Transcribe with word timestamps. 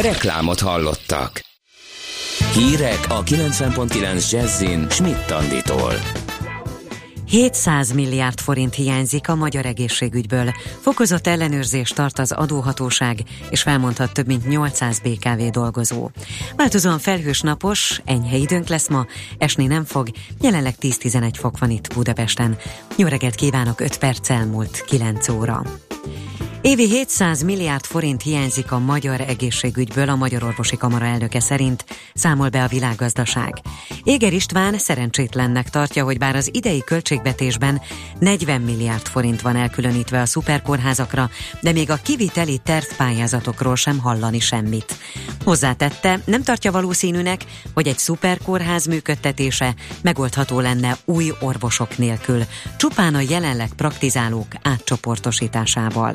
Reklámot 0.00 0.60
hallottak. 0.60 1.44
Hírek 2.52 2.98
a 3.08 3.22
90.9 3.22 4.30
Jazzin 4.30 4.86
Schmidt 4.90 5.26
Tanditól. 5.26 5.92
700 7.26 7.92
milliárd 7.92 8.40
forint 8.40 8.74
hiányzik 8.74 9.28
a 9.28 9.34
magyar 9.34 9.66
egészségügyből. 9.66 10.52
Fokozott 10.80 11.26
ellenőrzés 11.26 11.88
tart 11.88 12.18
az 12.18 12.32
adóhatóság, 12.32 13.18
és 13.50 13.62
felmondhat 13.62 14.12
több 14.12 14.26
mint 14.26 14.48
800 14.48 14.98
BKV 14.98 15.42
dolgozó. 15.50 16.10
Változóan 16.56 16.98
felhős 16.98 17.40
napos, 17.40 18.00
enyhe 18.04 18.36
időnk 18.36 18.68
lesz 18.68 18.88
ma, 18.88 19.06
esni 19.38 19.66
nem 19.66 19.84
fog, 19.84 20.08
jelenleg 20.40 20.74
10-11 20.80 21.30
fok 21.38 21.58
van 21.58 21.70
itt 21.70 21.94
Budapesten. 21.94 22.56
Jó 22.96 23.06
reggelt 23.06 23.34
kívánok, 23.34 23.80
5 23.80 23.98
perc 23.98 24.30
elmúlt 24.30 24.84
9 24.86 25.28
óra. 25.28 25.62
Évi 26.66 26.88
700 26.88 27.42
milliárd 27.42 27.84
forint 27.84 28.22
hiányzik 28.22 28.72
a 28.72 28.78
magyar 28.78 29.20
egészségügyből 29.20 30.08
a 30.08 30.16
Magyar 30.16 30.42
Orvosi 30.42 30.76
Kamara 30.76 31.04
elnöke 31.04 31.40
szerint, 31.40 31.84
számol 32.14 32.48
be 32.48 32.62
a 32.62 32.68
világgazdaság. 32.68 33.60
Éger 34.04 34.32
István 34.32 34.78
szerencsétlennek 34.78 35.70
tartja, 35.70 36.04
hogy 36.04 36.18
bár 36.18 36.36
az 36.36 36.50
idei 36.52 36.84
költségvetésben 36.84 37.80
40 38.18 38.60
milliárd 38.60 39.06
forint 39.06 39.40
van 39.40 39.56
elkülönítve 39.56 40.20
a 40.20 40.26
szuperkórházakra, 40.26 41.30
de 41.60 41.72
még 41.72 41.90
a 41.90 42.00
kiviteli 42.02 42.58
tervpályázatokról 42.58 43.76
sem 43.76 43.98
hallani 43.98 44.40
semmit. 44.40 44.96
Hozzátette, 45.44 46.20
nem 46.24 46.42
tartja 46.42 46.72
valószínűnek, 46.72 47.44
hogy 47.74 47.88
egy 47.88 47.98
szuperkórház 47.98 48.86
működtetése 48.86 49.74
megoldható 50.02 50.60
lenne 50.60 50.96
új 51.04 51.32
orvosok 51.40 51.98
nélkül, 51.98 52.42
csupán 52.76 53.14
a 53.14 53.20
jelenleg 53.20 53.68
praktizálók 53.76 54.48
átcsoportosításával. 54.62 56.14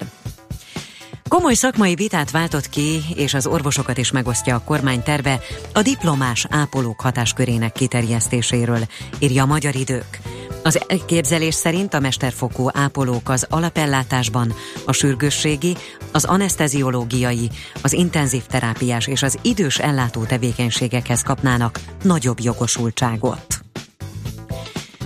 Komoly 1.29 1.53
szakmai 1.53 1.95
vitát 1.95 2.31
váltott 2.31 2.69
ki, 2.69 3.01
és 3.15 3.33
az 3.33 3.47
orvosokat 3.47 3.97
is 3.97 4.11
megosztja 4.11 4.55
a 4.55 4.61
kormány 4.65 5.03
terve 5.03 5.39
a 5.73 5.81
diplomás 5.81 6.45
ápolók 6.49 7.01
hatáskörének 7.01 7.71
kiterjesztéséről, 7.71 8.79
írja 9.19 9.43
a 9.43 9.45
Magyar 9.45 9.75
Idők. 9.75 10.19
Az 10.63 10.79
elképzelés 10.87 11.53
szerint 11.53 11.93
a 11.93 11.99
mesterfokú 11.99 12.67
ápolók 12.73 13.29
az 13.29 13.45
alapellátásban, 13.49 14.53
a 14.85 14.91
sürgősségi, 14.91 15.77
az 16.11 16.25
anesteziológiai, 16.25 17.49
az 17.81 17.93
intenzív 17.93 18.45
terápiás 18.45 19.07
és 19.07 19.23
az 19.23 19.37
idős 19.41 19.79
ellátó 19.79 20.23
tevékenységekhez 20.23 21.21
kapnának 21.21 21.79
nagyobb 22.03 22.39
jogosultságot. 22.39 23.68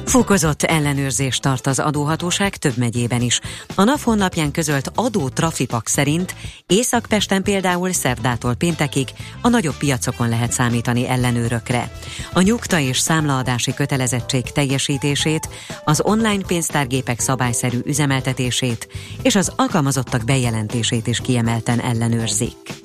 Fokozott 0.05 0.63
ellenőrzést 0.63 1.41
tart 1.41 1.67
az 1.67 1.79
adóhatóság 1.79 2.55
több 2.57 2.77
megyében 2.77 3.21
is. 3.21 3.39
A 3.75 3.83
NAV 3.83 4.01
honlapján 4.01 4.51
közölt 4.51 4.91
adó 4.95 5.29
trafipak 5.29 5.87
szerint 5.87 6.35
Észak-Pesten 6.67 7.43
például 7.43 7.91
szerdától 7.91 8.55
péntekig 8.55 9.07
a 9.41 9.49
nagyobb 9.49 9.77
piacokon 9.77 10.29
lehet 10.29 10.51
számítani 10.51 11.07
ellenőrökre. 11.07 11.91
A 12.33 12.41
nyugta 12.41 12.79
és 12.79 12.99
számlaadási 12.99 13.73
kötelezettség 13.73 14.51
teljesítését, 14.51 15.49
az 15.83 16.01
online 16.03 16.43
pénztárgépek 16.47 17.19
szabályszerű 17.19 17.79
üzemeltetését 17.85 18.87
és 19.21 19.35
az 19.35 19.51
alkalmazottak 19.55 20.23
bejelentését 20.23 21.07
is 21.07 21.19
kiemelten 21.19 21.79
ellenőrzik. 21.79 22.82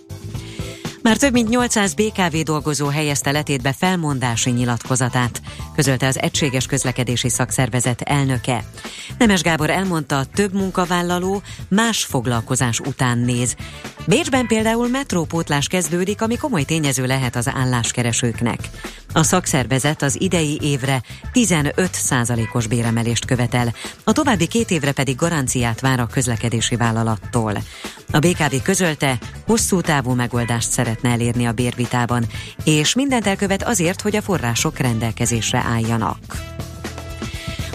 Már 1.03 1.17
több 1.17 1.33
mint 1.33 1.49
800 1.49 1.95
BKV 1.95 2.37
dolgozó 2.37 2.87
helyezte 2.87 3.31
letétbe 3.31 3.73
felmondási 3.73 4.51
nyilatkozatát, 4.51 5.41
közölte 5.75 6.07
az 6.07 6.19
Egységes 6.19 6.67
Közlekedési 6.67 7.29
Szakszervezet 7.29 8.01
elnöke. 8.01 8.65
Nemes 9.19 9.43
Gábor 9.43 9.71
elmondta, 9.71 10.25
több 10.35 10.55
munkavállaló 10.55 11.43
más 11.69 12.05
foglalkozás 12.05 12.81
után 12.81 13.19
néz. 13.19 13.57
Bécsben 14.09 14.47
például 14.47 14.89
metrópótlás 14.89 15.67
kezdődik, 15.67 16.23
ami 16.23 16.37
komoly 16.37 16.63
tényező 16.63 17.07
lehet 17.07 17.37
az 17.37 17.51
álláskeresőknek. 17.55 18.59
A 19.13 19.23
szakszervezet 19.23 20.03
az 20.03 20.21
idei 20.21 20.59
évre 20.63 21.03
15 21.33 21.95
százalékos 21.95 22.67
béremelést 22.67 23.25
követel, 23.25 23.75
a 24.05 24.13
további 24.13 24.47
két 24.47 24.71
évre 24.71 24.93
pedig 24.93 25.17
garanciát 25.17 25.81
vár 25.81 26.01
a 26.01 26.07
közlekedési 26.07 26.77
vállalattól. 26.77 27.53
A 28.13 28.19
BKV 28.19 28.55
közölte, 28.63 29.19
hosszú 29.47 29.81
távú 29.81 30.13
megoldást 30.13 30.71
szeretne 30.71 31.11
elérni 31.11 31.47
a 31.47 31.53
bérvitában, 31.53 32.25
és 32.65 32.95
mindent 32.95 33.27
elkövet 33.27 33.63
azért, 33.63 34.01
hogy 34.01 34.17
a 34.17 34.23
források 34.23 34.79
rendelkezésre 34.79 35.59
álljanak. 35.59 36.19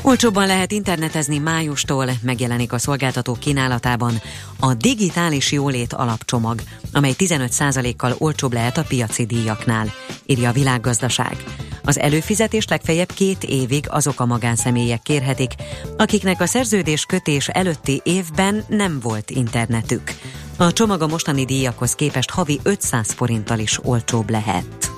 Olcsóbban 0.05 0.47
lehet 0.47 0.71
internetezni 0.71 1.37
májustól, 1.37 2.09
megjelenik 2.21 2.73
a 2.73 2.77
szolgáltató 2.77 3.33
kínálatában 3.33 4.21
a 4.59 4.73
digitális 4.73 5.51
jólét 5.51 5.93
alapcsomag, 5.93 6.61
amely 6.91 7.13
15%-kal 7.17 8.15
olcsóbb 8.17 8.53
lehet 8.53 8.77
a 8.77 8.83
piaci 8.83 9.25
díjaknál, 9.25 9.93
írja 10.25 10.49
a 10.49 10.53
világgazdaság. 10.53 11.43
Az 11.83 11.99
előfizetést 11.99 12.69
legfeljebb 12.69 13.11
két 13.11 13.43
évig 13.43 13.85
azok 13.89 14.19
a 14.19 14.25
magánszemélyek 14.25 15.01
kérhetik, 15.01 15.51
akiknek 15.97 16.41
a 16.41 16.45
szerződés 16.45 17.05
kötés 17.05 17.47
előtti 17.47 18.01
évben 18.03 18.63
nem 18.67 18.99
volt 18.99 19.29
internetük. 19.29 20.11
A 20.57 20.73
csomag 20.73 21.01
a 21.01 21.07
mostani 21.07 21.45
díjakhoz 21.45 21.95
képest 21.95 22.29
havi 22.29 22.59
500 22.63 23.11
forinttal 23.11 23.59
is 23.59 23.79
olcsóbb 23.83 24.29
lehet. 24.29 24.92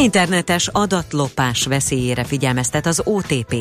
Internetes 0.00 0.68
adatlopás 0.68 1.66
veszélyére 1.66 2.24
figyelmeztet 2.24 2.86
az 2.86 3.02
OTP. 3.04 3.54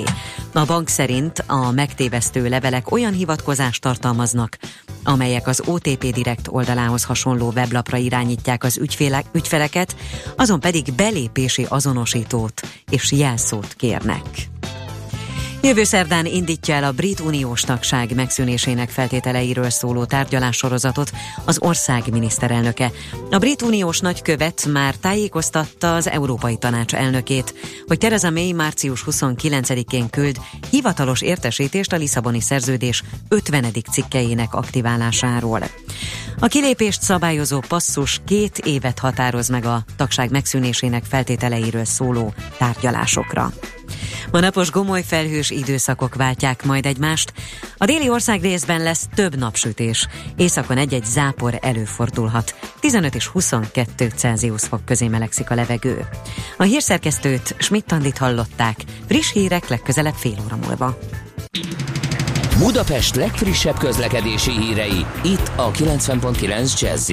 A 0.53 0.65
bank 0.65 0.87
szerint 0.87 1.43
a 1.47 1.71
megtévesztő 1.71 2.49
levelek 2.49 2.91
olyan 2.91 3.13
hivatkozást 3.13 3.81
tartalmaznak, 3.81 4.57
amelyek 5.03 5.47
az 5.47 5.61
OTP 5.65 6.13
Direkt 6.13 6.47
oldalához 6.47 7.03
hasonló 7.03 7.51
weblapra 7.55 7.97
irányítják 7.97 8.63
az 8.63 8.77
ügyfélek, 8.77 9.25
ügyfeleket, 9.33 9.95
azon 10.35 10.59
pedig 10.59 10.93
belépési 10.93 11.65
azonosítót 11.69 12.61
és 12.89 13.11
jelszót 13.11 13.73
kérnek. 13.73 14.56
Jövő 15.61 15.83
szerdán 15.83 16.25
indítja 16.25 16.75
el 16.75 16.83
a 16.83 16.91
brit 16.91 17.19
uniós 17.19 17.61
tagság 17.61 18.15
megszűnésének 18.15 18.89
feltételeiről 18.89 19.69
szóló 19.69 20.05
tárgyalássorozatot 20.05 21.11
az 21.45 21.57
ország 21.61 22.03
miniszterelnöke. 22.11 22.91
A 23.31 23.37
brit 23.37 23.61
uniós 23.61 23.99
nagykövet 23.99 24.65
már 24.71 24.95
tájékoztatta 24.95 25.95
az 25.95 26.09
Európai 26.09 26.57
Tanács 26.57 26.93
elnökét, 26.93 27.53
hogy 27.87 27.97
Theresa 27.97 28.29
May 28.29 28.51
március 28.51 29.03
29-én 29.11 30.09
küld 30.09 30.39
hivatalos 30.69 31.21
értesítést 31.21 31.93
a 31.93 31.97
Lisszaboni 31.97 32.41
szerződés 32.41 33.03
50. 33.29 33.65
cikkeinek 33.91 34.53
aktiválásáról. 34.53 35.61
A 36.39 36.47
kilépést 36.47 37.01
szabályozó 37.01 37.59
passzus 37.67 38.21
két 38.25 38.57
évet 38.57 38.99
határoz 38.99 39.49
meg 39.49 39.65
a 39.65 39.83
tagság 39.95 40.31
megszűnésének 40.31 41.03
feltételeiről 41.03 41.85
szóló 41.85 42.33
tárgyalásokra. 42.57 43.53
Ma 44.31 44.39
napos 44.39 44.71
gomoly 44.71 45.03
felhős 45.03 45.49
időszakok 45.49 46.15
váltják 46.15 46.65
majd 46.65 46.85
egymást. 46.85 47.33
A 47.77 47.85
déli 47.85 48.09
ország 48.09 48.41
részben 48.41 48.83
lesz 48.83 49.07
több 49.15 49.35
napsütés. 49.35 50.07
Északon 50.35 50.77
egy-egy 50.77 51.05
zápor 51.05 51.59
előfordulhat. 51.61 52.55
15 52.79 53.15
és 53.15 53.27
22 53.27 54.11
Celsius 54.15 54.63
fok 54.63 54.85
közé 54.85 55.07
melegszik 55.07 55.49
a 55.49 55.55
levegő. 55.55 56.07
A 56.57 56.63
hírszerkesztőt 56.63 57.55
Schmidt-Tandit 57.57 58.17
hallották. 58.17 58.83
Friss 59.07 59.31
hírek 59.31 59.67
legközelebb 59.67 60.15
fél 60.15 60.37
óra 60.45 60.55
múlva. 60.55 60.97
Budapest 62.57 63.15
legfrissebb 63.15 63.77
közlekedési 63.77 64.51
hírei 64.51 65.05
itt 65.23 65.51
a 65.55 65.71
90.9 65.71 66.79
jazz 66.79 67.11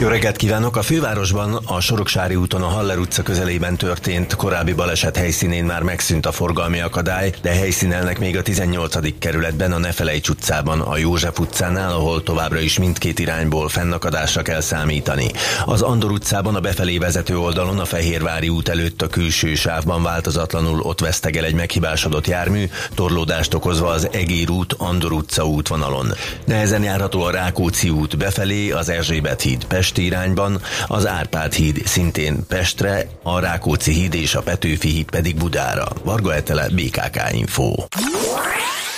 jó 0.00 0.08
reggelt 0.08 0.36
kívánok! 0.36 0.76
A 0.76 0.82
fővárosban 0.82 1.54
a 1.66 1.80
Soroksári 1.80 2.34
úton 2.34 2.62
a 2.62 2.66
Haller 2.66 2.98
utca 2.98 3.22
közelében 3.22 3.76
történt 3.76 4.34
korábbi 4.34 4.72
baleset 4.72 5.16
helyszínén 5.16 5.64
már 5.64 5.82
megszűnt 5.82 6.26
a 6.26 6.32
forgalmi 6.32 6.80
akadály, 6.80 7.32
de 7.42 7.50
helyszínelnek 7.50 8.18
még 8.18 8.36
a 8.36 8.42
18. 8.42 9.18
kerületben 9.18 9.72
a 9.72 9.78
Nefelejts 9.78 10.28
utcában, 10.28 10.80
a 10.80 10.96
József 10.96 11.38
utcánál, 11.38 11.92
ahol 11.92 12.22
továbbra 12.22 12.58
is 12.58 12.78
mindkét 12.78 13.18
irányból 13.18 13.68
fennakadásra 13.68 14.42
kell 14.42 14.60
számítani. 14.60 15.30
Az 15.64 15.82
Andor 15.82 16.10
utcában 16.10 16.54
a 16.54 16.60
befelé 16.60 16.98
vezető 16.98 17.38
oldalon 17.38 17.78
a 17.78 17.84
Fehérvári 17.84 18.48
út 18.48 18.68
előtt 18.68 19.02
a 19.02 19.08
külső 19.08 19.54
sávban 19.54 20.02
változatlanul 20.02 20.80
ott 20.80 21.00
vesztegel 21.00 21.44
egy 21.44 21.54
meghibásodott 21.54 22.26
jármű, 22.26 22.64
torlódást 22.94 23.54
okozva 23.54 23.88
az 23.88 24.08
Egér 24.12 24.50
út, 24.50 24.72
Andor 24.78 25.12
utca 25.12 25.46
útvonalon. 25.46 26.12
Nehezen 26.44 26.82
járható 26.82 27.22
a 27.22 27.30
Rákóczi 27.30 27.90
út 27.90 28.16
befelé, 28.16 28.70
az 28.70 28.88
Erzsébet 28.88 29.42
híd 29.42 29.64
Pest 29.64 29.83
Pesti 29.84 30.04
irányban, 30.04 30.60
az 30.86 31.06
Árpád 31.06 31.52
híd 31.52 31.86
szintén 31.86 32.46
Pestre, 32.48 33.06
a 33.22 33.38
Rákóczi 33.38 33.92
híd 33.92 34.14
és 34.14 34.34
a 34.34 34.42
Petőfi 34.42 34.88
híd 34.88 35.10
pedig 35.10 35.36
Budára. 35.36 35.84
Varga 36.04 36.34
Etele, 36.34 36.68
BKK 36.68 37.32
Info. 37.32 37.74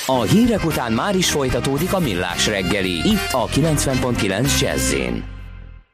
A 0.06 0.22
hírek 0.22 0.64
után 0.64 0.92
már 0.92 1.16
is 1.16 1.30
folytatódik 1.30 1.92
a 1.92 1.98
millás 1.98 2.46
reggeli, 2.46 2.90
itt 2.90 3.32
a 3.32 3.46
90.9 3.46 4.60
jazz 4.60 4.94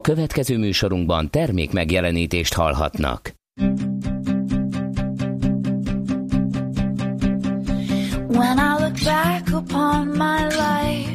Következő 0.00 0.58
műsorunkban 0.58 1.30
termék 1.30 1.72
megjelenítést 1.72 2.54
hallhatnak. 2.54 3.34
When 8.28 8.58
I 8.58 8.74
look 8.78 8.94
back 9.04 9.48
upon 9.52 10.06
my 10.06 10.46
life 10.46 11.12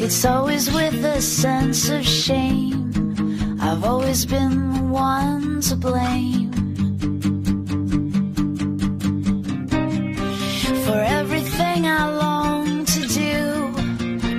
It's 0.00 0.24
always 0.24 0.70
with 0.70 1.04
a 1.04 1.20
sense 1.20 1.90
of 1.90 2.04
shame 2.06 2.87
I've 3.60 3.84
always 3.84 4.24
been 4.24 4.72
the 4.72 4.82
one 4.82 5.60
to 5.62 5.76
blame. 5.76 6.52
For 10.86 11.00
everything 11.18 11.86
I 11.86 12.10
long 12.24 12.84
to 12.84 13.00
do, 13.06 13.70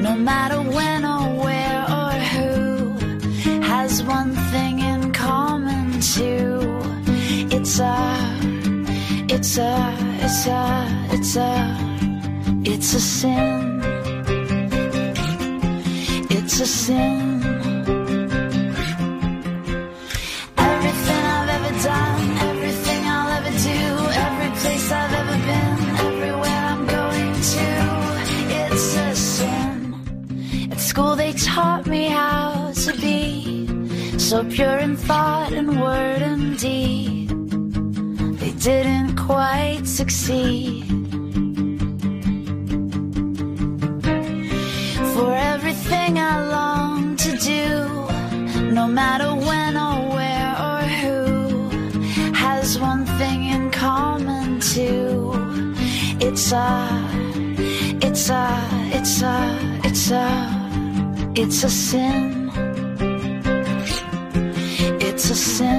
no 0.02 0.16
matter 0.16 0.62
when 0.62 1.06
or 1.06 1.44
where 1.44 1.82
or 2.00 2.12
who, 2.34 3.62
has 3.62 4.04
one 4.04 4.34
thing 4.52 4.80
in 4.80 5.12
common 5.12 6.00
too. 6.00 6.80
It's 7.52 7.80
a, 7.80 8.18
it's 9.30 9.58
a, 9.58 9.96
it's 10.22 10.48
a, 10.48 11.08
it's 11.12 11.36
a, 11.36 11.54
it's 12.66 12.94
a 12.94 13.00
sin. 13.00 13.82
It's 16.30 16.60
a 16.62 16.66
sin. 16.66 17.29
So 34.30 34.44
pure 34.44 34.78
in 34.78 34.96
thought 34.96 35.52
and 35.52 35.82
word 35.82 36.22
and 36.22 36.56
deed. 36.60 37.30
They 38.40 38.52
didn't 38.52 39.16
quite 39.16 39.88
succeed. 39.88 40.86
For 45.16 45.34
everything 45.34 46.20
I 46.20 46.46
long 46.48 47.16
to 47.16 47.32
do, 47.38 48.72
no 48.72 48.86
matter 48.86 49.34
when 49.34 49.76
or 49.76 49.98
where 50.16 50.52
or 50.70 50.82
who, 51.00 51.70
has 52.36 52.78
one 52.78 53.08
thing 53.18 53.46
in 53.46 53.72
common 53.72 54.60
too. 54.60 55.34
It's 56.20 56.52
a, 56.52 56.88
it's 58.00 58.30
a, 58.30 58.46
it's 58.94 59.24
a, 59.24 59.36
it's 59.86 60.12
a, 60.12 61.34
it's 61.36 61.64
a 61.64 61.70
sin. 61.70 62.39
Sin. 65.40 65.79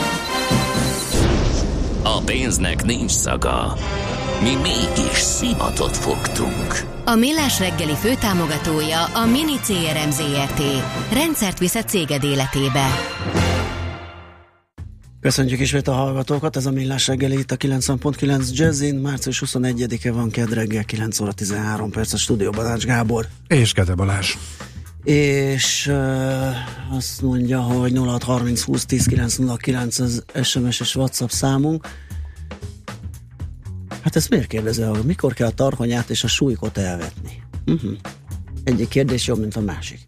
A 2.21 2.23
pénznek 2.23 2.85
nincs 2.85 3.11
szaga. 3.11 3.77
Mi 4.41 4.55
mégis 4.55 5.17
szimatot 5.17 5.97
fogtunk. 5.97 6.85
A 7.05 7.15
Millás 7.15 7.59
reggeli 7.59 7.93
főtámogatója 7.93 9.05
a 9.05 9.25
Mini 9.25 9.59
CRM 9.63 10.09
Zrt. 10.09 10.61
Rendszert 11.13 11.59
visz 11.59 11.75
a 11.75 11.83
céged 11.83 12.23
életébe. 12.23 12.87
Köszönjük 15.21 15.59
ismét 15.59 15.87
a 15.87 15.91
hallgatókat, 15.91 16.55
ez 16.55 16.65
a 16.65 16.71
Millás 16.71 17.07
reggeli 17.07 17.37
itt 17.37 17.51
a 17.51 17.57
90.9 17.57 18.51
Jazzin, 18.51 18.95
március 18.95 19.43
21-e 19.45 20.11
van, 20.11 20.29
kedd 20.29 20.53
reggel 20.53 20.83
9 20.83 21.19
óra 21.19 21.31
13 21.31 21.91
perc 21.91 22.13
a 22.13 22.17
stúdióban 22.17 22.65
Ács 22.65 22.85
Gábor. 22.85 23.27
És 23.47 23.73
Kede 23.73 23.95
Balázs. 23.95 24.35
És 25.03 25.87
uh, 25.87 26.95
azt 26.95 27.21
mondja, 27.21 27.59
hogy 27.59 27.97
0630 27.97 28.63
20 28.63 28.85
10 28.85 29.05
909 29.05 29.99
az 29.99 30.23
SMS 30.43 30.79
és 30.79 30.95
WhatsApp 30.95 31.29
számunk. 31.29 31.87
Hát 34.01 34.15
ezt 34.15 34.29
miért 34.29 34.47
kérdezel, 34.47 34.89
hogy 34.89 35.03
mikor 35.03 35.33
kell 35.33 35.47
a 35.47 35.51
tarhonyát 35.51 36.09
és 36.09 36.23
a 36.23 36.27
súlykot 36.27 36.77
elvetni? 36.77 37.43
Uh-huh. 37.65 37.91
Egyik 38.63 38.87
kérdés 38.87 39.27
jobb, 39.27 39.39
mint 39.39 39.55
a 39.55 39.61
másik. 39.61 39.99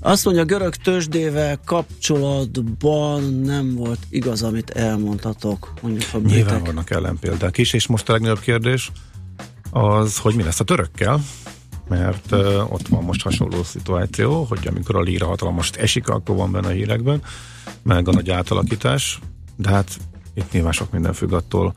Azt 0.00 0.24
mondja, 0.24 0.44
görög 0.44 0.74
tőzsdével 0.74 1.60
kapcsolatban 1.64 3.22
nem 3.34 3.74
volt 3.74 3.98
igaz, 4.08 4.42
amit 4.42 4.70
elmondhatok. 4.70 5.72
Mondjuk 5.80 6.04
a 6.12 6.18
Nyilván 6.18 6.44
britek. 6.44 6.66
vannak 6.66 6.90
ellenpéldák 6.90 7.58
is, 7.58 7.72
és 7.72 7.86
most 7.86 8.08
a 8.08 8.12
legnagyobb 8.12 8.40
kérdés 8.40 8.92
az, 9.70 10.18
hogy 10.18 10.34
mi 10.34 10.42
lesz 10.42 10.60
a 10.60 10.64
törökkel, 10.64 11.20
mert 11.88 12.32
uh, 12.32 12.72
ott 12.72 12.88
van 12.88 13.04
most 13.04 13.22
hasonló 13.22 13.62
szituáció, 13.62 14.42
hogy 14.42 14.66
amikor 14.66 14.96
a 14.96 15.00
líra 15.00 15.26
hatalmast 15.26 15.76
esik, 15.76 16.08
akkor 16.08 16.36
van 16.36 16.52
benne 16.52 16.66
a 16.66 16.70
hírekben, 16.70 17.22
meg 17.82 18.08
a 18.08 18.12
nagy 18.12 18.30
átalakítás, 18.30 19.18
de 19.56 19.68
hát 19.68 19.96
itt 20.34 20.52
nyilván 20.52 20.72
sok 20.72 20.92
minden 20.92 21.12
függ 21.12 21.32
attól, 21.32 21.74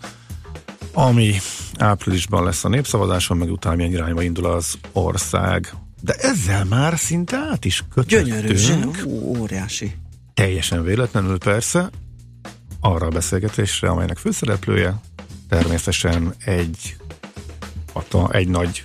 ami 0.99 1.35
áprilisban 1.77 2.43
lesz 2.43 2.63
a 2.63 2.67
népszavazáson, 2.69 3.37
meg 3.37 3.51
utána 3.51 3.75
milyen 3.75 3.91
irányba 3.91 4.21
indul 4.21 4.45
az 4.45 4.77
ország. 4.91 5.73
De 6.01 6.13
ezzel 6.13 6.65
már 6.65 6.97
szinte 6.97 7.37
át 7.51 7.65
is 7.65 7.83
Gyönyörű, 8.07 8.47
kötöttünk. 8.47 8.95
zseni, 8.95 9.11
Ú, 9.11 9.37
óriási. 9.37 9.95
Teljesen 10.33 10.83
véletlenül 10.83 11.37
persze, 11.37 11.89
arra 12.79 13.05
a 13.05 13.09
beszélgetésre, 13.09 13.89
amelynek 13.89 14.17
főszereplője 14.17 15.01
természetesen 15.49 16.33
egy, 16.45 16.95
hata, 17.93 18.31
egy 18.31 18.47
nagy 18.47 18.83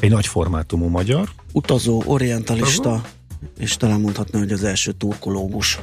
egy 0.00 0.10
nagy 0.10 0.26
formátumú 0.26 0.86
magyar, 0.88 1.28
Utazó, 1.52 2.02
orientalista, 2.06 3.02
és 3.58 3.76
talán 3.76 4.00
mondhatni, 4.00 4.38
hogy 4.38 4.52
az 4.52 4.64
első 4.64 4.92
turkológus. 4.92 5.80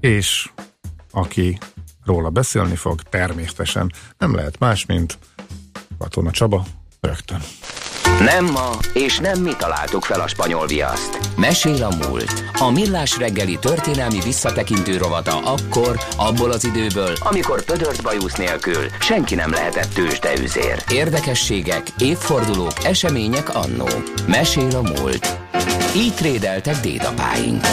és 0.00 0.50
aki 1.10 1.58
róla 2.04 2.30
beszélni 2.30 2.76
fog, 2.76 3.02
természetesen 3.02 3.92
nem 4.18 4.34
lehet 4.34 4.58
más, 4.58 4.86
mint 4.86 5.18
Katona 5.98 6.30
Csaba, 6.30 6.64
rögtön. 7.00 7.40
Nem 8.20 8.44
ma, 8.44 8.70
és 8.92 9.18
nem 9.18 9.40
mi 9.40 9.52
találtuk 9.58 10.04
fel 10.04 10.20
a 10.20 10.26
spanyol 10.26 10.66
viaszt. 10.66 11.18
Mesél 11.36 11.84
a 11.84 12.06
múlt. 12.06 12.44
A 12.58 12.70
millás 12.70 13.18
reggeli 13.18 13.58
történelmi 13.58 14.20
visszatekintő 14.20 14.96
rovata 14.96 15.36
akkor, 15.38 15.98
abból 16.16 16.50
az 16.50 16.64
időből, 16.64 17.14
amikor 17.20 17.64
pödört 17.64 18.02
bajusz 18.02 18.36
nélkül 18.36 18.86
senki 19.00 19.34
nem 19.34 19.50
lehetett 19.50 19.92
tőzsdeüzér. 19.92 20.82
Érdekességek, 20.90 21.86
évfordulók, 21.98 22.84
események 22.84 23.54
annó. 23.54 23.88
Mesél 24.26 24.76
a 24.76 24.82
múlt. 24.82 25.38
Így 25.96 26.14
trédeltek 26.14 26.80
dédapáink. 26.80 27.64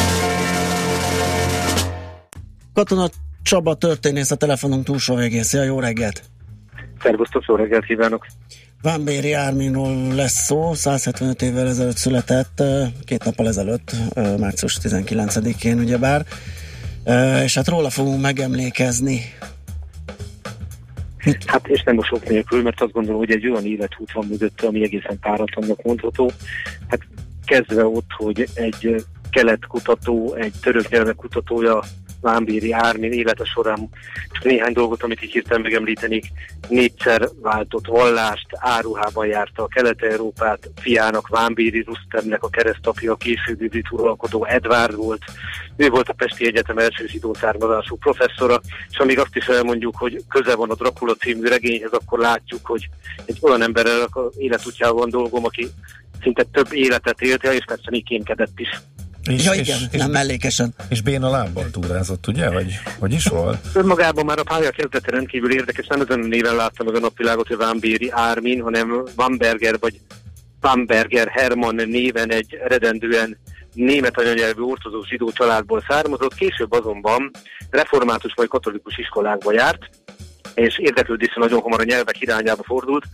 Katona 2.73 3.09
Csaba 3.49 3.73
történész 3.73 4.31
a 4.31 4.35
telefonunk 4.35 4.83
túlsó 4.83 5.15
végén. 5.15 5.43
Szia, 5.43 5.63
jó 5.63 5.79
reggelt! 5.79 6.23
Szervusztok, 7.01 7.43
jó 7.47 7.55
reggelt 7.55 7.85
kívánok! 7.85 8.25
Vámbéri 8.81 9.33
Árminról 9.33 10.13
lesz 10.13 10.43
szó, 10.45 10.73
175 10.73 11.41
évvel 11.41 11.67
ezelőtt 11.67 11.95
született, 11.95 12.63
két 13.05 13.23
nappal 13.23 13.47
ezelőtt, 13.47 13.91
március 14.39 14.77
19-én 14.81 15.79
ugyebár, 15.79 16.25
és 17.43 17.55
hát 17.55 17.67
róla 17.67 17.89
fogunk 17.89 18.21
megemlékezni. 18.21 19.21
Hát 21.45 21.67
és 21.67 21.83
nem 21.83 21.97
a 21.97 22.03
sok 22.03 22.29
nélkül, 22.29 22.61
mert 22.61 22.81
azt 22.81 22.91
gondolom, 22.91 23.19
hogy 23.19 23.31
egy 23.31 23.47
olyan 23.47 23.65
életút 23.65 24.11
van 24.11 24.25
mögötte, 24.29 24.67
ami 24.67 24.83
egészen 24.83 25.19
páratlannak 25.19 25.81
mondható. 25.81 26.31
Hát 26.87 26.99
kezdve 27.45 27.85
ott, 27.85 28.09
hogy 28.17 28.47
egy 28.53 28.85
ö, 28.85 28.97
keletkutató, 29.29 30.33
egy 30.33 30.53
török 30.61 30.89
nyelvek 30.89 31.15
kutatója, 31.15 31.83
Vámbéri 32.21 32.71
Ármin 32.71 33.11
élete 33.11 33.43
során. 33.45 33.89
Csak 34.31 34.43
néhány 34.43 34.73
dolgot, 34.73 35.03
amit 35.03 35.23
így 35.23 35.31
hirtelen 35.31 35.61
megemlítenék, 35.61 36.25
négyszer 36.67 37.29
váltott 37.41 37.87
vallást, 37.87 38.47
áruhában 38.51 39.27
járta 39.27 39.63
a 39.63 39.67
Kelet-Európát, 39.67 40.69
fiának 40.81 41.27
Vámbéri 41.27 41.81
Rustemnek 41.81 42.43
a 42.43 42.49
keresztapja, 42.49 43.11
a 43.11 43.15
későbbi 43.15 43.83
uralkodó 43.91 44.45
Edvard 44.45 44.95
volt, 44.95 45.21
ő 45.75 45.89
volt 45.89 46.09
a 46.09 46.13
Pesti 46.13 46.45
Egyetem 46.45 46.77
első 46.77 47.07
zsidó 47.07 47.33
származású 47.33 47.97
professzora, 47.97 48.61
és 48.89 48.97
amíg 48.97 49.19
azt 49.19 49.35
is 49.35 49.45
elmondjuk, 49.45 49.97
hogy 49.97 50.23
köze 50.29 50.55
van 50.55 50.69
a 50.69 50.75
Dracula 50.75 51.13
című 51.13 51.47
regényhez, 51.47 51.91
akkor 51.91 52.19
látjuk, 52.19 52.65
hogy 52.65 52.89
egy 53.25 53.37
olyan 53.41 53.61
emberrel 53.61 54.09
életútjával 54.37 54.99
van 54.99 55.09
dolgom, 55.09 55.45
aki 55.45 55.67
szinte 56.21 56.43
több 56.43 56.73
életet 56.73 57.21
élt, 57.21 57.43
és 57.43 57.65
persze 57.65 57.87
még 57.89 58.05
kémkedett 58.05 58.59
is. 58.59 58.69
És, 59.29 59.45
ja 59.45 59.53
és, 59.53 59.67
igen, 59.67 59.79
és, 59.91 59.99
nem 59.99 60.11
mellékesen. 60.11 60.73
és 60.89 61.01
béna 61.01 61.29
lábbal 61.29 61.69
túrázott, 61.71 62.27
ugye? 62.27 62.49
Vagy 62.49 62.79
hogy 62.99 63.13
is 63.13 63.25
volt? 63.25 63.57
Önmagában 63.73 64.25
már 64.25 64.39
a 64.39 64.43
pálya 64.43 64.69
kezdete 64.69 65.11
rendkívül 65.11 65.53
érdekes, 65.53 65.87
nem 65.87 66.01
ezen 66.01 66.19
a 66.19 66.25
néven 66.25 66.55
láttam 66.55 66.85
meg 66.85 66.95
a 66.95 66.99
napvilágot, 66.99 67.47
hogy 67.47 67.57
Vámbéri 67.57 68.09
Ármin, 68.11 68.61
hanem 68.61 69.03
Vamberger 69.15 69.79
vagy 69.79 69.99
Bamberger 70.59 71.27
Hermann 71.27 71.81
néven 71.85 72.31
egy 72.31 72.55
eredendően 72.63 73.37
német 73.73 74.19
anyanyelvű 74.19 74.61
ortodox 74.61 75.07
zsidó 75.07 75.31
családból 75.31 75.83
származott, 75.87 76.33
később 76.33 76.71
azonban 76.71 77.31
református 77.69 78.33
vagy 78.35 78.47
katolikus 78.47 78.97
iskolákba 78.97 79.53
járt, 79.53 79.89
és 80.53 80.79
érdeklődése 80.79 81.39
nagyon 81.39 81.61
hamar 81.61 81.79
a 81.79 81.83
nyelvek 81.83 82.21
irányába 82.21 82.63
fordult. 82.63 83.05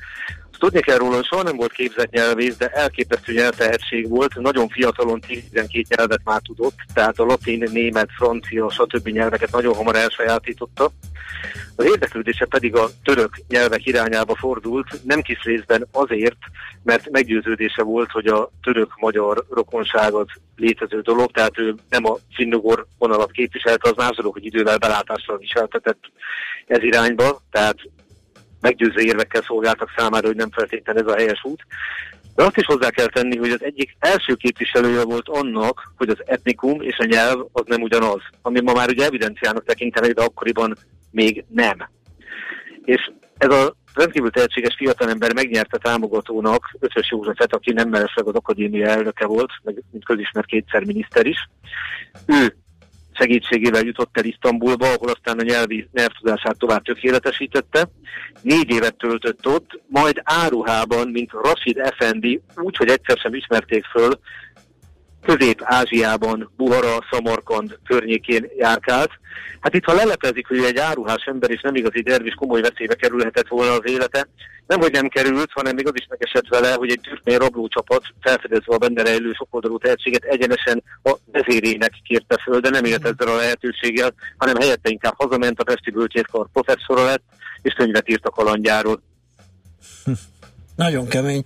Tudni 0.57 0.79
kell 0.79 0.97
róla, 0.97 1.15
hogy 1.15 1.25
soha 1.25 1.43
nem 1.43 1.55
volt 1.55 1.71
képzett 1.71 2.11
nyelvész, 2.11 2.57
de 2.57 2.67
elképesztő 2.67 3.33
nyelvtehetség 3.33 4.09
volt, 4.09 4.35
nagyon 4.35 4.67
fiatalon 4.67 5.19
12 5.19 5.81
nyelvet 5.95 6.21
már 6.23 6.41
tudott, 6.41 6.75
tehát 6.93 7.19
a 7.19 7.25
latin, 7.25 7.69
német, 7.71 8.09
francia, 8.17 8.69
stb. 8.69 9.07
nyelveket 9.07 9.51
nagyon 9.51 9.75
hamar 9.75 9.95
elsajátította. 9.95 10.91
Az 11.75 11.85
érdeklődése 11.85 12.45
pedig 12.45 12.75
a 12.75 12.89
török 13.03 13.29
nyelvek 13.47 13.85
irányába 13.85 14.35
fordult, 14.35 14.99
nem 15.03 15.21
kis 15.21 15.43
részben 15.43 15.87
azért, 15.91 16.37
mert 16.83 17.09
meggyőződése 17.09 17.83
volt, 17.83 18.11
hogy 18.11 18.27
a 18.27 18.49
török-magyar 18.63 19.45
rokonság 19.49 20.13
az 20.13 20.27
létező 20.55 21.01
dolog, 21.01 21.31
tehát 21.31 21.57
ő 21.57 21.75
nem 21.89 22.05
a 22.05 22.17
finnugor 22.33 22.85
vonalat 22.97 23.31
képviselte, 23.31 23.89
az 23.89 23.95
más 23.95 24.15
dolog, 24.15 24.33
hogy 24.33 24.45
idővel 24.45 24.77
belátással 24.77 25.37
viseltetett 25.37 25.99
ez 26.67 26.83
irányba, 26.83 27.41
tehát 27.51 27.75
meggyőző 28.65 29.01
érvekkel 29.01 29.41
szolgáltak 29.41 29.93
számára, 29.97 30.27
hogy 30.27 30.35
nem 30.35 30.51
feltétlenül 30.51 31.01
ez 31.01 31.13
a 31.13 31.17
helyes 31.17 31.43
út. 31.43 31.61
De 32.35 32.43
azt 32.43 32.57
is 32.57 32.65
hozzá 32.65 32.89
kell 32.89 33.05
tenni, 33.05 33.37
hogy 33.37 33.51
az 33.51 33.63
egyik 33.63 33.95
első 33.99 34.33
képviselője 34.33 35.03
volt 35.03 35.29
annak, 35.29 35.93
hogy 35.97 36.09
az 36.09 36.21
etnikum 36.25 36.81
és 36.81 36.97
a 36.97 37.05
nyelv 37.05 37.39
az 37.51 37.63
nem 37.65 37.81
ugyanaz, 37.81 38.21
ami 38.41 38.61
ma 38.61 38.73
már 38.73 38.89
ugye 38.89 39.05
evidenciának 39.05 39.65
tekintenek, 39.65 40.11
de 40.11 40.23
akkoriban 40.23 40.77
még 41.11 41.45
nem. 41.47 41.77
És 42.83 43.11
ez 43.37 43.49
a 43.49 43.75
rendkívül 43.93 44.29
tehetséges 44.29 44.75
fiatalember 44.77 45.33
megnyerte 45.33 45.77
támogatónak 45.77 46.75
Ötvös 46.79 47.11
Józsefet, 47.11 47.53
aki 47.53 47.71
nem 47.71 47.89
mellesleg 47.89 48.27
az 48.27 48.35
akadémia 48.35 48.87
elnöke 48.87 49.25
volt, 49.25 49.51
meg 49.63 49.83
mint 49.91 50.05
közismert 50.05 50.47
kétszer 50.47 50.83
miniszter 50.83 51.25
is. 51.25 51.49
Ő 52.25 52.55
segítségével 53.17 53.83
jutott 53.83 54.17
el 54.17 54.25
Isztambulba, 54.25 54.85
ahol 54.85 55.09
aztán 55.09 55.39
a 55.39 55.43
nyelvi 55.43 55.87
nyelvtudását 55.91 56.57
tovább 56.57 56.83
tökéletesítette. 56.83 57.87
Négy 58.41 58.69
évet 58.69 58.95
töltött 58.95 59.47
ott, 59.47 59.81
majd 59.87 60.21
áruhában, 60.23 61.07
mint 61.07 61.31
Rashid 61.31 61.77
Effendi, 61.77 62.41
úgy, 62.55 62.75
hogy 62.75 62.89
egyszer 62.89 63.17
sem 63.17 63.33
ismerték 63.33 63.85
föl, 63.85 64.19
Közép-Ázsiában, 65.25 66.51
Buhara, 66.57 67.05
Szamarkand 67.11 67.77
környékén 67.87 68.49
járkált. 68.57 69.11
Hát 69.59 69.73
itt, 69.73 69.83
ha 69.83 69.93
lelepezik, 69.93 70.47
hogy 70.47 70.57
egy 70.57 70.77
áruhás 70.77 71.23
ember, 71.25 71.49
és 71.51 71.61
nem 71.61 71.75
igazi 71.75 72.01
dervis 72.01 72.33
komoly 72.33 72.61
veszélybe 72.61 72.95
kerülhetett 72.95 73.47
volna 73.47 73.71
az 73.71 73.81
élete, 73.83 74.27
nem, 74.67 74.79
hogy 74.79 74.91
nem 74.91 75.07
került, 75.07 75.51
hanem 75.51 75.75
még 75.75 75.87
az 75.87 75.93
is 75.95 76.07
megesett 76.09 76.47
vele, 76.47 76.73
hogy 76.73 76.89
egy 76.89 76.99
türkmén 77.01 77.37
rablócsapat 77.37 78.03
felfedezve 78.21 78.73
a 78.75 78.77
benne 78.77 79.01
rejlő 79.01 79.31
sokoldalú 79.33 79.77
tehetséget 79.77 80.23
egyenesen 80.23 80.83
a 81.03 81.15
vezérének 81.31 81.91
kérte 82.03 82.37
föl, 82.43 82.59
de 82.59 82.69
nem 82.69 82.83
élt 82.83 83.05
ezzel 83.05 83.33
a 83.33 83.35
lehetőséggel, 83.35 84.13
hanem 84.37 84.55
helyette 84.55 84.89
inkább 84.89 85.13
hazament, 85.17 85.59
a 85.59 85.63
Pesti 85.63 85.91
Bölcsészkar 85.91 86.47
professzora 86.53 87.05
lett, 87.05 87.23
és 87.61 87.73
könyvet 87.73 88.09
írt 88.09 88.25
a 88.25 88.29
kalandjáról. 88.29 89.01
Nagyon 90.75 91.07
kemény. 91.07 91.41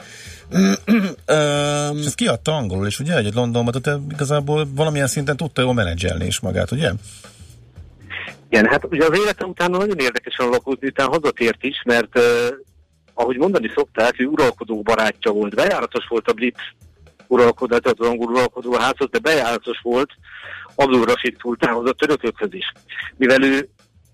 És 2.00 2.06
ezt 2.06 2.16
kiadta 2.16 2.56
angolul, 2.56 2.86
és 2.86 3.00
ugye 3.00 3.16
egy 3.16 3.34
Londonban, 3.34 3.82
tehát 3.82 4.00
igazából 4.12 4.68
valamilyen 4.76 5.08
szinten 5.08 5.38
tudta 5.38 5.62
jól 5.62 5.74
menedzselni 5.74 6.26
is 6.26 6.40
magát, 6.40 6.72
ugye? 6.72 6.92
Igen, 8.50 8.66
hát 8.66 8.86
ugye 8.86 9.06
az 9.06 9.20
élete 9.20 9.46
utána 9.46 9.78
nagyon 9.78 9.98
érdekesen 9.98 10.46
alakult, 10.46 10.82
miután 10.82 11.08
hazatért 11.08 11.64
is, 11.64 11.82
mert 11.86 12.18
uh, 12.18 12.24
ahogy 13.14 13.38
mondani 13.38 13.72
szokták, 13.76 14.20
ő 14.20 14.26
uralkodó 14.26 14.82
barátja 14.82 15.32
volt, 15.32 15.56
bejáratos 15.56 16.08
volt 16.08 16.28
a 16.28 16.34
brit 16.34 16.58
uralkodó, 17.28 17.78
tehát 17.78 18.00
az 18.00 18.08
angol 18.08 18.32
uralkodó 18.32 18.74
házhoz, 18.74 19.10
de 19.12 19.20
bejáratos 19.20 19.80
volt 19.82 20.10
Abdul 20.76 21.06
Rashid 21.06 21.38
szultánhoz, 21.40 21.90
a 21.90 21.94
törökökhöz 21.94 22.54
is. 22.54 22.74
Mivel 23.18 23.44
ő 23.44 23.70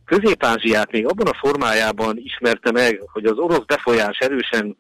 Közép-Ázsiát 0.05 0.91
még 0.91 1.05
abban 1.05 1.27
a 1.27 1.38
formájában 1.39 2.17
ismerte 2.17 2.72
meg, 2.72 3.01
hogy 3.05 3.25
az 3.25 3.38
orosz 3.38 3.65
befolyás 3.65 4.17
erősen 4.17 4.77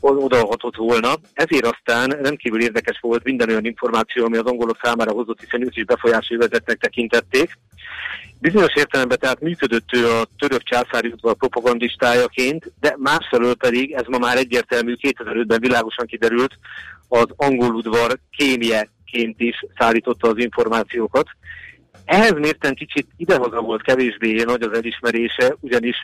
odahatott 0.00 0.76
volna, 0.76 1.12
ezért 1.32 1.66
aztán 1.66 2.08
rendkívül 2.08 2.62
érdekes 2.62 2.98
volt 3.00 3.24
minden 3.24 3.48
olyan 3.48 3.64
információ, 3.64 4.24
ami 4.24 4.36
az 4.36 4.46
angolok 4.46 4.78
számára 4.82 5.12
hozott, 5.12 5.40
hiszen 5.40 5.62
ők 5.62 5.76
is 5.76 5.84
befolyási 5.84 6.36
vezetnek 6.36 6.78
tekintették. 6.78 7.58
Bizonyos 8.38 8.74
értelemben 8.74 9.18
tehát 9.18 9.40
működött 9.40 9.92
ő 9.92 10.08
a 10.08 10.26
török 10.38 10.62
császári 10.62 11.08
udvar 11.08 11.34
propagandistájaként, 11.34 12.72
de 12.80 12.94
másfelől 12.98 13.54
pedig, 13.54 13.92
ez 13.92 14.04
ma 14.08 14.18
már 14.18 14.36
egyértelmű, 14.36 14.94
2005-ben 15.00 15.60
világosan 15.60 16.06
kiderült, 16.06 16.58
az 17.08 17.26
angol 17.36 17.74
udvar 17.74 18.18
kémieként 18.36 19.40
is 19.40 19.56
szállította 19.78 20.28
az 20.28 20.38
információkat. 20.38 21.26
Ehhez 22.04 22.32
mérten 22.32 22.74
kicsit 22.74 23.06
idehaza 23.16 23.60
volt 23.60 23.82
kevésbé 23.82 24.42
nagy 24.42 24.62
az 24.62 24.76
elismerése, 24.76 25.56
ugyanis 25.60 25.96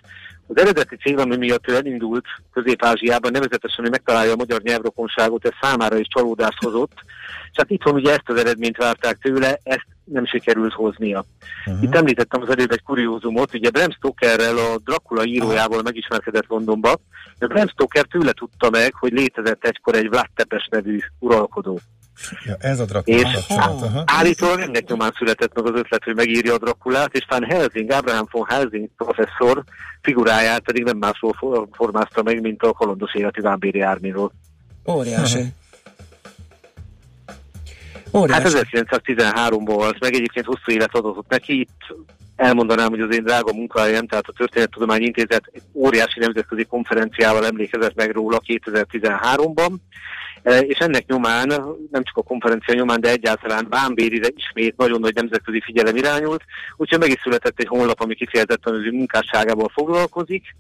az 0.47 0.57
eredeti 0.57 0.97
cél, 0.97 1.19
ami 1.19 1.37
miatt 1.37 1.69
ő 1.69 1.75
elindult 1.75 2.25
Közép-Ázsiában, 2.53 3.33
nevezetesen, 3.33 3.81
hogy 3.85 3.91
megtalálja 3.91 4.33
a 4.33 4.37
magyar 4.37 4.61
nyelvrokonságot, 4.63 5.45
ez 5.45 5.53
számára 5.61 5.99
is 5.99 6.07
csalódást 6.09 6.63
hozott. 6.63 6.93
Hát 7.53 7.71
itthon 7.71 7.95
ugye 7.95 8.11
ezt 8.11 8.29
az 8.29 8.39
eredményt 8.39 8.77
várták 8.77 9.19
tőle, 9.19 9.59
ezt 9.63 9.87
nem 10.05 10.27
sikerült 10.27 10.73
hoznia. 10.73 11.25
Uh-huh. 11.67 11.83
Itt 11.83 11.95
említettem 11.95 12.43
az 12.43 12.49
előbb 12.49 12.71
egy 12.71 12.83
kuriózumot, 12.83 13.55
ugye 13.55 13.71
Bram 13.71 13.91
Stokerrel, 13.91 14.57
a 14.57 14.79
Dracula 14.85 15.25
írójával 15.25 15.83
megismerkedett 15.83 16.47
Londonba, 16.49 16.95
de 17.39 17.47
Bram 17.47 17.69
Stoker 17.69 18.05
tőle 18.05 18.33
tudta 18.33 18.71
meg, 18.71 18.95
hogy 18.95 19.13
létezett 19.13 19.65
egykor 19.65 19.95
egy 19.95 20.09
Vlad 20.09 20.29
Tepes 20.35 20.69
nevű 20.71 20.99
uralkodó. 21.19 21.81
Ja, 22.45 22.57
ez 22.59 22.81
a 22.81 22.85
Dracula 22.85 23.17
És 23.19 23.45
aha. 23.49 24.03
állítólag 24.07 24.61
ennek 24.61 24.89
nyomán 24.89 25.13
született 25.17 25.55
meg 25.55 25.65
az 25.67 25.79
ötlet, 25.79 26.05
hogy 26.05 26.15
megírja 26.15 26.55
a 26.55 26.59
Drakulát, 26.59 27.15
és 27.15 27.27
Van 27.29 27.45
Helsing, 27.45 27.91
Abraham 27.91 28.27
von 28.31 28.47
Helsing 28.49 28.89
professzor 28.97 29.65
figuráját 30.03 30.61
pedig 30.61 30.85
nem 30.85 30.97
másról 30.97 31.33
for- 31.39 31.69
formázta 31.73 32.23
meg, 32.23 32.41
mint 32.41 32.63
a 32.63 32.73
kolondos 32.73 33.15
életi 33.15 33.41
Vámbéri 33.41 33.81
Árminról. 33.81 34.33
óriási. 34.87 35.39
Hát 35.39 35.55
Óriási. 38.13 38.57
1913-ban 38.61 39.63
volt, 39.65 40.01
meg 40.01 40.15
egyébként 40.15 40.47
hosszú 40.47 40.73
élet 40.73 40.95
adott 40.95 41.29
neki. 41.29 41.61
Itt 41.61 41.97
elmondanám, 42.37 42.89
hogy 42.89 43.01
az 43.01 43.15
én 43.15 43.23
drága 43.23 43.53
munkahelyem, 43.53 44.07
tehát 44.07 44.29
a 44.29 44.33
Történettudományi 44.33 45.05
Intézet 45.05 45.51
egy 45.53 45.63
óriási 45.73 46.21
nemzetközi 46.21 46.65
konferenciával 46.65 47.47
emlékezett 47.47 47.95
meg 47.95 48.11
róla 48.11 48.41
2013-ban, 48.47 49.71
E, 49.71 49.79
és 50.47 50.79
ennek 50.79 51.07
nyomán, 51.07 51.49
nem 51.91 52.03
csak 52.03 52.17
a 52.17 52.23
konferencia 52.23 52.75
nyomán, 52.75 53.01
de 53.01 53.11
egyáltalán 53.11 53.67
Bámbérire 53.69 54.29
ismét 54.37 54.77
nagyon 54.77 55.01
nagy 55.01 55.15
nemzetközi 55.15 55.61
figyelem 55.65 55.97
irányult, 55.97 56.43
úgyhogy 56.77 56.99
meg 56.99 57.09
is 57.09 57.21
született 57.23 57.59
egy 57.59 57.67
honlap, 57.67 58.01
ami 58.01 58.15
kifejezetten 58.15 58.75
az 58.75 58.81
ő 58.81 58.91
munkásságával 58.91 59.71
foglalkozik. 59.75 60.57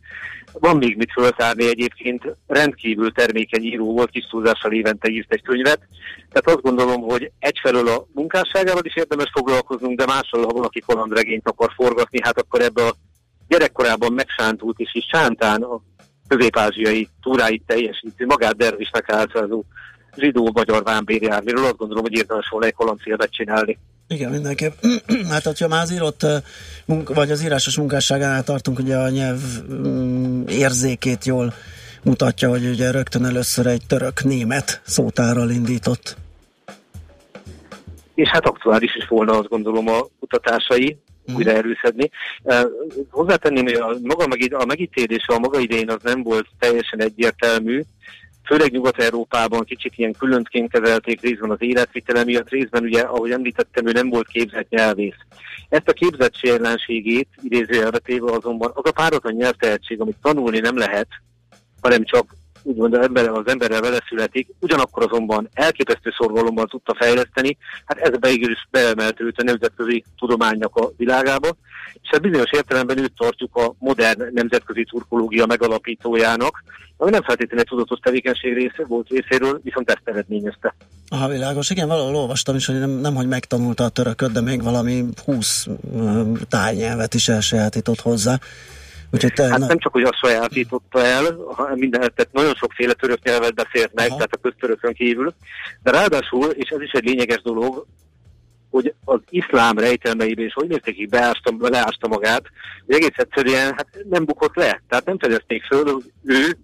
Van 0.52 0.76
még 0.76 0.96
mit 0.96 1.12
föltárni 1.12 1.68
egyébként, 1.68 2.36
rendkívül 2.46 3.12
termékeny 3.12 3.64
író 3.64 3.92
volt, 3.92 4.10
kis 4.10 4.26
túlzással 4.30 4.72
évente 4.72 5.08
írt 5.08 5.32
egy 5.32 5.42
könyvet, 5.42 5.80
tehát 6.32 6.46
azt 6.46 6.62
gondolom, 6.62 7.00
hogy 7.00 7.30
egyfelől 7.38 7.88
a 7.88 8.06
munkásságával 8.12 8.84
is 8.84 8.96
érdemes 8.96 9.30
foglalkoznunk, 9.32 9.98
de 9.98 10.06
másfelől, 10.06 10.46
ha 10.46 10.52
valaki 10.52 10.82
kalandregényt 10.86 11.48
akar 11.48 11.72
forgatni, 11.76 12.18
hát 12.22 12.38
akkor 12.38 12.60
ebbe 12.60 12.82
a 12.82 12.94
gyerekkorában 13.48 14.12
megsántult 14.12 14.78
és 14.78 14.94
is 14.94 15.06
sántán 15.12 15.62
a 15.62 15.80
közép-ázsiai 16.28 17.08
túráit 17.22 17.62
teljesítő, 17.66 18.26
magát 18.26 18.56
dervisnek 18.56 19.12
álcázó 19.12 19.64
zsidó-magyar 20.16 20.82
vámbérjárvéről, 20.82 21.64
azt 21.64 21.76
gondolom, 21.76 22.02
hogy 22.02 22.16
érdemes 22.16 22.48
volna 22.48 22.66
egy 22.66 22.74
kalandfilmet 22.74 23.30
csinálni. 23.30 23.78
Igen, 24.08 24.30
mindenképp. 24.30 24.72
hát, 25.32 25.42
hogyha 25.42 25.68
már 25.68 25.82
az 25.82 25.92
írott, 25.92 26.22
ö, 26.22 26.36
munk, 26.84 27.14
vagy 27.14 27.30
az 27.30 27.44
írásos 27.44 27.76
munkásságánál 27.76 28.42
tartunk, 28.42 28.78
ugye 28.78 28.96
a 28.96 29.08
nyelv 29.08 29.40
mm, 29.72 30.46
érzékét 30.46 31.24
jól 31.24 31.52
mutatja, 32.02 32.48
hogy 32.48 32.66
ugye 32.66 32.90
rögtön 32.90 33.24
először 33.24 33.66
egy 33.66 33.82
török-német 33.86 34.80
szótárral 34.84 35.50
indított. 35.50 36.16
és 38.14 38.28
hát 38.28 38.46
aktuális 38.46 38.96
is 38.96 39.08
volna 39.08 39.32
azt 39.32 39.48
gondolom 39.48 39.88
a 39.88 40.06
kutatásai, 40.20 40.98
Mhm. 41.26 41.36
újra 41.36 41.52
előszedni. 41.52 42.10
Uh, 42.42 42.62
hozzátenném, 43.10 43.64
hogy 43.64 43.74
a, 43.74 43.96
maga 44.02 44.26
megít, 44.26 44.54
a 44.54 44.64
megítélése 44.64 45.34
a 45.34 45.38
maga 45.38 45.58
idején 45.58 45.90
az 45.90 46.02
nem 46.02 46.22
volt 46.22 46.46
teljesen 46.58 47.00
egyértelmű, 47.00 47.82
főleg 48.44 48.70
Nyugat-Európában 48.70 49.64
kicsit 49.64 49.92
ilyen 49.96 50.14
különtként 50.18 50.70
kezelték 50.70 51.20
részben 51.20 51.50
az 51.50 51.56
életvitele 51.60 52.24
miatt, 52.24 52.48
részben 52.48 52.82
ugye, 52.82 53.00
ahogy 53.00 53.30
említettem, 53.30 53.86
ő 53.86 53.92
nem 53.92 54.08
volt 54.08 54.28
képzett 54.28 54.68
nyelvész. 54.68 55.20
Ezt 55.68 55.88
a 55.88 55.92
képzettséglenségét 55.92 57.28
idézőjelbe 57.42 57.98
téve 57.98 58.32
azonban 58.32 58.70
az 58.74 58.84
a 58.84 58.92
páratlan 58.92 59.34
nyelvtehetség, 59.34 60.00
amit 60.00 60.16
tanulni 60.22 60.58
nem 60.58 60.76
lehet, 60.76 61.08
hanem 61.80 62.04
csak 62.04 62.34
úgymond 62.66 62.94
az 62.94 63.04
ember, 63.04 63.28
az 63.28 63.46
emberrel 63.46 63.80
vele 63.80 64.04
születik, 64.08 64.48
ugyanakkor 64.60 65.02
azonban 65.02 65.48
elképesztő 65.52 66.10
szorgalommal 66.16 66.66
tudta 66.66 66.94
fejleszteni, 66.98 67.56
hát 67.84 67.98
ez 67.98 68.12
végül 68.20 68.50
is 68.50 68.68
beemelt 68.70 69.20
őt 69.20 69.40
a 69.40 69.42
nemzetközi 69.42 70.04
tudománynak 70.18 70.76
a 70.76 70.90
világába, 70.96 71.48
és 72.02 72.08
hát 72.10 72.20
bizonyos 72.20 72.50
értelemben 72.52 72.98
őt 72.98 73.12
tartjuk 73.16 73.56
a 73.56 73.74
modern 73.78 74.24
nemzetközi 74.32 74.84
turkológia 74.84 75.46
megalapítójának, 75.46 76.62
ami 76.96 77.10
nem 77.10 77.22
feltétlenül 77.22 77.60
egy 77.60 77.70
tudatos 77.70 77.98
tevékenység 77.98 78.54
része 78.54 78.84
volt 78.88 79.08
részéről, 79.08 79.60
viszont 79.62 79.90
ezt 79.90 80.00
eredményezte. 80.04 80.74
Aha, 81.08 81.28
világos. 81.28 81.70
Igen, 81.70 81.88
valahol 81.88 82.16
olvastam 82.16 82.56
is, 82.56 82.66
hogy 82.66 82.78
nem, 82.78 82.90
nem 82.90 83.14
hogy 83.14 83.28
megtanulta 83.28 83.84
a 83.84 83.88
törököt, 83.88 84.32
de 84.32 84.40
még 84.40 84.62
valami 84.62 85.04
20 85.24 85.66
ö, 85.94 86.22
tájnyelvet 86.48 87.14
is 87.14 87.28
elsajátított 87.28 88.00
hozzá. 88.00 88.38
Úgyhogy 89.16 89.32
te, 89.32 89.48
Hát 89.48 89.58
na, 89.58 89.66
nem 89.66 89.78
csak, 89.78 89.92
hogy 89.92 90.02
azt 90.02 90.18
sajátította 90.18 91.04
el, 91.04 91.36
minden, 91.74 92.00
tehát 92.00 92.32
nagyon 92.32 92.54
sokféle 92.54 92.92
török 92.92 93.22
nyelvet 93.22 93.54
beszélt 93.54 93.94
meg, 93.94 94.06
Aha. 94.06 94.16
tehát 94.16 94.34
a 94.34 94.40
köztörökön 94.42 94.92
kívül, 94.92 95.34
de 95.82 95.90
ráadásul, 95.90 96.50
és 96.50 96.70
ez 96.70 96.80
is 96.80 96.90
egy 96.90 97.04
lényeges 97.04 97.42
dolog, 97.42 97.86
hogy 98.70 98.94
az 99.04 99.20
iszlám 99.28 99.78
rejtelmeiben 99.78 100.44
is 100.44 100.52
hogy 100.52 100.68
mértékig 100.68 101.08
beásta, 101.08 101.54
leásta 101.58 102.08
magát, 102.08 102.42
hogy 102.86 102.94
egész 102.94 103.16
egyszerűen 103.16 103.74
hát 103.76 103.86
nem 104.08 104.24
bukott 104.24 104.54
le. 104.54 104.82
Tehát 104.88 105.04
nem 105.04 105.18
fedezték 105.18 105.64
föl, 105.64 105.92
hogy 105.92 106.12
ő 106.24 106.56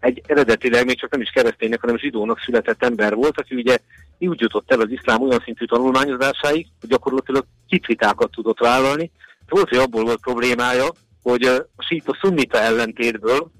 egy 0.00 0.22
eredetileg 0.26 0.86
még 0.86 1.00
csak 1.00 1.10
nem 1.10 1.20
is 1.20 1.30
kereszténynek, 1.30 1.80
hanem 1.80 1.98
zsidónak 1.98 2.40
született 2.40 2.84
ember 2.84 3.14
volt, 3.14 3.40
aki 3.40 3.54
ugye 3.54 3.78
úgy 4.18 4.40
jutott 4.40 4.72
el 4.72 4.80
az 4.80 4.90
iszlám 4.90 5.22
olyan 5.22 5.42
szintű 5.44 5.64
tanulmányozásáig, 5.64 6.66
hogy 6.80 6.88
gyakorlatilag 6.88 7.44
kitvitákat 7.68 8.30
tudott 8.30 8.58
vállalni. 8.58 9.10
Volt, 9.48 9.68
hogy 9.68 9.78
abból 9.78 10.04
volt 10.04 10.20
problémája, 10.20 10.88
hogy 11.22 11.42
a 11.42 11.66
sít 11.78 12.04
szunnita 12.20 12.58
ellentétből, 12.58 13.50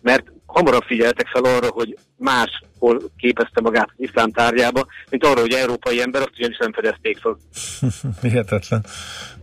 mert 0.00 0.32
hamarabb 0.46 0.82
figyeltek 0.82 1.26
fel 1.26 1.42
arra, 1.42 1.68
hogy 1.70 1.98
máshol 2.16 3.02
képezte 3.16 3.60
magát 3.60 3.88
az 3.88 3.94
iszlám 3.96 4.30
tárgyába, 4.30 4.86
mint 5.10 5.24
arra, 5.24 5.40
hogy 5.40 5.52
európai 5.52 6.00
ember, 6.00 6.20
azt 6.20 6.32
ugyanis 6.36 6.56
nem 6.56 6.72
fedezték 6.72 7.18
fel. 7.18 7.36
Hihetetlen. 8.22 8.84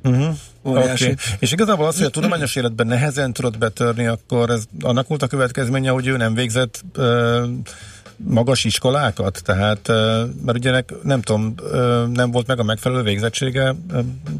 Uh-huh. 0.04 0.36
Óriási. 0.66 1.04
Okay. 1.04 1.16
És 1.40 1.52
igazából 1.52 1.86
az, 1.86 1.98
hogy 1.98 2.06
a 2.06 2.10
tudományos 2.10 2.56
életben 2.56 2.88
nehezen 2.88 3.34
tudott 3.34 3.58
betörni, 3.58 4.06
akkor 4.06 4.50
ez 4.50 4.64
annak 4.82 5.08
volt 5.08 5.22
a 5.22 5.28
következménye, 5.28 5.90
hogy 5.90 6.08
ő 6.08 6.18
nem 6.18 6.34
végzett 6.34 6.82
uh, 6.98 7.44
magas 8.24 8.64
iskolákat, 8.64 9.42
tehát, 9.44 9.88
mert 10.46 10.58
ugye 10.58 10.84
nem 11.04 11.22
tudom, 11.22 11.56
nem 12.14 12.32
volt 12.32 12.48
meg 12.48 12.60
a 12.60 12.64
megfelelő 12.64 13.02
végzettsége 13.02 13.76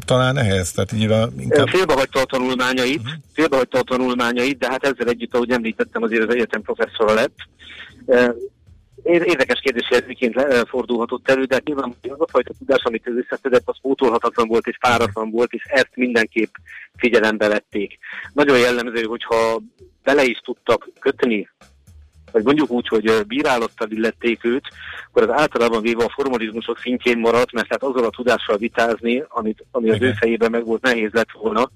talán 0.04 0.36
ehhez, 0.36 0.72
tehát 0.72 0.92
így 0.92 1.00
inkább... 1.38 1.68
Félbehagyta 1.68 2.20
a 2.20 2.24
tanulmányait, 2.24 3.02
félbehagyta 3.32 3.78
a 3.78 3.82
tanulmányait, 3.82 4.58
de 4.58 4.68
hát 4.70 4.84
ezzel 4.84 5.08
együtt, 5.08 5.34
ahogy 5.34 5.50
említettem, 5.50 6.02
azért 6.02 6.28
az 6.28 6.34
egyetem 6.34 6.62
professzora 6.62 7.14
lett. 7.14 7.36
Ér- 9.02 9.26
Érdekes 9.26 9.60
kérdés, 9.60 9.86
hogy 9.88 9.98
ez 9.98 10.06
miként 10.06 10.34
le- 10.34 10.46
eh, 10.46 10.60
fordulhatott 10.66 11.30
elő, 11.30 11.44
de 11.44 11.60
nyilván 11.64 11.94
az 12.02 12.20
a 12.20 12.26
fajta 12.30 12.52
tudás, 12.58 12.82
amit 12.82 13.08
ő 13.08 13.18
összeszedett, 13.18 13.62
az 13.64 13.80
pótolhatatlan 13.80 14.48
volt 14.48 14.66
és 14.66 14.78
páratlan 14.80 15.30
volt, 15.30 15.52
és 15.52 15.62
ezt 15.64 15.90
mindenképp 15.94 16.54
figyelembe 16.96 17.48
vették. 17.48 17.98
Nagyon 18.32 18.58
jellemző, 18.58 19.02
hogyha 19.02 19.60
bele 20.02 20.24
is 20.24 20.38
tudtak 20.44 20.88
kötni 21.00 21.48
vagy 22.32 22.44
mondjuk 22.44 22.70
úgy, 22.70 22.88
hogy 22.88 23.26
bírálattal 23.26 23.90
illették 23.90 24.44
őt, 24.44 24.64
akkor 25.06 25.22
az 25.22 25.40
általában 25.40 25.82
véve 25.82 26.04
a 26.04 26.12
formalizmusok 26.14 26.78
szintjén 26.78 27.18
maradt, 27.18 27.52
mert 27.52 27.68
hát 27.68 27.82
azzal 27.82 28.04
a 28.04 28.10
tudással 28.10 28.56
vitázni, 28.56 29.24
amit, 29.28 29.64
ami 29.70 29.90
az 29.90 29.94
ő 29.94 30.04
Igen. 30.04 30.14
fejében 30.14 30.50
meg 30.50 30.64
volt, 30.64 30.82
nehéz 30.82 31.10
lett 31.12 31.30
volna. 31.32 31.70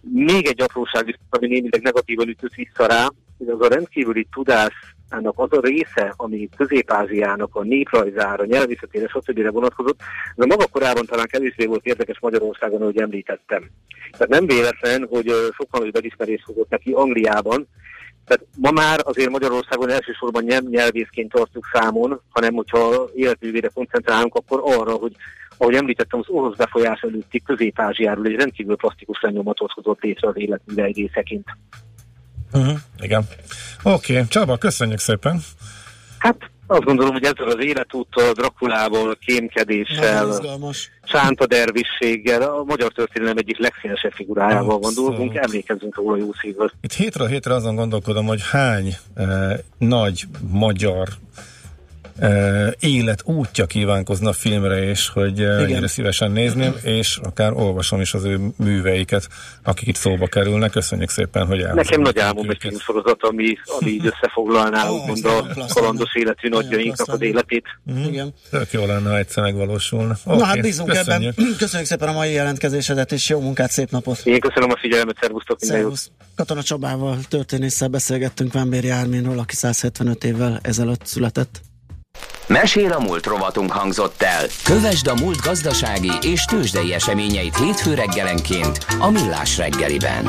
Még 0.00 0.46
egy 0.46 0.62
apróság, 0.62 1.18
ami 1.30 1.46
némileg 1.46 1.82
negatívan 1.82 2.28
ütött 2.28 2.54
vissza 2.54 2.86
rá, 2.86 3.06
hogy 3.38 3.48
az 3.48 3.60
a 3.60 3.68
rendkívüli 3.68 4.26
tudásnak 4.32 5.34
az 5.34 5.52
a 5.52 5.60
része, 5.60 6.14
ami 6.16 6.48
Közép-Ázsiának 6.56 7.54
a 7.54 7.62
néprajzára, 7.62 8.44
nyelvészetére, 8.44 9.08
stb. 9.08 9.50
vonatkozott, 9.50 10.00
de 10.36 10.46
maga 10.46 10.66
korában 10.66 11.06
talán 11.06 11.26
kevésbé 11.26 11.66
volt 11.66 11.86
érdekes 11.86 12.18
Magyarországon, 12.20 12.80
ahogy 12.80 12.98
említettem. 12.98 13.70
Tehát 14.10 14.28
nem 14.28 14.46
véletlen, 14.46 15.06
hogy 15.10 15.26
sokkal 15.56 15.80
nagyobb 15.80 15.96
elismerést 15.96 16.44
hozott 16.44 16.68
neki 16.68 16.90
Angliában, 16.92 17.68
tehát 18.24 18.44
ma 18.58 18.70
már 18.70 19.00
azért 19.04 19.30
Magyarországon 19.30 19.90
elsősorban 19.90 20.44
nem 20.44 20.64
nyelvészként 20.68 21.32
tartjuk 21.32 21.68
számon, 21.72 22.20
hanem 22.30 22.54
hogyha 22.54 23.08
életművére 23.14 23.68
koncentrálunk, 23.74 24.34
akkor 24.34 24.60
arra, 24.64 24.92
hogy 24.92 25.16
ahogy 25.56 25.74
említettem, 25.74 26.20
az 26.20 26.28
orosz 26.28 26.56
befolyás 26.56 27.00
előtti 27.00 27.42
Közép-Ázsiáról 27.42 28.26
egy 28.26 28.36
rendkívül 28.36 28.76
plastikus 28.76 29.20
lenyomatot 29.20 29.72
hozott 29.72 30.00
létre 30.00 30.28
az 30.28 30.36
életműve 30.36 30.82
egy 30.84 30.96
részeként. 30.96 31.46
Uh-huh. 32.52 32.78
Igen. 32.98 33.26
Oké, 33.82 34.12
okay. 34.12 34.26
Csaba, 34.28 34.56
köszönjük 34.56 34.98
szépen. 34.98 35.40
Hát 36.18 36.50
azt 36.72 36.84
gondolom, 36.84 37.12
hogy 37.12 37.24
ezzel 37.24 37.46
az 37.46 37.64
életúttal, 37.64 38.32
Drakulából, 38.32 39.16
kémkedéssel. 39.26 40.40
Sánta 41.04 41.46
dervisséggel, 41.46 42.42
a 42.42 42.64
magyar 42.64 42.92
történelem 42.92 43.36
egyik 43.36 43.58
legszínesebb 43.58 44.12
figurájával 44.12 44.78
van 44.78 44.88
Abszolút. 44.88 45.10
dolgunk, 45.10 45.34
emlékezzünk 45.34 45.96
róla 45.96 46.16
jó 46.16 46.32
szívvel. 46.40 46.72
Itt 46.80 46.92
hétről 46.92 47.26
hétre 47.26 47.54
azon 47.54 47.74
gondolkodom, 47.74 48.26
hogy 48.26 48.40
hány 48.50 48.96
eh, 49.14 49.58
nagy 49.78 50.24
magyar 50.50 51.08
élet 52.78 53.22
útja 53.24 53.66
kívánkozna 53.66 54.28
a 54.28 54.32
filmre, 54.32 54.82
és 54.82 55.08
hogy 55.08 55.40
ennyire 55.40 55.86
szívesen 55.86 56.30
nézném, 56.30 56.74
és 56.82 57.18
akár 57.22 57.52
olvasom 57.52 58.00
is 58.00 58.14
az 58.14 58.24
ő 58.24 58.38
műveiket, 58.56 59.28
akik 59.62 59.88
itt 59.88 59.96
szóba 59.96 60.26
kerülnek. 60.26 60.70
Köszönjük 60.70 61.08
szépen, 61.08 61.46
hogy 61.46 61.60
elhozták 61.60 61.84
Nekem 61.84 62.00
nagy 62.00 62.18
álmom 62.18 62.50
egy 62.50 62.56
filmsorozat, 62.60 63.22
ami, 63.22 63.56
ami 63.80 63.90
így 63.90 64.06
összefoglalná 64.06 64.88
úgymond 64.88 65.24
a 65.24 65.64
kalandos 65.74 66.14
életű 66.14 66.48
nagyjainknak 66.48 67.08
az 67.08 67.22
életét. 67.22 67.64
Igen. 68.06 68.34
Tök 68.50 68.70
jó 68.70 68.86
lenne, 68.86 69.08
ha 69.08 69.18
egyszer 69.18 69.42
megvalósulna. 69.42 70.16
Na 70.24 70.34
Oké, 70.34 70.42
hát 70.42 70.60
bízunk 70.60 70.88
köszönjük. 70.88 71.38
ebben. 71.38 71.54
Köszönjük 71.58 71.88
szépen 71.88 72.08
a 72.08 72.12
mai 72.12 72.32
jelentkezésedet, 72.32 73.12
és 73.12 73.28
jó 73.28 73.40
munkát, 73.40 73.70
szép 73.70 73.90
napot! 73.90 74.20
Én 74.24 74.40
köszönöm 74.40 74.70
a 74.70 74.78
figyelmet, 74.78 75.16
szervusztok, 75.20 75.60
minden 75.60 75.80
jót! 75.80 75.96
Szervusz! 75.96 76.24
Katona 76.36 76.62
Csabával, 76.62 77.18
történésszel 77.28 77.88
beszélgettünk 77.88 78.52
Vámbéri 78.52 78.88
Árminról, 78.88 79.38
aki 79.38 79.54
175 79.54 80.24
évvel 80.24 80.58
ezelőtt 80.62 81.06
született. 81.06 81.60
Mesél 82.46 82.92
a 82.92 83.00
múlt 83.00 83.26
rovatunk 83.26 83.72
hangzott 83.72 84.22
el. 84.22 84.46
Kövesd 84.64 85.06
a 85.06 85.14
múlt 85.14 85.40
gazdasági 85.40 86.12
és 86.20 86.44
tőzsdei 86.44 86.92
eseményeit 86.92 87.56
hétfő 87.56 87.94
reggelenként 87.94 88.86
a 88.98 89.10
Millás 89.10 89.56
reggeliben. 89.56 90.24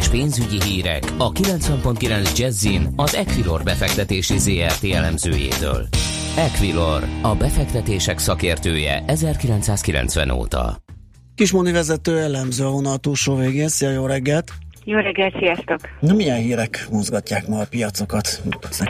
És 0.00 0.08
pénzügyi 0.08 0.62
hírek 0.62 1.12
a 1.18 1.32
90.9 1.32 2.38
Jazzin 2.38 2.92
az 2.96 3.14
Equilor 3.14 3.62
befektetési 3.62 4.38
ZRT 4.38 4.84
elemzőjétől. 4.84 5.88
Equilor, 6.36 7.04
a 7.22 7.34
befektetések 7.34 8.18
szakértője 8.18 9.04
1990 9.06 10.30
óta. 10.30 10.82
Kismoni 11.34 11.72
vezető 11.72 12.18
elemző 12.18 12.64
a 12.64 12.70
vonal 12.70 12.98
túlsó 12.98 13.34
végén. 13.34 13.68
Szia, 13.68 13.90
jó 13.90 14.06
reggelt! 14.06 14.52
Jó 14.90 14.98
reggelt, 14.98 15.36
sziasztok! 15.38 15.78
Na, 16.00 16.14
milyen 16.14 16.36
hírek 16.38 16.86
mozgatják 16.90 17.46
ma 17.46 17.58
a 17.58 17.66
piacokat? 17.70 18.40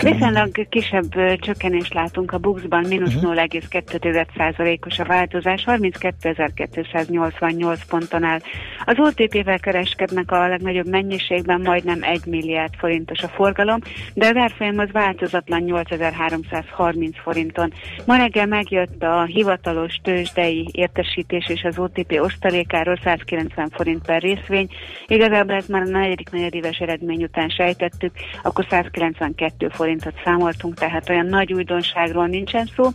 Viszonylag 0.02 0.68
kisebb 0.68 1.38
csökkenést 1.40 1.94
látunk 1.94 2.32
a 2.32 2.38
Buxban, 2.38 2.84
mínusz 2.88 3.14
Mhm. 3.14 3.26
0,2%-os 3.26 4.98
a 4.98 5.04
változás, 5.04 5.64
32.288 5.66 7.78
ponton 7.88 8.24
áll. 8.24 8.38
Az 8.84 8.94
OTP-vel 8.98 9.58
kereskednek 9.58 10.30
a 10.30 10.48
legnagyobb 10.48 10.88
mennyiségben, 10.88 11.60
majdnem 11.60 11.98
1 12.02 12.20
milliárd 12.26 12.74
forintos 12.78 13.22
a 13.22 13.28
forgalom, 13.28 13.78
de 14.14 14.26
az 14.26 14.36
árfolyam 14.36 14.78
az 14.78 14.88
változatlan 14.92 15.60
8330 15.62 17.16
forinton. 17.22 17.72
Ma 18.04 18.16
reggel 18.16 18.46
megjött 18.46 19.02
a 19.02 19.24
hivatalos 19.24 19.94
tőzsdei 20.02 20.68
értesítés 20.72 21.48
és 21.48 21.62
az 21.62 21.78
OTP 21.78 22.18
osztalékáról 22.22 22.98
190 23.04 23.68
forint 23.70 24.06
per 24.06 24.20
részvény. 24.22 24.68
Igazából 25.06 25.54
ez 25.54 25.66
már 25.66 25.88
negyedik 25.90 26.30
negyedéves 26.30 26.78
eredmény 26.78 27.22
után 27.22 27.48
sejtettük, 27.48 28.12
akkor 28.42 28.66
192 28.70 29.68
forintot 29.68 30.14
számoltunk, 30.24 30.74
tehát 30.74 31.08
olyan 31.08 31.26
nagy 31.26 31.52
újdonságról 31.52 32.26
nincsen 32.26 32.68
szó. 32.76 32.88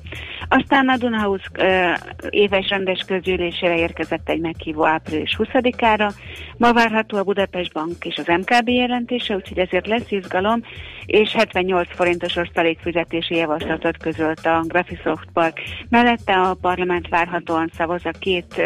Aztán 0.47 0.89
a 0.89 0.97
Dunahouse 0.97 1.47
ö, 1.53 1.91
éves 2.29 2.69
rendes 2.69 3.03
közgyűlésére 3.07 3.77
érkezett 3.77 4.29
egy 4.29 4.39
meghívó 4.39 4.85
április 4.85 5.35
20-ára. 5.37 6.11
Ma 6.57 6.73
várható 6.73 7.17
a 7.17 7.23
Budapest 7.23 7.73
Bank 7.73 8.05
és 8.05 8.17
az 8.17 8.27
MKB 8.27 8.69
jelentése, 8.69 9.35
úgyhogy 9.35 9.59
ezért 9.59 9.87
lesz 9.87 10.11
izgalom, 10.11 10.61
és 11.05 11.31
78 11.31 11.95
forintos 11.95 12.35
osztalékfizetési 12.35 13.35
javaslatot 13.35 13.97
közölt 13.97 14.45
a 14.45 14.63
Graphisoft 14.67 15.27
Park. 15.33 15.59
Mellette 15.89 16.33
a 16.33 16.53
parlament 16.61 17.09
várhatóan 17.09 17.71
szavaz 17.77 18.01
a 18.03 18.11
két 18.19 18.61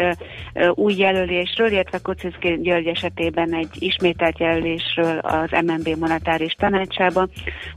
új 0.74 0.94
jelölésről, 0.96 1.72
illetve 1.72 1.98
Kocsis 1.98 2.38
György 2.38 2.86
esetében 2.86 3.54
egy 3.54 3.70
ismételt 3.78 4.38
jelölésről 4.38 5.18
az 5.18 5.50
MNB 5.50 5.88
monetáris 5.98 6.52
tanácsában. 6.52 7.30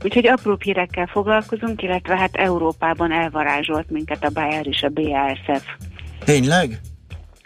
Úgyhogy 0.04 0.26
apró 0.26 0.56
hírekkel 0.60 1.06
foglalkozunk, 1.06 1.82
illetve 1.82 2.16
hát 2.16 2.36
Európában 2.36 3.12
elvarázsolt 3.12 3.90
minket 3.90 4.24
a 4.24 4.30
Bayer 4.30 4.66
és 4.66 4.82
a 4.82 4.88
BASF. 4.88 5.64
Tényleg? 6.24 6.78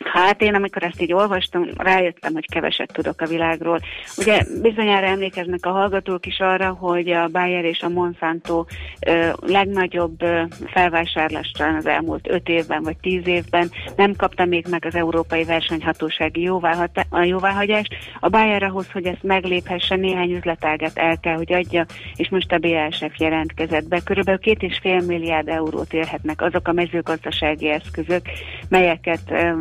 Hát 0.05 0.43
én, 0.43 0.55
amikor 0.55 0.83
ezt 0.83 1.03
így 1.03 1.13
olvastam, 1.13 1.69
rájöttem, 1.77 2.33
hogy 2.33 2.47
keveset 2.53 2.93
tudok 2.93 3.21
a 3.21 3.27
világról. 3.27 3.81
Ugye 4.17 4.43
bizonyára 4.63 5.07
emlékeznek 5.07 5.67
a 5.67 5.71
hallgatók 5.71 6.27
is 6.27 6.39
arra, 6.39 6.69
hogy 6.71 7.11
a 7.11 7.29
Bayer 7.29 7.65
és 7.65 7.81
a 7.81 7.89
Monsanto 7.89 8.65
ö, 9.07 9.29
legnagyobb 9.41 10.23
ö, 10.23 10.43
felvásárlást 10.67 11.57
talán 11.57 11.75
az 11.75 11.87
elmúlt 11.87 12.29
öt 12.29 12.49
évben 12.49 12.83
vagy 12.83 12.97
tíz 12.97 13.27
évben 13.27 13.71
nem 13.97 14.15
kapta 14.17 14.45
még 14.45 14.67
meg 14.71 14.85
az 14.85 14.95
Európai 14.95 15.45
Versenyhatósági 15.45 16.41
jóváhata- 16.43 17.07
a 17.11 17.23
jóváhagyást. 17.23 17.95
A 18.21 18.29
Bayer 18.29 18.63
ahhoz, 18.63 18.91
hogy 18.93 19.07
ezt 19.07 19.23
megléphesse, 19.23 19.97
néhány 19.97 20.33
üzletágat 20.33 20.99
el 20.99 21.21
kell, 21.21 21.37
hogy 21.37 21.53
adja, 21.53 21.87
és 22.17 22.29
most 22.29 22.53
a 22.53 22.59
BASF 22.59 23.19
jelentkezett 23.19 23.89
be. 23.89 24.01
Körülbelül 24.05 24.41
két 24.41 24.63
és 24.63 24.79
fél 24.83 25.01
milliárd 25.01 25.49
eurót 25.49 25.93
érhetnek 25.93 26.43
azok 26.43 26.69
a 26.69 26.73
mezőgazdasági 26.73 27.69
eszközök, 27.69 28.23
melyeket 28.69 29.21
ö, 29.31 29.53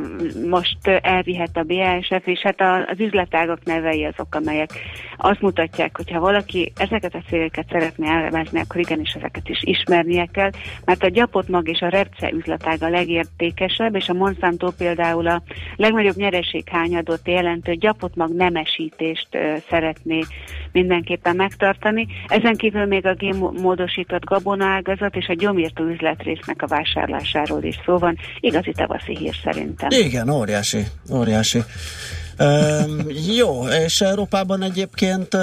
most 0.49 0.87
elvihet 1.01 1.57
a 1.57 1.63
BASF, 1.63 2.27
és 2.27 2.39
hát 2.39 2.61
az 2.89 2.99
üzletágak 2.99 3.63
nevei 3.63 4.05
azok, 4.05 4.35
amelyek 4.35 4.69
azt 5.17 5.41
mutatják, 5.41 5.97
hogy 5.97 6.11
ha 6.11 6.19
valaki 6.19 6.71
ezeket 6.77 7.15
a 7.15 7.23
célokat 7.29 7.65
szeretné 7.69 8.07
elemezni, 8.07 8.59
akkor 8.59 8.79
igenis 8.79 9.13
ezeket 9.13 9.49
is 9.49 9.59
ismernie 9.61 10.25
kell, 10.25 10.49
mert 10.85 11.03
a 11.03 11.09
gyapot 11.09 11.47
mag 11.47 11.69
és 11.69 11.79
a 11.79 11.89
repce 11.89 12.31
üzletág 12.31 12.83
a 12.83 12.89
legértékesebb, 12.89 13.95
és 13.95 14.09
a 14.09 14.13
Monsanto 14.13 14.71
például 14.71 15.27
a 15.27 15.41
legnagyobb 15.75 16.15
nyereséghányadot 16.15 17.27
jelentő 17.27 17.73
gyapot 17.73 18.15
mag 18.15 18.35
nemesítést 18.35 19.27
szeretné 19.69 20.19
mindenképpen 20.71 21.35
megtartani. 21.35 22.07
Ezen 22.27 22.55
kívül 22.55 22.85
még 22.85 23.05
a 23.05 23.13
génmódosított 23.13 24.25
gabonaágazat 24.25 25.15
és 25.15 25.27
a 25.27 25.33
gyomírtó 25.33 25.83
üzletrésznek 25.83 26.61
a 26.61 26.67
vásárlásáról 26.67 27.63
is 27.63 27.79
szó 27.85 27.97
van. 27.97 28.17
Igazi 28.39 28.71
tavaszi 28.71 29.17
hír 29.17 29.35
szerintem. 29.43 29.89
Igen, 29.89 30.16
óriási, 30.29 30.87
óriási. 31.09 31.63
Jó, 33.37 33.67
és 33.85 34.01
Európában 34.01 34.61
egyébként 34.61 35.37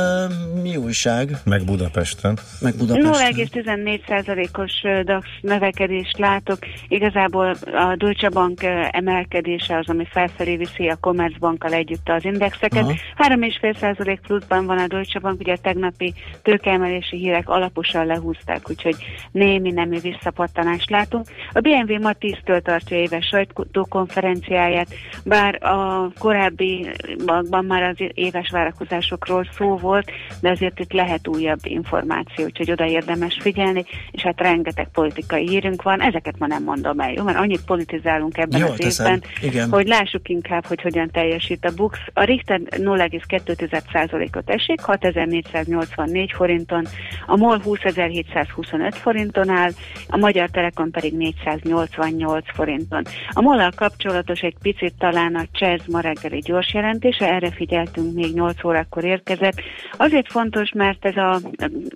mi 0.63 0.77
újság? 0.77 1.37
Meg 1.45 1.65
Budapesten. 1.65 2.39
Meg 2.61 2.75
Budapesten? 2.77 3.35
0,14%-os 3.35 4.73
ö, 4.83 5.03
DAX 5.03 5.27
növekedést 5.41 6.19
látok. 6.19 6.59
Igazából 6.89 7.57
a 7.65 7.95
Deutsche 7.97 8.29
Bank 8.29 8.63
emelkedése 8.91 9.79
az, 9.79 9.89
ami 9.89 10.07
felfelé 10.11 10.57
viszi 10.57 10.89
a 10.89 10.97
Commerzbankkal 11.01 11.73
együtt 11.73 12.09
az 12.09 12.25
indexeket. 12.25 12.83
Aha. 12.83 12.93
3,5% 13.17 14.19
pluszban 14.27 14.67
van 14.67 14.79
a 14.79 14.87
Deutsche 14.87 15.19
Bank, 15.19 15.41
ugye 15.41 15.53
a 15.53 15.59
tegnapi 15.63 16.15
tőkeemelési 16.43 17.17
hírek 17.17 17.49
alaposan 17.49 18.07
lehúzták, 18.07 18.71
úgyhogy 18.71 18.97
némi 19.31 19.71
nemű 19.71 20.01
visszapattanást 20.01 20.91
látunk. 20.91 21.27
A 21.53 21.61
BMW 21.61 22.01
ma 22.01 22.11
10-től 22.21 22.63
tartja 22.63 22.97
éves 22.97 23.27
sajtókonferenciáját, 23.27 24.89
bár 25.25 25.63
a 25.63 26.11
korábbi 26.19 26.84
magban 27.27 27.65
már 27.65 27.83
az 27.83 27.97
éves 28.15 28.51
várakozásokról 28.51 29.49
szó 29.57 29.77
volt, 29.77 30.11
de 30.41 30.51
azért 30.51 30.81
itt 30.81 30.93
lehet 30.93 31.29
újabb 31.29 31.61
információ, 31.63 32.45
úgyhogy 32.45 32.71
oda 32.71 32.87
érdemes 32.87 33.39
figyelni, 33.41 33.85
és 34.11 34.23
hát 34.23 34.41
rengeteg 34.41 34.89
politikai 34.93 35.49
hírünk 35.49 35.83
van, 35.83 36.03
ezeket 36.03 36.39
ma 36.39 36.47
nem 36.47 36.63
mondom 36.63 37.01
el, 37.01 37.13
jó? 37.13 37.23
Mert 37.25 37.39
annyit 37.39 37.65
politizálunk 37.65 38.39
ebben 38.39 38.61
Jól 38.61 38.71
az 38.71 38.77
teszed, 38.77 39.07
évben, 39.07 39.23
igen. 39.43 39.71
hogy 39.71 39.87
lássuk 39.87 40.29
inkább, 40.29 40.67
hogy 40.67 40.83
hogyan 40.83 41.11
teljesít 41.11 41.65
a 41.65 41.75
BUX. 41.75 41.99
A 42.13 42.25
Richter 42.25 42.61
0,2%-ot 42.71 44.51
esik, 44.51 44.81
6484 44.81 46.33
forinton, 46.33 46.87
a 47.27 47.37
MOL 47.37 47.61
20.725 47.65 48.95
forinton 49.01 49.49
áll, 49.49 49.71
a 50.09 50.17
Magyar 50.17 50.51
Telekom 50.51 50.91
pedig 50.91 51.17
488 51.17 52.45
forinton. 52.55 53.05
A 53.31 53.41
MOL-al 53.41 53.73
kapcsolatos 53.77 54.41
egy 54.41 54.57
picit 54.63 54.95
talán 54.99 55.35
a 55.35 55.45
CSEZ 55.53 55.81
ma 55.87 56.01
reggeli 56.01 56.39
gyors 56.39 56.74
jelentése, 56.75 57.33
erre 57.33 57.51
figyeltünk, 57.51 58.15
még 58.15 58.35
8 58.35 58.65
órakor 58.65 59.05
érkezett. 59.05 59.61
Azért 59.97 60.31
fontos, 60.31 60.73
mert 60.73 61.05
ez 61.05 61.17
a 61.17 61.41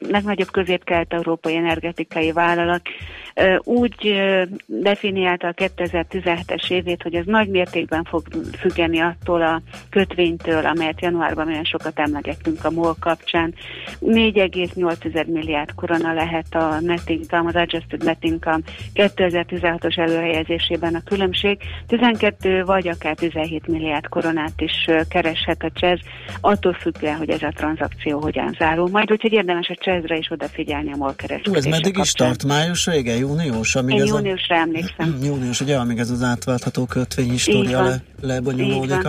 legnagyobb 0.08 0.50
közép-kelet-európai 0.50 1.56
energetikai 1.56 2.32
vállalat 2.32 2.82
úgy 3.58 4.20
definiálta 4.66 5.46
a 5.46 5.52
2017-es 5.52 6.70
évét, 6.70 7.02
hogy 7.02 7.14
ez 7.14 7.24
nagy 7.24 7.48
mértékben 7.48 8.04
fog 8.04 8.22
függeni 8.58 8.98
attól 8.98 9.42
a 9.42 9.60
kötvénytől, 9.90 10.66
amelyet 10.66 11.00
januárban 11.00 11.48
olyan 11.48 11.64
sokat 11.64 11.98
emlegettünk 11.98 12.64
a 12.64 12.70
MOL 12.70 12.96
kapcsán. 13.00 13.54
4,8 14.00 15.26
milliárd 15.26 15.74
korona 15.74 16.12
lehet 16.12 16.54
a 16.54 16.80
net 16.80 17.08
income, 17.08 17.48
az 17.48 17.54
adjusted 17.54 18.04
net 18.04 18.24
income 18.24 18.60
2016-os 18.94 19.98
előrehelyezésében 19.98 20.94
a 20.94 21.02
különbség. 21.04 21.58
12 21.86 22.64
vagy 22.64 22.88
akár 22.88 23.14
17 23.14 23.66
milliárd 23.66 24.08
koronát 24.08 24.60
is 24.60 24.67
ö, 24.86 25.00
kereshet 25.08 25.62
a 25.62 25.70
CSEZ, 25.74 25.98
attól 26.40 26.72
függően, 26.72 27.16
hogy 27.16 27.30
ez 27.30 27.42
a 27.42 27.52
tranzakció 27.56 28.20
hogyan 28.20 28.54
zárul 28.58 28.88
majd, 28.88 29.12
úgyhogy 29.12 29.32
érdemes 29.32 29.68
a 29.68 29.74
CSEZ-re 29.74 30.16
is 30.16 30.30
odafigyelni 30.30 30.92
a 30.92 30.96
MOL 30.96 31.08
Ú, 31.08 31.14
kereskedése 31.16 31.58
ez 31.58 31.64
meddig 31.64 31.98
is 31.98 32.12
kapcsán. 32.12 32.28
tart? 32.28 32.44
Május 32.44 32.84
vége? 32.84 33.16
Június? 33.16 33.74
Amíg 33.74 33.94
Én 33.94 34.02
ez 34.02 34.08
júniusra 34.08 34.54
emlékszem. 34.54 35.16
A... 35.20 35.24
Június, 35.24 35.60
ugye, 35.60 35.76
amíg 35.76 35.98
ez 35.98 36.10
az 36.10 36.22
átváltható 36.22 36.84
kötvény 36.84 37.30
história 37.30 37.82
le, 37.82 37.96
lebonyolódik. 38.20 39.06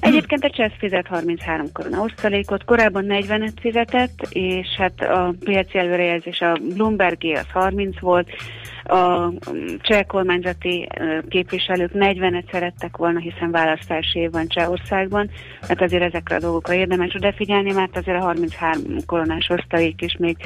Egyébként 0.00 0.44
a 0.44 0.50
CSZ 0.50 0.78
fizet 0.78 1.06
33 1.06 1.72
korona 1.72 2.00
osztalékot, 2.00 2.64
korábban 2.64 3.04
45 3.04 3.52
fizetett, 3.60 4.26
és 4.28 4.66
hát 4.78 5.00
a 5.00 5.34
piaci 5.40 5.78
előrejelzés 5.78 6.40
a 6.40 6.58
Bloombergé 6.74 7.32
az 7.32 7.46
30 7.52 7.98
volt, 8.00 8.28
a 8.86 9.32
cseh 9.80 10.02
kormányzati 10.06 10.88
képviselők 11.28 11.90
40-et 11.94 12.52
szerettek 12.52 12.96
volna, 12.96 13.18
hiszen 13.18 13.50
választási 13.50 14.18
év 14.18 14.30
van 14.30 14.48
Csehországban, 14.48 15.30
hát 15.68 15.82
azért 15.82 16.02
ezekre 16.02 16.36
a 16.36 16.38
dolgokra 16.38 16.74
érdemes 16.74 17.14
odafigyelni, 17.14 17.72
mert 17.72 17.96
azért 17.96 18.18
a 18.18 18.20
33 18.20 18.82
koronás 19.06 19.48
osztalék 19.48 20.02
is 20.02 20.16
még 20.18 20.36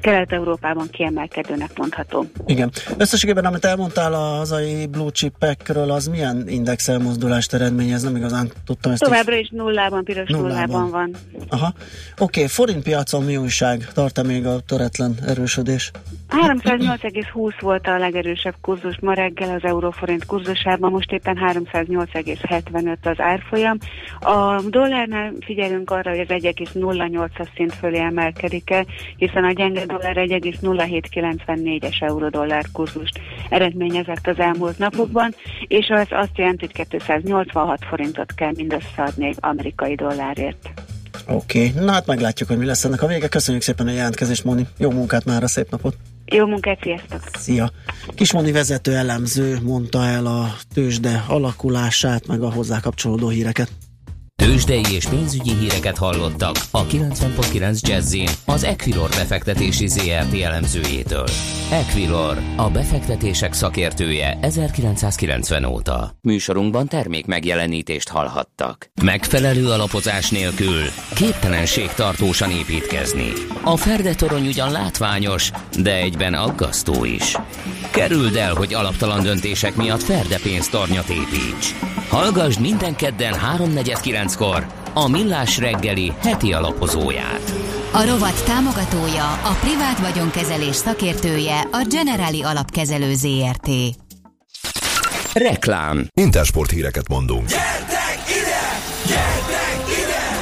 Kelet-Európában 0.00 0.88
kiemelkedőnek 0.90 1.70
mondható. 1.76 2.26
Igen. 2.46 2.70
Összességében, 2.98 3.44
amit 3.44 3.64
elmondtál 3.64 4.12
a 4.12 4.36
hazai 4.36 4.86
blue 4.86 5.10
chipekről, 5.10 5.90
az 5.90 6.06
milyen 6.06 6.48
index 6.48 6.88
elmozdulást 6.88 7.54
eredményez? 7.54 8.02
Nem 8.02 8.16
igazán 8.16 8.50
tudtam 8.64 8.92
ezt 8.92 9.02
Továbbra 9.02 9.36
is 9.36 9.48
nullában, 9.50 10.04
piros 10.04 10.28
Nullában. 10.28 10.50
nullában 10.50 10.90
van. 10.90 11.10
Aha. 11.48 11.72
Oké, 12.18 12.40
okay, 12.40 12.46
forint 12.46 12.82
piacon 12.82 13.24
mi 13.24 13.36
újság? 13.36 13.88
Tart-e 13.94 14.22
még 14.22 14.46
a 14.46 14.60
töretlen 14.60 15.14
erősödés? 15.26 15.90
308,20 16.32 17.52
volt 17.60 17.86
a 17.86 17.98
legerősebb 17.98 18.54
kurzus 18.60 18.98
ma 19.00 19.14
reggel 19.14 19.54
az 19.54 19.64
euróforint 19.64 20.26
kurzusában, 20.26 20.90
most 20.90 21.12
éppen 21.12 21.38
308,75 21.40 22.96
az 23.02 23.20
árfolyam. 23.20 23.78
A 24.20 24.62
dollárnál 24.68 25.32
figyelünk 25.40 25.90
arra, 25.90 26.10
hogy 26.10 26.20
az 26.20 26.26
1,08-as 26.28 27.48
szint 27.54 27.74
fölé 27.74 27.98
emelkedik 27.98 28.70
el, 28.70 28.86
hiszen 29.16 29.44
a 29.44 29.52
gyenge 29.52 29.86
dollár 29.86 30.16
1,0794-es 30.16 32.02
euró-dollár 32.02 32.64
kurzust 32.72 33.20
eredményezett 33.48 34.26
az 34.26 34.38
elmúlt 34.38 34.78
napokban, 34.78 35.34
és 35.66 35.88
az 35.88 36.06
azt 36.10 36.38
jelenti, 36.38 36.68
hogy 36.72 36.86
286 36.86 37.84
forintot 37.88 38.34
kell 38.34 38.52
mindössze 38.56 39.10
egy 39.18 39.36
amerikai 39.40 39.94
dollárért. 39.94 40.70
Oké, 41.28 41.68
okay. 41.68 41.84
na 41.84 41.92
hát 41.92 42.06
meglátjuk, 42.06 42.48
hogy 42.48 42.58
mi 42.58 42.64
lesz 42.64 42.84
ennek 42.84 43.02
a 43.02 43.06
vége. 43.06 43.28
Köszönjük 43.28 43.62
szépen 43.62 43.86
a 43.86 43.90
jelentkezést, 43.90 44.44
Moni. 44.44 44.66
Jó 44.78 44.90
munkát 44.90 45.24
már, 45.24 45.42
a 45.42 45.48
szép 45.48 45.70
napot! 45.70 45.96
Jó 46.32 46.46
munkát, 46.46 46.78
sziasztok! 46.82 47.20
Szia! 47.38 47.70
Kismoni 48.14 48.52
vezető 48.52 48.94
elemző 48.94 49.58
mondta 49.62 50.04
el 50.06 50.26
a 50.26 50.54
tőzsde 50.74 51.24
alakulását, 51.28 52.26
meg 52.26 52.42
a 52.42 52.52
hozzá 52.52 52.80
kapcsolódó 52.80 53.28
híreket. 53.28 53.68
Tőzsdei 54.42 54.84
és 54.90 55.06
pénzügyi 55.06 55.54
híreket 55.54 55.98
hallottak 55.98 56.56
a 56.70 56.86
90.9 56.86 57.80
jazz 57.80 58.16
az 58.46 58.64
Equilor 58.64 59.08
befektetési 59.08 59.86
ZRT 59.86 60.40
elemzőjétől. 60.42 61.26
Equilor, 61.70 62.38
a 62.56 62.70
befektetések 62.70 63.52
szakértője 63.52 64.38
1990 64.40 65.64
óta. 65.64 66.16
Műsorunkban 66.20 66.88
termék 66.88 67.26
megjelenítést 67.26 68.08
hallhattak. 68.08 68.90
Megfelelő 69.02 69.68
alapozás 69.68 70.30
nélkül 70.30 70.82
képtelenség 71.14 71.88
tartósan 71.88 72.50
építkezni. 72.50 73.32
A 73.64 73.76
Ferde 73.76 74.14
torony 74.14 74.46
ugyan 74.46 74.70
látványos, 74.70 75.50
de 75.78 75.94
egyben 75.94 76.34
aggasztó 76.34 77.04
is. 77.04 77.36
Kerüld 77.90 78.36
el, 78.36 78.54
hogy 78.54 78.74
alaptalan 78.74 79.22
döntések 79.22 79.76
miatt 79.76 80.02
Ferde 80.02 80.38
pénztornyot 80.42 81.08
építs. 81.08 81.74
Hallgass 82.12 82.58
minden 82.58 82.96
kedden 82.96 83.34
3.49-kor 84.32 84.66
a 84.94 85.08
Millás 85.08 85.58
reggeli 85.58 86.12
heti 86.20 86.52
alapozóját. 86.52 87.52
A 87.92 88.04
rovat 88.04 88.44
támogatója, 88.44 89.32
a 89.32 89.56
privát 89.60 89.98
vagyonkezelés 89.98 90.76
szakértője, 90.76 91.60
a 91.60 91.86
Generali 91.88 92.42
Alapkezelő 92.42 93.14
ZRT. 93.14 93.68
Reklám. 95.32 96.06
Intersport 96.14 96.70
híreket 96.70 97.08
mondunk. 97.08 97.50
Ide! 97.50 98.01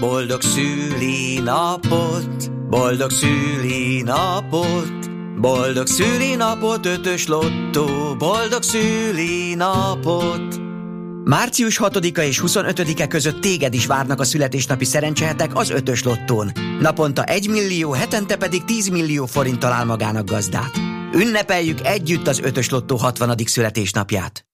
Boldog 0.00 0.42
szülinapot, 0.42 2.50
boldog 2.68 3.10
szülinapot, 3.10 5.10
boldog 5.40 5.86
szülinapot, 5.86 6.86
ötös 6.86 7.26
lottó, 7.26 8.14
boldog 8.18 8.62
szülinapot. 8.62 10.60
Március 11.24 11.78
6-a 11.82 12.20
és 12.20 12.42
25-e 12.46 13.06
között 13.06 13.40
téged 13.40 13.74
is 13.74 13.86
várnak 13.86 14.20
a 14.20 14.24
születésnapi 14.24 14.84
szerencsehetek 14.84 15.56
az 15.56 15.70
ötös 15.70 16.02
lottón. 16.02 16.52
Naponta 16.80 17.24
1 17.24 17.48
millió, 17.48 17.92
hetente 17.92 18.36
pedig 18.36 18.64
10 18.64 18.88
millió 18.88 19.26
forint 19.26 19.58
talál 19.58 19.84
magának 19.84 20.30
gazdát. 20.30 20.72
Ünnepeljük 21.14 21.86
együtt 21.86 22.26
az 22.26 22.40
ötös 22.40 22.70
lottó 22.70 22.96
60. 22.96 23.36
születésnapját. 23.44 24.47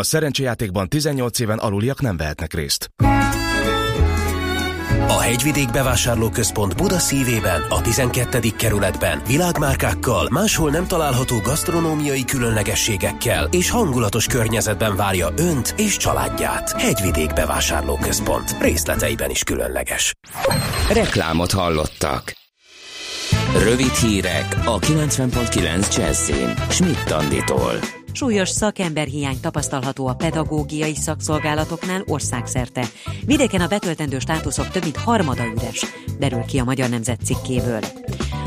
A 0.00 0.02
szerencsejátékban 0.02 0.88
18 0.88 1.38
éven 1.38 1.58
aluliak 1.58 2.00
nem 2.00 2.16
vehetnek 2.16 2.54
részt. 2.54 2.90
A 5.08 5.20
Hegyvidék 5.20 5.70
Bevásárlóközpont 5.70 6.76
Buda 6.76 6.98
szívében, 6.98 7.62
a 7.68 7.80
12. 7.80 8.38
kerületben 8.56 9.22
világmárkákkal, 9.26 10.28
máshol 10.30 10.70
nem 10.70 10.86
található 10.86 11.38
gasztronómiai 11.38 12.24
különlegességekkel 12.24 13.48
és 13.50 13.70
hangulatos 13.70 14.26
környezetben 14.26 14.96
várja 14.96 15.28
Önt 15.36 15.74
és 15.76 15.96
családját. 15.96 16.80
Hegyvidék 16.80 17.32
Bevásárlóközpont. 17.32 18.56
Részleteiben 18.60 19.30
is 19.30 19.42
különleges. 19.42 20.14
Reklámot 20.92 21.52
hallottak. 21.52 22.36
Rövid 23.62 23.92
hírek 23.92 24.56
a 24.64 24.78
90.9 24.78 25.96
Jazzin. 25.96 26.54
Schmidt 26.68 27.10
Anditól. 27.10 27.95
Súlyos 28.16 28.48
szakemberhiány 28.48 29.40
tapasztalható 29.40 30.06
a 30.06 30.14
pedagógiai 30.14 30.94
szakszolgálatoknál 30.94 32.02
országszerte. 32.06 32.84
Vidéken 33.24 33.60
a 33.60 33.66
betöltendő 33.66 34.18
státuszok 34.18 34.68
több 34.68 34.82
mint 34.82 34.96
harmada 34.96 35.42
üres, 35.44 35.86
derül 36.18 36.44
ki 36.44 36.58
a 36.58 36.64
Magyar 36.64 36.88
Nemzet 36.88 37.20
cikkéből. 37.24 37.80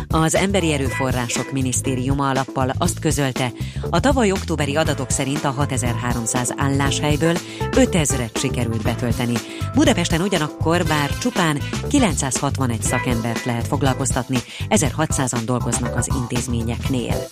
Az 0.08 0.36
Emberi 0.36 0.74
Erőforrások 0.74 1.52
Minisztériuma 1.52 2.30
alappal 2.30 2.72
azt 2.78 3.00
közölte, 3.00 3.52
a 3.90 4.00
tavaly 4.00 4.32
októberi 4.32 4.76
adatok 4.76 5.10
szerint 5.10 5.44
a 5.44 5.52
6300 5.52 6.54
álláshelyből 6.58 7.36
5000-et 7.72 8.40
sikerült 8.40 8.84
betölteni. 8.84 9.36
Budapesten 9.74 10.22
ugyanakkor 10.22 10.86
bár 10.86 11.18
csupán 11.18 11.58
961 11.90 12.82
szakembert 12.82 13.46
lehet 13.46 13.68
foglalkoztatni, 13.68 14.38
1600-an 14.70 15.42
dolgoznak 15.46 15.96
az 15.96 16.10
intézményeknél. 16.20 17.30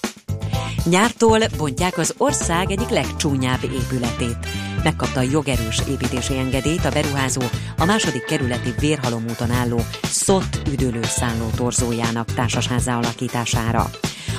Nyártól 0.89 1.39
bontják 1.57 1.97
az 1.97 2.13
ország 2.27 2.71
egyik 2.71 2.89
legcsúnyább 2.89 3.63
épületét. 3.63 4.37
Megkapta 4.83 5.19
a 5.19 5.29
jogerős 5.31 5.81
építési 5.89 6.37
engedélyt 6.37 6.85
a 6.85 6.89
beruházó 6.89 7.41
a 7.77 7.85
második 7.85 8.25
kerületi 8.25 8.73
Vérhalom 8.79 9.25
úton 9.29 9.51
álló 9.51 9.81
SZOT 10.03 10.61
üdülőszálló 10.71 11.49
torzójának 11.55 12.33
társasházzá 12.33 12.97
alakítására. 12.97 13.89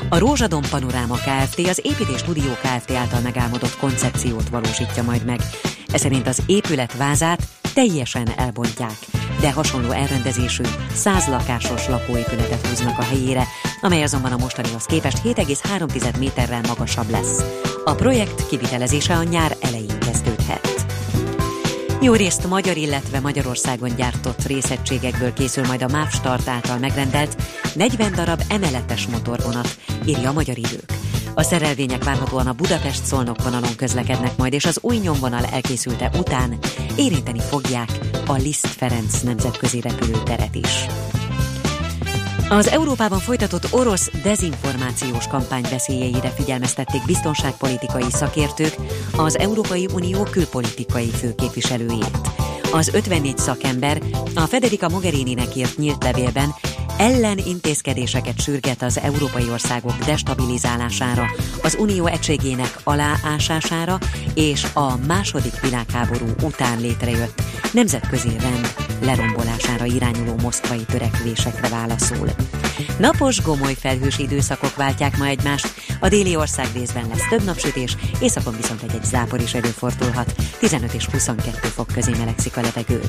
A 0.08 0.18
Rózsadon 0.18 0.62
Panoráma 0.70 1.14
Kft. 1.14 1.68
az 1.68 1.80
Építés 1.82 2.18
Studió 2.18 2.52
Kft. 2.62 2.90
által 2.90 3.20
megálmodott 3.20 3.76
koncepciót 3.76 4.48
valósítja 4.48 5.02
majd 5.02 5.24
meg. 5.24 5.40
Ez 5.92 6.00
szerint 6.00 6.28
az 6.28 6.42
épület 6.46 6.96
vázát 6.96 7.42
teljesen 7.74 8.28
elbontják, 8.36 8.96
de 9.40 9.52
hasonló 9.52 9.90
elrendezésű, 9.90 10.62
száz 10.94 11.26
lakásos 11.26 11.88
lakóépületet 11.88 12.66
húznak 12.66 12.98
a 12.98 13.04
helyére, 13.04 13.44
amely 13.80 14.02
azonban 14.02 14.32
a 14.32 14.36
mostanihoz 14.36 14.84
képest 14.84 15.18
7,3 15.24 16.18
méterrel 16.18 16.60
magasabb 16.66 17.10
lesz. 17.10 17.42
A 17.84 17.94
projekt 17.94 18.48
kivitelezése 18.48 19.16
a 19.16 19.22
nyár 19.22 19.56
elején 19.60 19.98
kezdődhet. 19.98 20.86
Jó 22.00 22.14
részt 22.14 22.46
magyar, 22.46 22.76
illetve 22.76 23.20
Magyarországon 23.20 23.96
gyártott 23.96 24.46
részegységekből 24.46 25.32
készül 25.32 25.66
majd 25.66 25.82
a 25.82 25.88
MÁV 25.88 26.10
Start 26.12 26.48
által 26.48 26.78
megrendelt 26.78 27.36
40 27.74 28.12
darab 28.12 28.42
emeletes 28.48 29.06
motorvonat, 29.06 29.76
írja 30.04 30.28
a 30.28 30.32
Magyar 30.32 30.58
Idők. 30.58 30.92
A 31.34 31.42
szerelvények 31.42 32.04
várhatóan 32.04 32.46
a 32.46 32.52
Budapest-Szolnok 32.52 33.42
vonalon 33.42 33.76
közlekednek 33.76 34.36
majd, 34.36 34.52
és 34.52 34.64
az 34.64 34.78
új 34.82 34.96
nyomvonal 34.96 35.44
elkészülte 35.44 36.10
után 36.18 36.58
érinteni 36.96 37.40
fogják 37.40 37.90
a 38.26 38.32
Liszt 38.32 38.66
Ferenc 38.66 39.20
nemzetközi 39.20 39.80
repülőteret 39.80 40.54
is. 40.54 40.86
Az 42.50 42.68
Európában 42.68 43.18
folytatott 43.18 43.72
orosz 43.72 44.10
dezinformációs 44.22 45.26
kampány 45.26 45.64
veszélyeire 45.70 46.28
figyelmeztették 46.28 47.04
biztonságpolitikai 47.06 48.10
szakértők 48.10 48.76
az 49.16 49.38
Európai 49.38 49.88
Unió 49.94 50.22
külpolitikai 50.22 51.08
főképviselőjét. 51.08 52.18
Az 52.72 52.90
54 52.94 53.38
szakember 53.38 54.02
a 54.34 54.40
Federica 54.40 54.88
Mogherininek 54.88 55.56
írt 55.56 55.76
nyílt 55.76 56.02
levélben 56.02 56.54
ellen 56.98 57.38
intézkedéseket 57.38 58.40
sürget 58.40 58.82
az 58.82 58.98
európai 58.98 59.50
országok 59.50 59.98
destabilizálására, 59.98 61.24
az 61.62 61.76
unió 61.80 62.06
egységének 62.06 62.78
aláásására 62.84 63.98
és 64.34 64.66
a 64.74 64.96
második 65.06 65.60
világháború 65.60 66.26
után 66.42 66.80
létrejött 66.80 67.42
nemzetközi 67.72 68.30
rend 68.40 68.87
lerombolására 69.00 69.84
irányuló 69.84 70.34
moszkvai 70.42 70.84
törekvésekre 70.84 71.68
válaszol. 71.68 72.28
Napos, 72.98 73.42
gomoly 73.42 73.74
felhős 73.74 74.18
időszakok 74.18 74.76
váltják 74.76 75.18
ma 75.18 75.26
egymást, 75.26 75.74
a 76.00 76.08
déli 76.08 76.36
ország 76.36 76.66
részben 76.74 77.08
lesz 77.08 77.28
több 77.28 77.44
napsütés, 77.44 77.96
északon 78.20 78.56
viszont 78.56 78.82
egy-egy 78.82 79.04
zápor 79.04 79.40
is 79.40 79.54
előfordulhat, 79.54 80.34
15 80.58 80.92
és 80.92 81.06
22 81.06 81.68
fok 81.68 81.86
közé 81.86 82.12
melegszik 82.18 82.56
a 82.56 82.60
levegő. 82.60 83.00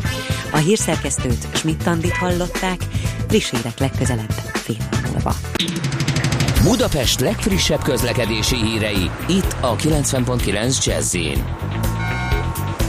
A 0.52 0.58
hírszerkesztőt 0.58 1.48
Schmidt-Tandit 1.54 2.18
hallották, 2.18 2.82
friss 3.28 3.50
hírek 3.50 3.80
legközelebb 3.80 4.32
fél 4.54 4.90
múlva. 5.12 5.36
Budapest 6.64 7.20
legfrissebb 7.20 7.82
közlekedési 7.82 8.56
hírei, 8.56 9.10
itt 9.28 9.56
a 9.62 9.76
90.9 9.76 10.86
jazz 10.86 11.16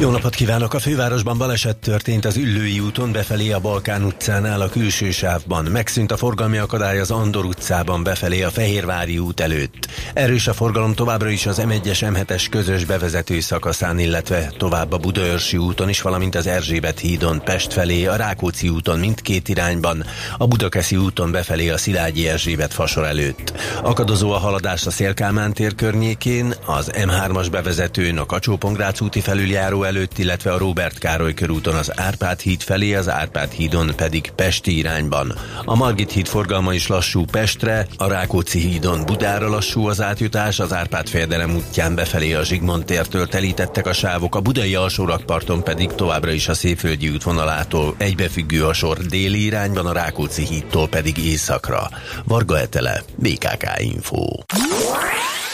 Jó 0.01 0.11
napot 0.11 0.35
kívánok! 0.35 0.75
A 0.75 0.79
fővárosban 0.79 1.39
baleset 1.39 1.77
történt 1.77 2.25
az 2.25 2.37
Üllői 2.37 2.81
úton 2.81 3.13
befelé 3.13 3.53
a 3.53 3.61
Balkán 3.61 4.05
utcánál 4.05 4.61
a 4.61 4.69
külső 4.69 5.11
sávban. 5.11 5.65
Megszűnt 5.65 6.13
a 6.13 6.17
forgalmi 6.17 6.59
akadály 6.59 7.01
az 7.01 7.11
Andor 7.11 7.45
utcában 7.45 8.03
befelé 8.03 8.43
a 8.43 8.51
Fehérvári 8.51 9.19
út 9.19 9.41
előtt. 9.41 9.89
Erős 10.15 10.47
a 10.49 10.53
forgalom 10.53 10.95
továbbra 10.95 11.29
is 11.29 11.47
az 11.47 11.63
M1-es 11.65 11.99
M7-es 12.01 12.47
közös 12.51 12.85
bevezető 12.85 13.41
szakaszán, 13.41 13.99
illetve 13.99 14.53
tovább 14.57 14.93
a 14.93 14.99
Budaörsi 14.99 15.57
úton 15.57 15.89
is, 15.89 16.01
valamint 16.01 16.35
az 16.35 16.47
Erzsébet 16.47 16.99
hídon 16.99 17.41
Pest 17.45 17.73
felé, 17.73 18.07
a 18.07 18.17
Rákóczi 18.17 18.69
úton 18.69 18.99
mindkét 18.99 19.49
irányban, 19.49 20.05
a 20.39 20.47
Budakeszi 20.47 20.97
úton 20.97 21.31
befelé 21.31 21.69
a 21.69 21.79
Szilágyi 21.79 22.29
Erzsébet 22.29 22.75
fasor 22.75 23.05
előtt. 23.05 23.53
Akadozó 23.83 24.31
a 24.31 24.39
haladás 24.39 24.87
a 24.87 24.91
Szélkámán 24.91 25.53
tér 25.53 25.75
környékén, 25.75 26.55
az 26.67 26.91
M3-as 26.95 27.47
bevezetőn 27.51 28.19
a 28.19 28.27
kacsó 28.27 28.59
úti 29.01 29.21
felüljáró 29.21 29.89
előtt, 29.91 30.19
illetve 30.19 30.53
a 30.53 30.59
Róbert 30.59 30.99
Károly 30.99 31.35
körúton 31.35 31.75
az 31.75 32.01
Árpád 32.01 32.41
híd 32.41 32.63
felé, 32.63 32.95
az 32.95 33.09
Árpád 33.09 33.51
hídon 33.51 33.93
pedig 33.97 34.31
Pesti 34.35 34.77
irányban. 34.77 35.35
A 35.65 35.77
Margit 35.77 36.13
híd 36.13 36.27
forgalma 36.27 36.75
is 36.75 36.87
lassú 36.87 37.25
Pestre, 37.25 37.87
a 37.97 38.09
Rákóczi 38.09 38.59
hídon 38.59 39.05
Budára 39.07 39.49
lassú 39.49 39.87
az 39.87 40.01
átjutás, 40.01 40.59
az 40.59 40.73
Árpád 40.73 41.09
féldelem 41.09 41.55
útján 41.55 41.95
befelé 41.95 42.33
a 42.33 42.45
Zsigmond 42.45 42.85
tértől 42.85 43.27
telítettek 43.27 43.87
a 43.87 43.93
sávok, 43.93 44.35
a 44.35 44.41
budai 44.41 44.75
alsórakparton 44.75 45.63
pedig 45.63 45.93
továbbra 45.93 46.31
is 46.31 46.49
a 46.49 46.55
Széföldi 46.55 47.09
útvonalától 47.09 47.95
egybefüggő 47.99 48.67
a 48.67 48.73
sor 48.73 48.99
déli 48.99 49.45
irányban, 49.45 49.87
a 49.87 49.93
Rákóczi 49.93 50.47
hídtól 50.47 50.89
pedig 50.89 51.19
északra. 51.19 51.91
Varga 52.25 52.59
Etele, 52.59 53.03
BKK 53.17 53.65
Info. 53.79 54.25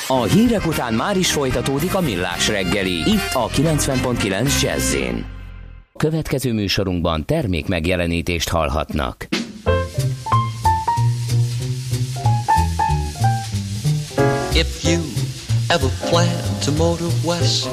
A 0.09 0.23
hírek 0.23 0.67
után 0.67 0.95
már 0.95 1.17
is 1.17 1.33
folytatódik 1.33 1.95
a 1.95 2.01
millás 2.01 2.49
reggeli, 2.49 2.93
itt 2.93 3.33
a 3.33 3.49
90.9 3.49 4.63
jazz 4.63 4.97
Következő 5.97 6.53
műsorunkban 6.53 7.25
termék 7.25 7.67
megjelenítést 7.67 8.49
hallhatnak. 8.49 9.27
If 14.53 14.85
you 14.85 15.01
ever 15.69 15.91
plan 16.11 16.59
to 16.65 16.73
motor 16.73 17.11
west, 17.25 17.71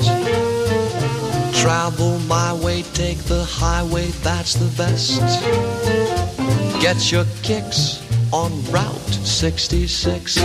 travel 1.52 2.18
my 2.28 2.64
way, 2.64 2.82
take 2.82 3.18
the 3.28 3.44
highway, 3.60 4.08
that's 4.24 4.58
the 4.58 4.70
best. 4.78 5.22
Get 6.82 7.12
your 7.12 7.26
kicks 7.42 8.00
on 8.30 8.52
Route 8.72 9.14
66. 9.24 10.42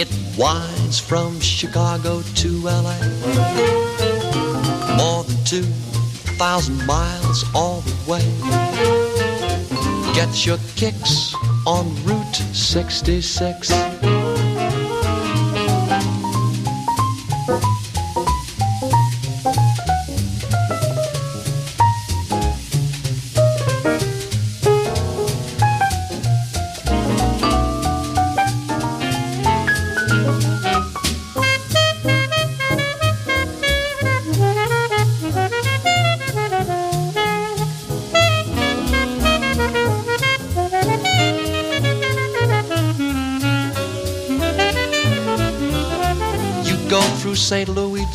It 0.00 0.08
winds 0.38 0.98
from 0.98 1.38
Chicago 1.40 2.22
to 2.22 2.48
LA. 2.62 2.96
More 4.96 5.24
than 5.24 5.44
2,000 5.44 6.86
miles 6.86 7.44
all 7.54 7.82
the 7.82 8.10
way. 8.10 8.24
Get 10.14 10.46
your 10.46 10.56
kicks 10.76 11.34
on 11.66 11.94
Route 12.06 12.36
66. 12.54 13.70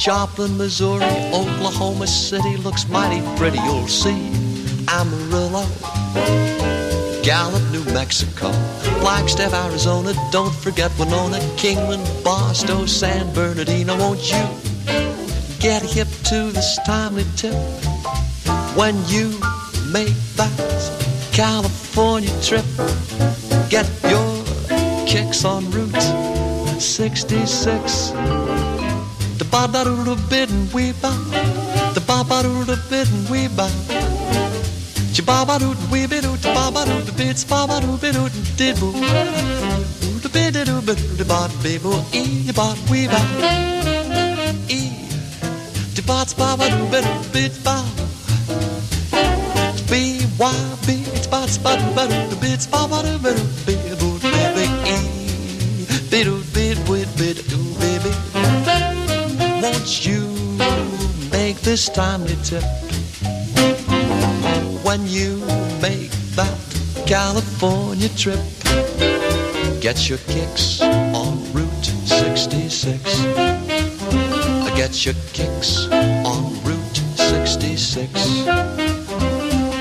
Joplin, 0.05 0.55
Missouri, 0.55 1.03
Oklahoma 1.33 2.05
City 2.05 2.57
looks 2.57 2.87
mighty 2.87 3.25
pretty. 3.37 3.57
You'll 3.57 3.87
see 3.87 4.29
Amarillo, 4.87 5.65
Gallup, 7.23 7.63
New 7.71 7.83
Mexico, 7.91 8.51
Flagstaff, 9.01 9.51
Arizona. 9.55 10.13
Don't 10.31 10.53
forget 10.53 10.91
Winona, 10.99 11.39
Kingman, 11.57 12.03
Barstow, 12.23 12.85
San 12.85 13.33
Bernardino. 13.33 13.97
Won't 13.97 14.31
you 14.31 14.47
get 15.57 15.81
hip 15.81 16.07
to 16.25 16.51
this 16.51 16.77
timely 16.85 17.25
tip 17.35 17.55
when 18.77 18.93
you 19.07 19.29
make 19.91 20.13
that 20.35 21.31
California 21.33 22.29
trip? 22.43 22.65
Get 23.71 23.89
your 24.03 24.45
kicks 25.07 25.43
on 25.43 25.71
Route 25.71 25.99
66. 26.79 28.44
The 29.37 29.45
ba 29.51 29.67
ba 29.67 29.83
doo 29.83 30.03
doo 30.05 30.15
bit 30.29 30.49
and 30.49 30.71
wee 30.73 30.93
ba. 31.01 31.11
The 31.93 32.01
ba 32.07 32.23
ba 32.23 32.41
doo 32.43 32.63
doo 32.65 32.77
bit 32.89 33.07
and 33.09 33.29
wee 33.29 33.47
ba. 33.47 33.67
Cha 35.13 35.23
ba 35.23 35.45
ba 35.47 35.59
doo 35.59 35.75
wee 35.91 36.07
bit 36.07 36.23
doo. 36.23 36.35
Ba 36.55 36.71
ba 36.71 36.85
doo 36.85 37.01
the 37.07 37.11
bits. 37.11 37.43
Ba 37.43 37.67
ba 37.67 37.79
doo 37.81 37.97
bit 37.97 38.13
doo 38.15 38.29
did 38.57 38.79
boo. 38.79 38.91
The 40.23 40.29
bit 40.31 40.53
doo 40.65 40.81
bit 40.81 40.99
the 41.17 41.25
ba 41.25 41.47
ba 41.63 41.73
boo. 41.83 41.99
E 42.13 42.51
ba 42.51 42.67
wee 42.89 43.07
ba. 43.07 43.21
E. 44.69 44.81
The 45.95 46.01
ba 46.07 46.23
ba 46.39 46.55
ba 46.59 46.69
doo 46.69 46.87
bit 46.93 47.07
bit 47.33 47.53
ba. 47.63 47.75
B 49.89 50.23
Y 50.39 50.55
B. 50.87 51.03
It's 51.15 51.27
ba 51.27 51.43
ba 51.63 51.75
doo 51.79 51.91
ba 51.97 52.07
doo 52.07 52.27
the 52.31 52.37
bits. 52.39 52.67
Ba 52.67 52.87
ba 52.87 53.03
doo 53.03 53.19
bit 53.19 53.35
doo. 53.35 53.47
Bit 53.67 53.99
boo. 53.99 54.15
Bit 54.19 54.55
boo. 54.55 54.67
E. 54.95 54.97
Bit 56.09 56.23
doo 56.23 56.39
bit 56.53 56.77
with 56.87 57.11
bit 57.17 57.37
doo. 57.49 57.74
You 59.85 60.25
make 61.31 61.61
this 61.61 61.89
timely 61.89 62.35
tip 62.43 62.63
when 64.83 65.05
you 65.05 65.37
make 65.79 66.09
that 66.33 66.57
California 67.05 68.09
trip? 68.09 68.39
Get 69.81 70.09
your 70.09 70.17
kicks 70.25 70.81
on 70.81 71.37
Route 71.53 71.85
66. 72.05 72.99
Get 74.75 75.05
your 75.05 75.13
kicks 75.33 75.87
on 76.25 76.63
Route 76.63 76.97
66. 77.15 78.11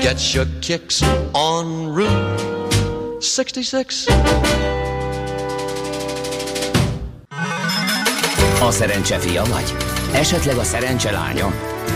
Get 0.03 0.35
your 0.35 0.45
kicks 0.61 1.01
on 1.33 1.91
Route 1.91 3.23
66. 3.23 4.05
A 8.61 8.71
szerencse 8.71 9.17
fia 9.17 9.43
vagy? 9.43 9.94
Esetleg 10.13 10.57
a 10.57 10.63
szerencse? 10.63 11.33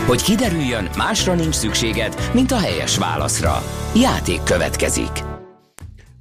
Hogy 0.06 0.22
kiderüljön, 0.22 0.88
másra 0.96 1.34
nincs 1.34 1.54
szükséged, 1.54 2.30
mint 2.34 2.52
a 2.52 2.58
helyes 2.58 2.98
válaszra. 2.98 3.62
Játék 3.94 4.42
következik. 4.42 5.10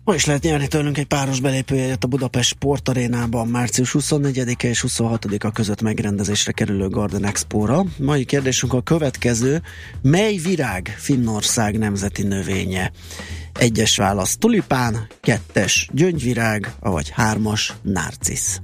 Ma 0.04 0.16
is 0.16 0.26
lehet 0.26 0.44
nyerni 0.44 0.68
tőlünk 0.68 0.98
egy 0.98 1.06
páros 1.06 1.40
belépőjegyet 1.40 2.04
a 2.04 2.08
Budapest 2.08 2.50
Sportarénában 2.50 3.48
március 3.48 3.96
24-e 4.00 4.68
és 4.68 4.86
26-a 4.88 5.52
között 5.52 5.82
megrendezésre 5.82 6.52
kerülő 6.52 6.88
Garden 6.88 7.26
Expo-ra. 7.26 7.84
Mai 7.98 8.26
kérdésünk 8.26 8.74
a 8.74 8.82
következő. 8.82 9.62
Mely 10.02 10.36
virág 10.36 10.96
Finnország 10.98 11.78
nemzeti 11.78 12.24
növénye? 12.24 12.92
Egyes 13.54 13.98
válasz 13.98 14.38
tulipán, 14.38 15.08
kettes 15.22 15.90
gyöngyvirág, 15.94 16.72
vagy 16.80 17.10
hármas 17.10 17.74
narcisz. 17.82 18.62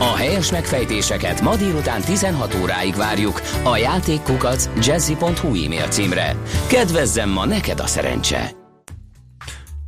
A 0.00 0.16
helyes 0.16 0.50
megfejtéseket 0.50 1.40
ma 1.40 1.56
délután 1.56 2.00
16 2.00 2.54
óráig 2.54 2.94
várjuk 2.94 3.40
a 3.64 3.76
játékkukac 3.76 4.68
jazzy.hu 4.86 5.64
e-mail 5.64 5.88
címre. 5.88 6.36
Kedvezzem 6.68 7.30
ma 7.30 7.46
neked 7.46 7.80
a 7.80 7.86
szerencse! 7.86 8.50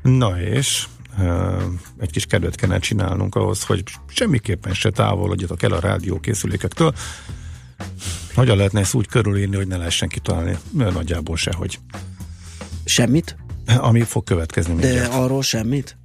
Na 0.03 0.41
és 0.41 0.87
egy 1.99 2.11
kis 2.11 2.27
kedvet 2.27 2.55
kellene 2.55 2.79
csinálnunk 2.79 3.35
ahhoz, 3.35 3.65
hogy 3.65 3.83
semmiképpen 4.07 4.75
se 4.75 4.91
távolodjatok 4.91 5.63
el 5.63 5.73
a 5.73 5.81
rádiókészülékektől. 5.81 6.93
Hogyan 8.35 8.57
lehetne 8.57 8.81
ezt 8.81 8.95
úgy 8.95 9.07
körülírni, 9.07 9.57
hogy 9.57 9.67
ne 9.67 9.77
lehessen 9.77 10.09
kitalálni? 10.09 10.57
Nagyjából 10.73 11.37
sehogy. 11.37 11.79
Semmit? 12.85 13.37
Ami 13.77 14.01
fog 14.03 14.25
következni 14.25 14.75
De 14.75 14.87
mindjárt. 14.87 15.15
arról 15.15 15.43
semmit? 15.43 15.97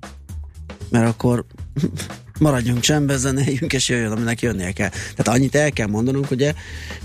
Mert 0.89 1.07
akkor 1.07 1.45
maradjunk 2.39 2.79
csendben, 2.79 3.17
zenéljünk, 3.17 3.73
és 3.73 3.89
jöjjön, 3.89 4.11
aminek 4.11 4.41
jönnie 4.41 4.71
kell. 4.71 4.89
Tehát 4.89 5.27
annyit 5.27 5.55
el 5.55 5.71
kell 5.71 5.87
mondanunk, 5.87 6.31
ugye 6.31 6.53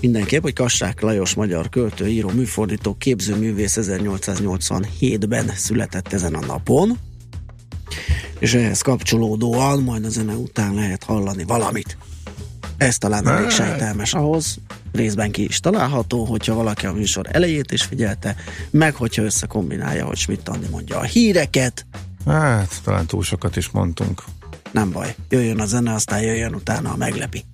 mindenképp, 0.00 0.42
hogy 0.42 0.52
Kassák 0.52 1.00
Lajos 1.00 1.34
magyar 1.34 1.68
költő, 1.68 2.08
író, 2.08 2.30
műfordító, 2.30 2.96
képzőművész 2.98 3.78
1887-ben 3.80 5.50
született 5.54 6.12
ezen 6.12 6.34
a 6.34 6.46
napon, 6.46 6.98
és 8.38 8.54
ehhez 8.54 8.80
kapcsolódóan 8.80 9.82
majd 9.82 10.04
a 10.04 10.08
zene 10.08 10.34
után 10.34 10.74
lehet 10.74 11.04
hallani 11.04 11.44
valamit. 11.44 11.96
Ez 12.76 12.98
talán 12.98 13.28
elég 13.28 13.50
sejtelmes 13.50 14.14
ahhoz, 14.14 14.58
részben 14.92 15.30
ki 15.30 15.44
is 15.44 15.60
található, 15.60 16.24
hogyha 16.24 16.54
valaki 16.54 16.86
a 16.86 16.92
műsor 16.92 17.26
elejét 17.30 17.72
is 17.72 17.82
figyelte, 17.82 18.36
meg 18.70 18.94
hogyha 18.94 19.22
összekombinálja, 19.22 20.04
hogy 20.04 20.16
Schmidt 20.16 20.48
Andi 20.48 20.66
mondja 20.70 20.98
a 20.98 21.02
híreket, 21.02 21.86
Hát, 22.26 22.80
talán 22.84 23.06
túl 23.06 23.22
sokat 23.22 23.56
is 23.56 23.70
mondtunk. 23.70 24.22
Nem 24.72 24.92
baj. 24.92 25.14
Jöjjön 25.28 25.60
a 25.60 25.66
zene, 25.66 25.92
aztán 25.92 26.22
jöjjön 26.22 26.54
utána 26.54 26.90
a 26.90 26.96
meglepi. 26.96 27.44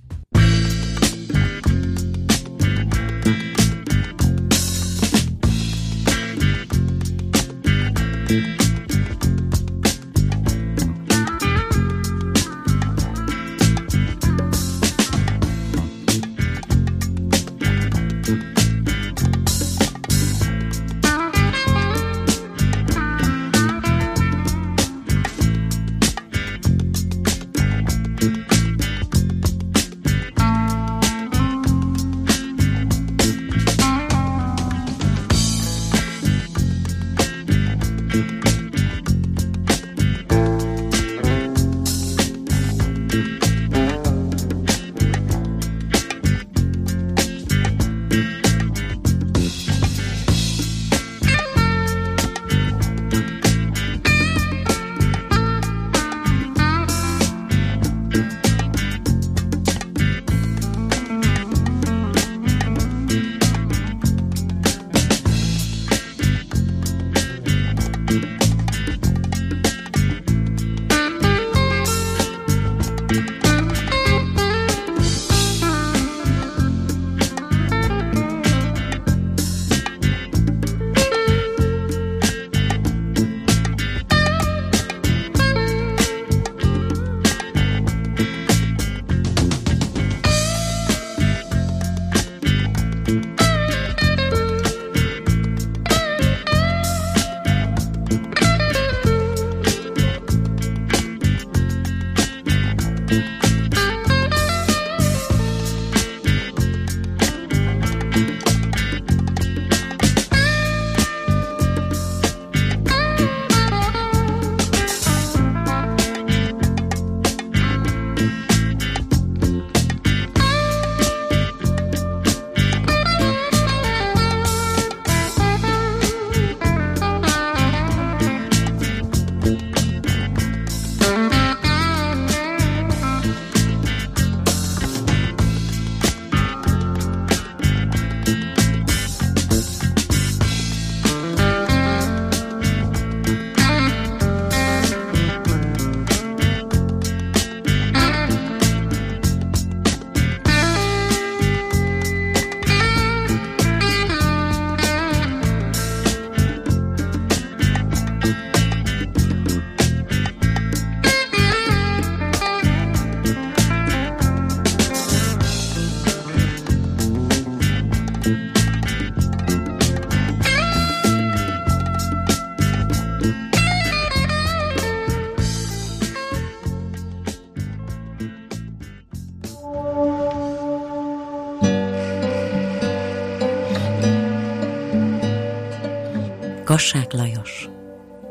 Kassák 186.79 187.13
Lajos 187.13 187.69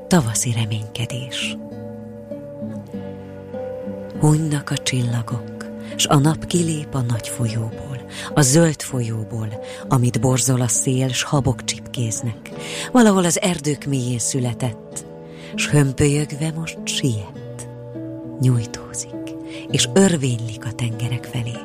Tavaszi 0.07 0.53
reménykedés 0.53 1.57
Hunynak 4.21 4.71
a 4.71 4.77
csillagok, 4.77 5.67
s 5.97 6.07
a 6.07 6.19
nap 6.19 6.47
kilép 6.47 6.95
a 6.95 7.01
nagy 7.01 7.29
folyóból, 7.29 8.09
a 8.35 8.41
zöld 8.41 8.83
folyóból, 8.83 9.49
amit 9.89 10.21
borzol 10.21 10.61
a 10.61 10.69
szél, 10.69 11.09
s 11.09 11.23
habok 11.23 11.65
csipkéznek. 11.65 12.51
Valahol 12.93 13.25
az 13.25 13.41
erdők 13.41 13.85
mélyén 13.85 14.19
született, 14.19 15.05
s 15.55 15.69
hömpölyögve 15.69 16.53
most 16.53 16.79
siet. 16.85 17.69
Nyújtózik, 18.41 19.35
és 19.71 19.89
örvénylik 19.95 20.65
a 20.65 20.73
tengerek 20.73 21.25
felé. 21.25 21.59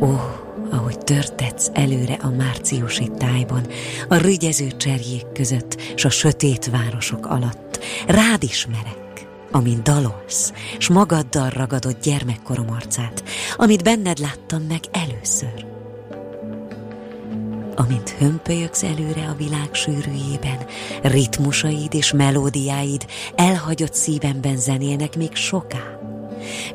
Ó, 0.00 0.46
ahogy 0.70 0.98
törtetsz 0.98 1.70
előre 1.72 2.14
a 2.14 2.30
márciusi 2.30 3.10
tájban, 3.18 3.66
a 4.08 4.16
rügyező 4.16 4.76
cserjék 4.76 5.32
között, 5.32 5.80
s 5.96 6.04
a 6.04 6.10
sötét 6.10 6.70
városok 6.70 7.26
alatt, 7.26 7.84
rád 8.06 8.42
ismerek, 8.42 9.26
amint 9.50 9.82
dalolsz, 9.82 10.52
s 10.78 10.88
magaddal 10.88 11.48
ragadott 11.50 12.02
gyermekkorom 12.02 12.70
arcát, 12.70 13.22
amit 13.56 13.82
benned 13.82 14.18
láttam 14.18 14.62
meg 14.62 14.80
először. 14.92 15.66
Amint 17.76 18.10
hömpölyögsz 18.10 18.82
előre 18.82 19.28
a 19.28 19.34
világ 19.34 19.68
sűrűjében, 19.74 20.66
ritmusaid 21.02 21.94
és 21.94 22.12
melódiáid 22.12 23.06
elhagyott 23.34 23.94
szívemben 23.94 24.56
zenélnek 24.56 25.16
még 25.16 25.34
soká, 25.34 25.97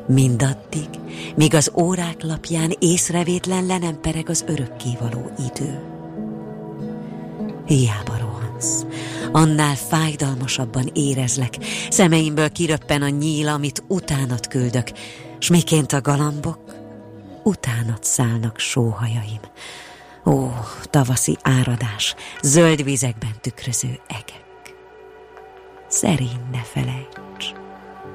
Mindaddig, 0.06 0.88
míg 1.36 1.54
az 1.54 1.70
órák 1.74 2.22
lapján 2.22 2.72
észrevétlen 2.78 3.66
le 3.66 3.78
nem 3.78 4.00
pereg 4.00 4.28
az 4.28 4.44
örökkévaló 4.48 5.30
idő. 5.52 5.78
Hiába 7.66 8.16
rohansz, 8.18 8.84
annál 9.32 9.74
fájdalmasabban 9.74 10.90
érezlek, 10.92 11.54
szemeimből 11.90 12.50
kiröppen 12.50 13.02
a 13.02 13.08
nyíl, 13.08 13.48
amit 13.48 13.82
utánat 13.88 14.46
küldök, 14.46 14.92
s 15.38 15.48
miként 15.48 15.92
a 15.92 16.00
galambok, 16.00 16.74
utánat 17.42 18.04
szállnak 18.04 18.58
sóhajaim. 18.58 19.40
Ó, 20.26 20.50
tavaszi 20.82 21.36
áradás, 21.42 22.14
zöld 22.42 22.84
vizekben 22.84 23.34
tükröző 23.40 24.00
egek. 24.06 24.74
Szerény 25.88 26.40
ne 26.52 26.62
felejts, 26.62 27.16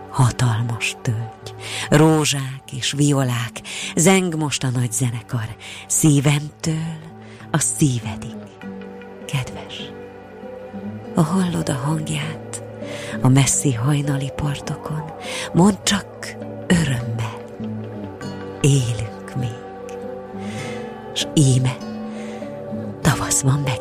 hatalmas 0.09 0.95
tölgy, 1.01 1.55
rózsák 1.89 2.63
és 2.71 2.91
violák, 2.91 3.61
zeng 3.95 4.35
most 4.35 4.63
a 4.63 4.69
nagy 4.69 4.91
zenekar, 4.91 5.55
szívemtől 5.87 6.97
a 7.51 7.59
szívedig, 7.59 8.35
kedves. 9.25 9.91
Ha 11.15 11.21
hallod 11.21 11.69
a 11.69 11.73
hangját? 11.73 12.63
A 13.21 13.27
messzi 13.27 13.73
hajnali 13.73 14.31
partokon, 14.35 15.03
mondd 15.53 15.75
csak 15.83 16.35
örömmel, 16.67 17.45
élünk 18.61 19.35
még, 19.35 19.97
s 21.13 21.27
íme 21.33 21.77
tavasz 23.01 23.41
van 23.41 23.59
megint. 23.59 23.78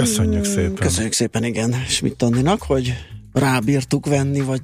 Köszönjük 0.00 0.44
szépen. 0.44 0.74
Köszönjük 0.74 1.12
szépen, 1.12 1.44
igen, 1.44 1.72
Schmidt 1.88 2.22
Andinak, 2.22 2.62
hogy 2.62 2.94
rábírtuk 3.32 4.06
venni, 4.06 4.40
vagy 4.40 4.60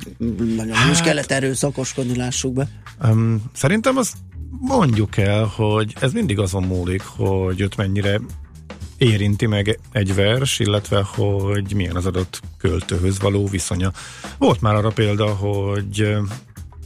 nagyon 0.57 0.73
hát, 0.73 0.93
is 0.93 1.01
kellett 1.01 1.31
erőszakoskodni, 1.31 2.17
lássuk 2.17 2.53
be. 2.53 2.69
Um, 3.05 3.43
szerintem 3.55 3.97
azt 3.97 4.17
mondjuk 4.61 5.17
el, 5.17 5.45
hogy 5.45 5.95
ez 6.01 6.13
mindig 6.13 6.39
azon 6.39 6.63
múlik, 6.63 7.03
hogy 7.03 7.61
őt 7.61 7.77
mennyire 7.77 8.21
érinti 8.99 9.47
meg 9.47 9.79
egy 9.93 10.15
vers, 10.15 10.59
illetve 10.59 11.03
hogy 11.03 11.75
milyen 11.75 11.97
az 11.97 12.07
adott 12.07 12.41
költőhöz 12.59 13.21
való 13.21 13.47
viszonya. 13.47 13.93
Volt 14.39 14.61
már 14.61 14.75
arra 14.75 14.91
példa, 14.91 15.27
hogy 15.27 16.17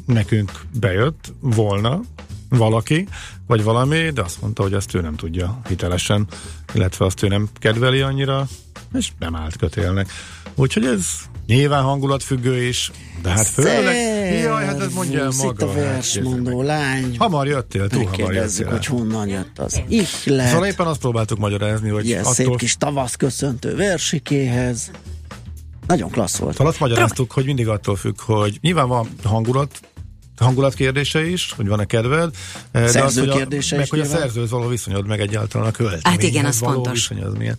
nekünk 0.07 0.51
bejött 0.81 1.33
volna 1.41 2.01
valaki, 2.49 3.09
vagy 3.47 3.63
valami, 3.63 4.11
de 4.11 4.23
azt 4.23 4.41
mondta, 4.41 4.63
hogy 4.63 4.73
ezt 4.73 4.95
ő 4.95 5.01
nem 5.01 5.17
tudja 5.17 5.61
hitelesen, 5.69 6.27
illetve 6.75 7.05
azt 7.05 7.23
ő 7.23 7.29
nem 7.29 7.49
kedveli 7.59 8.01
annyira, 8.01 8.47
és 8.95 9.11
nem 9.19 9.37
állt 9.37 9.57
kötélnek. 9.57 10.11
Úgyhogy 10.55 10.85
ez 10.85 11.07
nyilván 11.47 11.83
hangulatfüggő 11.83 12.63
is, 12.63 12.91
de 13.23 13.31
hát 13.31 13.47
főleg... 13.47 13.97
Jaj, 14.43 14.65
hát 14.65 14.81
ez 14.81 14.93
mondja 14.93 15.21
el 15.21 15.31
maga. 15.37 15.51
Itt 15.51 15.63
a 15.63 15.67
hát 15.67 15.75
versmondó 15.75 16.63
lány. 16.63 17.17
Hamar 17.19 17.47
jöttél, 17.47 17.89
túl 17.89 18.05
hamar 18.05 18.35
jöttél. 18.35 18.71
hogy 18.71 18.87
honnan 18.87 19.29
jött 19.29 19.59
az 19.59 19.83
ihlet. 19.89 20.49
Szóval 20.49 20.67
éppen 20.67 20.87
azt 20.87 21.01
próbáltuk 21.01 21.39
magyarázni, 21.39 21.89
hogy 21.89 22.07
Ilyen 22.07 22.21
attól... 22.21 22.35
szép 22.35 22.57
kis 22.57 22.77
tavasz 22.77 23.15
köszöntő 23.15 23.77
versikéhez. 23.77 24.91
Nagyon 25.87 26.11
klassz 26.11 26.37
volt. 26.37 26.53
Szóval 26.53 26.73
azt 26.73 26.81
magyaráztuk, 26.81 27.33
hogy 27.33 27.45
mindig 27.45 27.69
attól 27.69 27.97
függ, 27.97 28.21
hogy 28.21 28.59
nyilván 28.61 28.89
van 28.89 29.09
hangulat, 29.25 29.81
hangulat 30.45 30.75
kérdése 30.75 31.27
is, 31.27 31.53
hogy 31.57 31.69
van-e 31.69 31.85
kedved, 31.85 32.35
eh, 32.71 32.83
de 32.83 32.89
Szerző 32.89 33.07
az, 33.07 33.19
hogy 33.19 33.29
a, 33.29 33.37
kérdése 33.37 33.77
meg 33.77 33.89
hogy 33.89 34.01
a 34.01 34.05
szerzőhöz 34.05 34.51
való 34.51 34.69
viszonyod, 34.69 35.07
meg 35.07 35.21
egyáltalán 35.21 35.67
a 35.67 35.71
költeményhez 35.71 36.13
Hát 36.13 36.23
igen, 36.23 36.45
az 36.45 36.59
fontos. 36.59 37.09
viszony 37.09 37.25
az 37.25 37.35
milyen. 37.35 37.59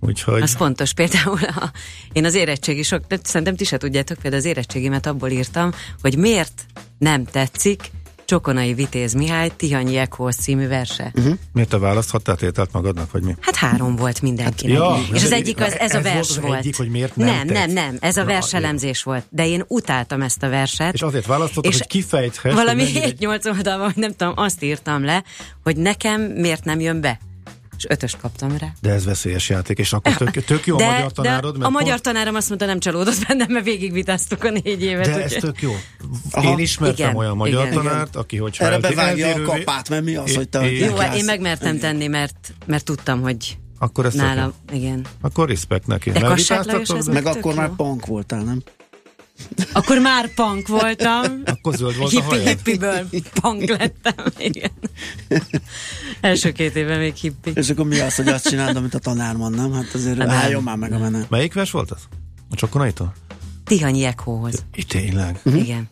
Úgyhogy 0.00 0.42
Az 0.42 0.54
fontos. 0.54 0.92
Például 0.92 1.38
a, 1.42 1.70
én 2.12 2.24
az 2.24 2.34
érettségi 2.34 2.82
sok, 2.82 3.06
de 3.06 3.18
szerintem 3.22 3.56
ti 3.56 3.64
se 3.64 3.76
tudjátok, 3.76 4.18
például 4.18 4.42
az 4.42 4.48
érettségimet 4.48 5.06
abból 5.06 5.28
írtam, 5.30 5.70
hogy 6.00 6.16
miért 6.18 6.66
nem 6.98 7.24
tetszik 7.24 7.90
Csokonai 8.26 8.74
Vitéz 8.74 9.12
Mihály 9.12 9.50
Tihanyi 9.56 9.96
Ekhoz 9.96 10.36
című 10.36 10.66
verse. 10.68 11.12
uh-huh. 11.14 11.34
miért 11.52 11.68
te 11.68 11.78
választhattál 11.78 12.36
tételt 12.36 12.72
magadnak, 12.72 13.10
vagy 13.10 13.22
mi? 13.22 13.34
Hát 13.40 13.56
három 13.56 13.96
volt 13.96 14.22
mindenkinek. 14.22 14.76
Ja, 14.76 14.96
és 15.12 15.24
az 15.24 15.32
egyik 15.32 15.60
az, 15.60 15.78
ez 15.78 15.94
a 15.94 15.96
ez 15.98 16.02
vers 16.02 16.28
volt 16.28 16.46
volt. 16.46 16.58
egyik, 16.58 16.76
hogy 16.76 16.88
miért 16.88 17.16
nem 17.16 17.26
nem, 17.26 17.46
nem, 17.46 17.70
nem, 17.70 17.96
ez 18.00 18.16
a 18.16 18.20
Na, 18.20 18.26
verselemzés 18.26 19.02
volt. 19.02 19.24
De 19.30 19.46
én 19.46 19.64
utáltam 19.68 20.22
ezt 20.22 20.42
a 20.42 20.48
verset. 20.48 20.94
És 20.94 21.02
azért 21.02 21.26
választottad, 21.26 21.72
És 21.72 21.78
hogy 21.78 21.86
kifejthess, 21.86 22.54
Valami 22.54 22.82
hogy 22.84 22.92
mennyire- 22.92 23.38
7-8 23.40 23.46
oldalban, 23.56 23.86
vagy 23.86 23.96
nem 23.96 24.14
tudom, 24.16 24.32
azt 24.36 24.62
írtam 24.62 25.04
le, 25.04 25.24
hogy 25.62 25.76
nekem 25.76 26.20
miért 26.20 26.64
nem 26.64 26.80
jön 26.80 27.00
be. 27.00 27.18
És 27.76 27.84
ötöst 27.88 28.16
kaptam 28.20 28.56
rá. 28.58 28.72
De 28.80 28.90
ez 28.90 29.04
veszélyes 29.04 29.48
játék, 29.48 29.78
és 29.78 29.92
akkor 29.92 30.14
tök, 30.14 30.30
tök 30.44 30.66
jó 30.66 30.74
a 30.74 30.78
de, 30.84 30.86
magyar 30.90 31.12
tanárod, 31.12 31.52
de 31.52 31.58
mert 31.58 31.70
a 31.70 31.72
magyar 31.72 31.88
pont- 31.90 32.02
tanárom 32.02 32.34
azt 32.34 32.48
mondta, 32.48 32.66
nem 32.66 32.78
csalódott 32.78 33.26
bennem, 33.28 33.46
mert 33.50 33.64
végigvitáztuk 33.64 34.44
a 34.44 34.50
négy 34.50 34.82
évet. 34.82 35.04
de 35.04 35.12
ez 35.22 35.32
úgyhogy- 35.32 35.40
tök 35.40 35.62
jó. 35.62 35.72
Aha. 36.30 36.50
Én 36.50 36.58
ismertem 36.58 37.06
Igen, 37.06 37.16
olyan 37.16 37.36
magyar 37.36 37.66
igen. 37.66 37.74
tanárt, 37.82 38.16
aki 38.16 38.36
hogy 38.36 38.56
Erre 38.58 38.78
bevágja 38.78 39.26
a 39.26 39.28
eltérővé- 39.28 39.64
kapát, 39.64 39.88
mert 39.88 40.04
mi 40.04 40.14
az, 40.14 40.34
hogy 40.34 40.48
te 40.48 40.70
É- 40.70 40.80
Jó, 40.80 41.00
állsz? 41.00 41.16
én 41.16 41.24
megmertem 41.24 41.78
tenni, 41.78 42.06
mert, 42.06 42.52
mert 42.66 42.84
tudtam, 42.84 43.20
hogy 43.20 43.58
Akkor 43.78 44.06
ez 44.06 44.12
tök 44.12 44.22
nálam, 44.22 44.52
igen. 44.72 45.06
Akkor 45.20 45.48
respekt 45.48 45.86
neki. 45.86 46.10
De 46.10 46.26
ez 46.26 47.06
Meg 47.06 47.22
Tök 47.22 47.34
akkor 47.34 47.52
jó. 47.54 47.58
már 47.60 47.70
punk 47.76 48.06
voltál, 48.06 48.42
nem? 48.42 48.62
Akkor 49.72 49.98
már 49.98 50.34
punk 50.34 50.68
voltam. 50.68 51.42
Akkor 51.44 51.74
zöld 51.74 51.96
volt 51.96 52.12
a 52.12 52.16
Hippi, 52.20 52.26
hajad. 52.28 52.46
hippiből 52.46 53.08
punk 53.40 53.68
lettem, 53.68 54.24
igen. 54.38 54.70
Első 56.20 56.52
két 56.52 56.76
évben 56.76 56.98
még 56.98 57.14
hippi. 57.14 57.50
És 57.54 57.70
akkor 57.70 57.86
mi 57.86 57.98
az, 57.98 58.14
hogy 58.14 58.28
azt 58.28 58.48
csináld, 58.48 58.76
amit 58.76 58.94
a 58.94 58.98
tanár 58.98 59.34
mond, 59.36 59.54
nem? 59.56 59.72
Hát 59.72 59.94
azért 59.94 60.16
Nem. 60.16 60.28
álljon 60.30 60.62
már 60.62 60.76
meg 60.76 60.92
a 60.92 60.98
menet. 60.98 61.30
Melyik 61.30 61.54
vers 61.54 61.70
volt 61.70 61.90
az? 61.90 62.02
A 62.50 62.54
Csokonaitól? 62.54 63.12
Tihanyi 63.64 64.04
Ekóhoz. 64.04 64.64
Itt 64.74 64.88
tényleg. 64.88 65.40
Igen. 65.44 65.88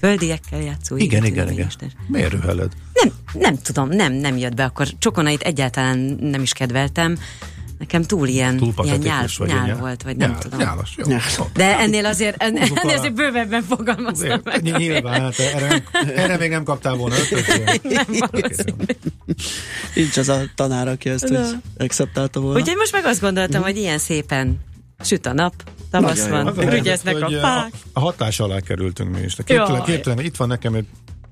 Földiekkel 0.00 0.60
játszó. 0.60 0.96
Igen, 0.96 1.24
igen, 1.24 1.50
igen. 1.52 1.66
Isten. 1.66 1.92
Miért 2.06 2.32
rühelled? 2.32 2.72
Nem, 2.92 3.12
nem 3.32 3.56
tudom, 3.62 3.88
nem, 3.88 4.12
nem 4.12 4.36
jött 4.36 4.54
be. 4.54 4.64
Akkor 4.64 4.88
Csokonait 4.98 5.42
egyáltalán 5.42 5.98
nem 6.20 6.42
is 6.42 6.52
kedveltem. 6.52 7.18
Nekem 7.78 8.02
túl 8.02 8.28
ilyen, 8.28 8.56
Túl 8.56 8.72
ilyen 8.82 8.98
nyál, 8.98 9.26
vagy. 9.38 9.48
nyál 9.48 9.64
ilyen- 9.64 9.78
volt, 9.78 10.02
vagy 10.02 10.16
nem 10.16 10.30
nyál, 10.30 10.38
tudom. 10.38 10.58
Nyálas, 10.58 10.94
jó. 10.96 11.04
Nyál. 11.06 11.20
De 11.54 11.78
ennél 11.78 12.06
azért, 12.06 12.42
ennél, 12.42 12.72
azért 12.84 13.14
bővebben 13.14 13.62
fogalmaztam 13.62 14.40
meg. 14.44 14.62
Ny- 14.62 14.76
Nyilván, 14.76 15.20
hát 15.20 15.38
erre, 15.38 15.82
erre 16.14 16.36
még 16.36 16.50
nem 16.50 16.62
kaptál 16.64 16.94
volna 16.94 17.14
ötöt. 17.30 17.82
Nem. 17.82 18.04
Nincs 19.94 20.16
az 20.16 20.28
a 20.28 20.40
tanár, 20.54 20.88
aki 20.88 21.08
ezt 21.08 21.30
úgy 21.30 21.38
acceptálta 21.78 22.40
volna. 22.40 22.58
Úgyhogy 22.58 22.76
most 22.76 22.92
meg 22.92 23.04
azt 23.04 23.20
gondoltam, 23.20 23.62
hogy 23.62 23.76
ilyen 23.76 23.98
szépen 23.98 24.58
süt 25.00 25.26
a 25.26 25.32
nap, 25.32 25.54
tavasz 25.90 26.28
van, 26.28 26.54
rügyeznek 26.54 27.22
a 27.22 27.30
fák. 27.40 27.72
A 27.92 28.00
hatás 28.00 28.40
alá 28.40 28.60
kerültünk 28.60 29.14
mi 29.16 29.20
is. 29.20 29.34
Képtelen, 29.44 29.82
képtelen, 29.82 30.24
itt 30.24 30.36
van 30.36 30.48
nekem 30.48 30.74
egy 30.74 30.86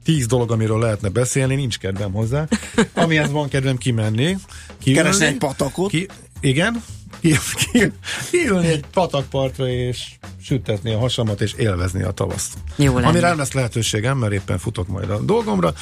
tíz 0.05 0.27
dolog, 0.27 0.51
amiről 0.51 0.79
lehetne 0.79 1.09
beszélni, 1.09 1.55
nincs 1.55 1.79
kedvem 1.79 2.13
hozzá. 2.13 2.47
Amihez 2.95 3.31
van 3.31 3.49
kedvem 3.49 3.77
kimenni. 3.77 4.37
Kiülni, 4.83 5.03
Keresni 5.03 5.27
egy 5.27 5.37
patakot. 5.39 5.91
Ki, 5.91 6.09
igen, 6.41 6.83
ki, 7.21 7.35
ki, 7.73 7.93
kiülni 8.31 8.67
egy 8.67 8.85
patakpartra 8.93 9.69
és 9.69 10.05
sütetni 10.43 10.93
a 10.93 10.99
hasamat 10.99 11.41
és 11.41 11.53
élvezni 11.53 12.03
a 12.03 12.11
tavaszt. 12.11 12.55
Jó 12.77 12.95
lenne. 12.95 13.07
Amire 13.07 13.29
nem 13.29 13.39
lesz 13.39 13.53
lehetőségem, 13.53 14.19
mert 14.19 14.33
éppen 14.33 14.59
futok 14.59 14.89
majd 14.89 15.11
a 15.11 15.19
dolgomra, 15.21 15.73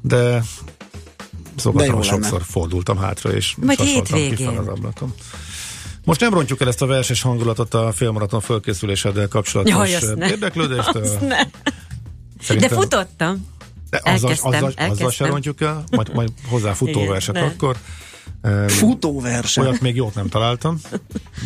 de 0.00 0.42
De 1.64 1.70
lenne. 1.74 2.02
sokszor 2.02 2.42
fordultam 2.42 2.96
hátra, 2.98 3.32
és 3.32 3.56
sasoltam 3.76 4.18
hétvégén. 4.18 4.48
az 4.58 4.66
ablakon. 4.66 5.14
Most 6.04 6.20
nem 6.20 6.34
rontjuk 6.34 6.60
el 6.60 6.68
ezt 6.68 6.82
a 6.82 6.86
verses 6.86 7.22
hangulatot 7.22 7.74
a 7.74 7.92
félmaraton 7.92 8.40
fölkészüléseddel 8.40 9.28
kapcsolatos 9.28 9.72
Jaj, 9.90 10.28
érdeklődést. 10.30 10.88
Azt 10.88 11.20
ne. 11.20 11.28
De 11.28 11.50
Szerintem- 12.40 12.78
futottam. 12.78 13.46
De 13.90 14.00
azzal, 14.04 14.30
elkezdtem, 14.30 14.52
azzal, 14.64 14.72
azzal 14.90 15.10
se 15.10 15.26
rontjuk 15.26 15.60
el, 15.60 15.84
majd, 15.90 16.14
majd 16.14 16.32
hozzá 16.48 16.64
Igen, 16.64 16.74
futóverset 16.74 17.34
nem. 17.34 17.44
akkor. 17.44 17.76
Futóversen. 18.66 19.64
Olyat 19.66 19.80
még 19.80 19.96
jót 19.96 20.14
nem 20.14 20.28
találtam, 20.28 20.80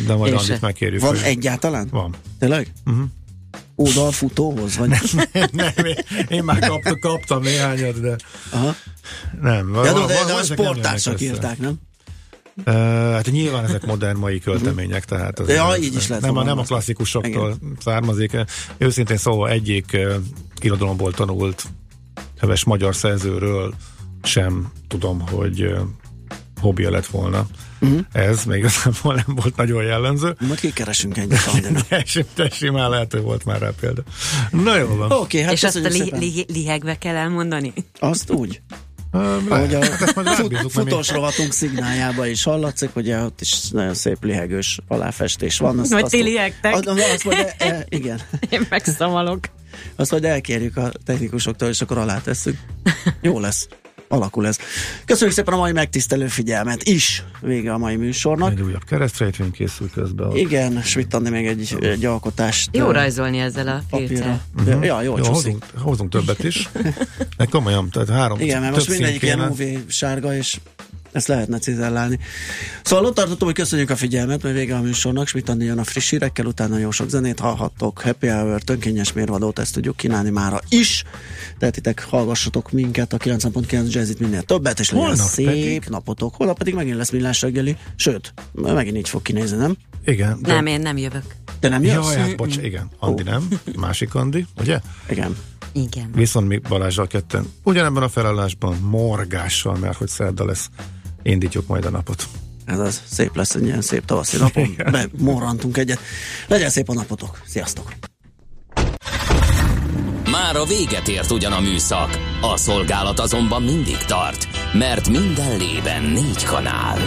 de 0.07 0.15
majd 0.15 0.33
Andit 0.33 0.61
megkérjük. 0.61 1.01
Van 1.01 1.09
hogy- 1.09 1.23
egyáltalán? 1.23 1.87
Van. 1.91 2.15
Tényleg? 2.39 2.71
Uh-huh. 2.85 3.03
Oda 3.75 4.07
a 4.07 4.11
futóhoz? 4.11 4.77
Vagy? 4.77 4.89
nem, 5.51 5.71
én, 5.85 5.95
én 6.27 6.43
már 6.43 6.59
kaptam, 6.67 6.99
kaptam 6.99 7.41
néhányat, 7.41 7.99
de 8.01 8.15
Aha. 8.49 8.75
nem. 9.41 9.73
Ja, 9.73 9.81
de, 9.81 9.91
van- 9.91 10.07
de, 10.07 10.13
van- 10.13 10.25
de 10.27 10.33
a 10.67 10.73
nem 10.81 10.93
össze. 10.93 11.13
írták, 11.19 11.57
nem? 11.57 11.79
Uh, 12.65 12.73
hát 13.13 13.31
nyilván 13.31 13.63
ezek 13.63 13.85
modern 13.85 14.17
mai 14.17 14.39
költemények, 14.39 15.05
tehát 15.05 15.39
az 15.39 15.49
Ja, 15.49 15.73
így 15.79 15.95
is 15.95 16.07
lehet 16.07 16.23
nem, 16.23 16.37
a, 16.37 16.43
nem 16.43 16.57
a 16.57 16.63
klasszikusoktól 16.63 17.57
származik. 17.79 18.37
Őszintén 18.77 19.17
szóval 19.17 19.49
egyik 19.49 19.85
uh, 19.93 20.15
irodalomból 20.61 21.11
tanult 21.11 21.63
heves 22.41 22.63
magyar 22.63 22.95
szerzőről 22.95 23.73
sem 24.23 24.71
tudom, 24.87 25.19
hogy 25.19 25.73
hobbija 26.61 26.89
lett 26.91 27.05
volna. 27.05 27.45
Uh-huh. 27.81 27.99
Ez 28.11 28.43
még 28.45 28.57
igazából 28.57 29.13
nem 29.13 29.35
volt 29.35 29.55
nagyon 29.55 29.83
jellemző. 29.83 30.35
Majd 30.39 30.59
kikeresünk 30.59 31.17
egyet. 31.17 31.85
De, 31.89 32.03
sim- 32.05 32.27
de 32.35 32.49
simán 32.49 32.89
lehető 32.89 33.21
volt 33.21 33.45
már 33.45 33.59
rá 33.59 33.69
példa. 33.79 34.03
Na 34.51 34.77
jó 34.77 34.95
van. 34.95 35.11
Oké, 35.11 35.41
hát 35.41 35.51
És 35.51 35.63
azt 35.63 35.75
a 35.75 35.87
li, 35.87 36.11
li, 36.17 36.45
lihegve 36.47 36.97
kell 36.97 37.15
elmondani? 37.15 37.73
Azt 37.99 38.29
úgy. 38.31 38.61
Ahogy 39.11 39.73
a 39.73 39.81
fut, 39.83 40.71
futós 40.71 41.09
rovatunk 41.09 41.51
szignáljába 41.51 42.27
is 42.27 42.43
hallatszik, 42.43 42.89
hogy 42.93 43.11
ott 43.11 43.41
is 43.41 43.69
nagyon 43.69 43.93
szép 43.93 44.23
lihegős 44.23 44.79
aláfestés 44.87 45.57
van. 45.57 45.79
Azt, 45.79 45.91
Vagy 45.91 46.05
ti 46.05 46.21
lihegtek. 46.23 46.73
Azt, 46.73 46.87
azt 46.87 47.23
majd, 47.23 47.53
e, 47.57 47.85
igen. 47.89 48.21
Én 48.49 48.65
megszavalok. 48.69 49.39
Azt 49.95 50.11
majd 50.11 50.25
elkérjük 50.25 50.77
a 50.77 50.91
technikusoktól, 51.05 51.69
és 51.69 51.81
akkor 51.81 51.97
alátesszük. 51.97 52.57
Jó 53.21 53.39
lesz. 53.39 53.67
Alakul 54.11 54.47
ez. 54.47 54.57
Köszönjük 55.05 55.35
szépen 55.35 55.53
a 55.53 55.57
mai 55.57 55.71
megtisztelő 55.71 56.27
figyelmet 56.27 56.83
is. 56.83 57.23
Vége 57.39 57.73
a 57.73 57.77
mai 57.77 57.95
műsornak. 57.95 58.51
Egy 58.51 58.61
újabb 58.61 58.83
keresztrejtvény 58.83 59.51
készül 59.51 59.89
közben. 59.93 60.27
ott. 60.27 60.37
Igen, 60.37 60.81
Schmidt 60.81 61.13
Andi 61.13 61.29
még 61.29 61.47
egy, 61.47 61.77
egy 61.81 62.05
alkotást. 62.05 62.69
Jó 62.71 62.91
rajzolni 62.91 63.39
ezzel 63.39 63.67
a 63.67 63.95
filccel. 63.97 64.41
Uh-huh. 64.57 64.85
Ja, 64.85 65.01
jó, 65.01 65.17
Jó, 65.17 65.25
hozunk, 65.25 65.65
hozunk 65.77 66.11
többet 66.11 66.43
is. 66.43 66.69
De 67.37 67.45
komolyan, 67.45 67.89
tehát 67.89 68.09
három 68.09 68.39
Igen, 68.39 68.61
mert 68.61 68.73
most 68.73 68.89
mindegyik 68.89 69.21
ilyen. 69.21 69.39
UV 69.39 69.61
sárga, 69.87 70.35
és 70.35 70.59
ezt 71.11 71.27
lehetne 71.27 71.57
cizellálni. 71.59 72.19
Szóval 72.83 73.05
ott 73.05 73.15
tartottam, 73.15 73.47
hogy 73.47 73.55
köszönjük 73.55 73.89
a 73.89 73.95
figyelmet, 73.95 74.43
mert 74.43 74.55
vége 74.55 74.75
a 74.75 74.81
műsornak, 74.81 75.27
Schmidt 75.27 75.49
Andi 75.49 75.65
jön 75.65 75.77
a 75.77 75.83
friss 75.83 76.09
hírekkel, 76.09 76.45
utána 76.45 76.77
jó 76.77 76.91
sok 76.91 77.09
zenét 77.09 77.39
hallhattok, 77.39 77.99
Happy 78.01 78.27
Hour, 78.27 78.61
tönkényes 78.61 79.13
mérvadót, 79.13 79.59
ezt 79.59 79.73
tudjuk 79.73 79.95
kínálni 79.97 80.29
mára 80.29 80.59
is. 80.69 81.03
Tehetitek, 81.59 82.05
hallgassatok 82.09 82.71
minket 82.71 83.13
a 83.13 83.17
90.9 83.17 83.91
Jazzit 83.91 84.19
minél 84.19 84.41
többet, 84.41 84.79
és 84.79 84.89
legyen 84.91 85.05
Holnap 85.07 85.27
szép 85.27 85.45
pedig- 85.45 85.85
napotok. 85.89 86.35
Holnap 86.35 86.57
pedig 86.57 86.73
megint 86.73 86.95
lesz 86.95 87.11
millás 87.11 87.41
reggeli, 87.41 87.77
sőt, 87.95 88.33
megint 88.51 88.97
így 88.97 89.09
fog 89.09 89.21
kinézni, 89.21 89.57
nem? 89.57 89.75
Igen. 90.05 90.37
De, 90.41 90.53
Nem, 90.53 90.65
én 90.65 90.81
nem 90.81 90.97
jövök. 90.97 91.23
Te 91.59 91.69
nem 91.69 91.83
jössz? 91.83 92.13
Jaj, 92.13 92.15
hát 92.17 92.35
bocs, 92.35 92.57
igen. 92.57 92.89
Andi 92.99 93.23
nem, 93.23 93.47
másik 93.75 94.15
Andi, 94.15 94.45
ugye? 94.59 94.79
Igen. 95.09 95.35
Igen. 95.73 96.09
Viszont 96.15 96.47
mi 96.47 96.57
Balázsral 96.57 97.07
ketten 97.07 97.51
ugyanebben 97.63 98.03
a 98.03 98.09
felállásban, 98.09 98.77
morgással, 98.81 99.75
mert 99.77 99.97
hogy 99.97 100.07
szerda 100.07 100.45
lesz, 100.45 100.69
indítjuk 101.23 101.67
majd 101.67 101.85
a 101.85 101.89
napot. 101.89 102.27
Ez 102.65 102.79
az, 102.79 103.01
szép 103.09 103.35
lesz 103.35 103.55
egy 103.55 103.63
ilyen 103.65 103.81
szép 103.81 104.05
tavaszi 104.05 104.37
napon. 104.37 104.75
Bemorrantunk 104.91 105.77
egyet. 105.77 105.99
Legyen 106.47 106.69
szép 106.69 106.89
a 106.89 106.93
napotok. 106.93 107.41
Sziasztok! 107.45 107.93
Már 110.31 110.55
a 110.55 110.65
véget 110.65 111.07
ért 111.07 111.31
ugyan 111.31 111.51
a 111.51 111.59
műszak, 111.59 112.19
a 112.41 112.57
szolgálat 112.57 113.19
azonban 113.19 113.63
mindig 113.63 113.97
tart, 113.97 114.47
mert 114.73 115.09
minden 115.09 115.57
lében 115.57 116.03
négy 116.03 116.43
kanál. 116.43 116.99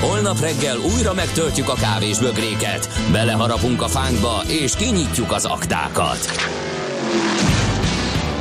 Holnap 0.00 0.40
reggel 0.40 0.78
újra 0.78 1.14
megtöltjük 1.14 1.68
a 1.68 1.74
kávés 1.74 2.18
bögréket, 2.18 2.88
beleharapunk 3.12 3.82
a 3.82 3.88
fánkba 3.88 4.42
és 4.46 4.76
kinyitjuk 4.76 5.32
az 5.32 5.44
aktákat. 5.44 6.30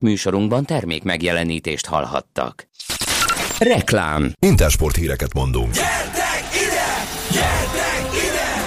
Műsorunkban 0.00 0.64
termék 0.64 1.02
megjelenítést 1.02 1.86
hallhattak. 1.86 2.68
Reklám. 3.58 4.32
Intersport 4.38 4.96
híreket 4.96 5.34
mondunk. 5.34 5.74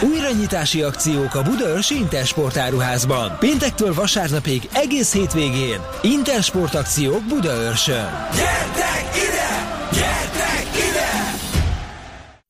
Újranyitási 0.01 0.81
akciók 0.81 1.35
a 1.35 1.41
Budaörsi 1.41 1.95
Intersport 1.95 2.57
áruházban. 2.57 3.35
Péntektől 3.39 3.93
vasárnapig 3.93 4.69
egész 4.73 5.13
hétvégén. 5.13 5.79
Intersport 6.01 6.75
akciók 6.75 7.23
Budaörsön. 7.27 8.09
Gyertek 8.35 9.15
ide! 9.15 9.77
Gyertek 9.91 10.25
ide! 10.25 10.32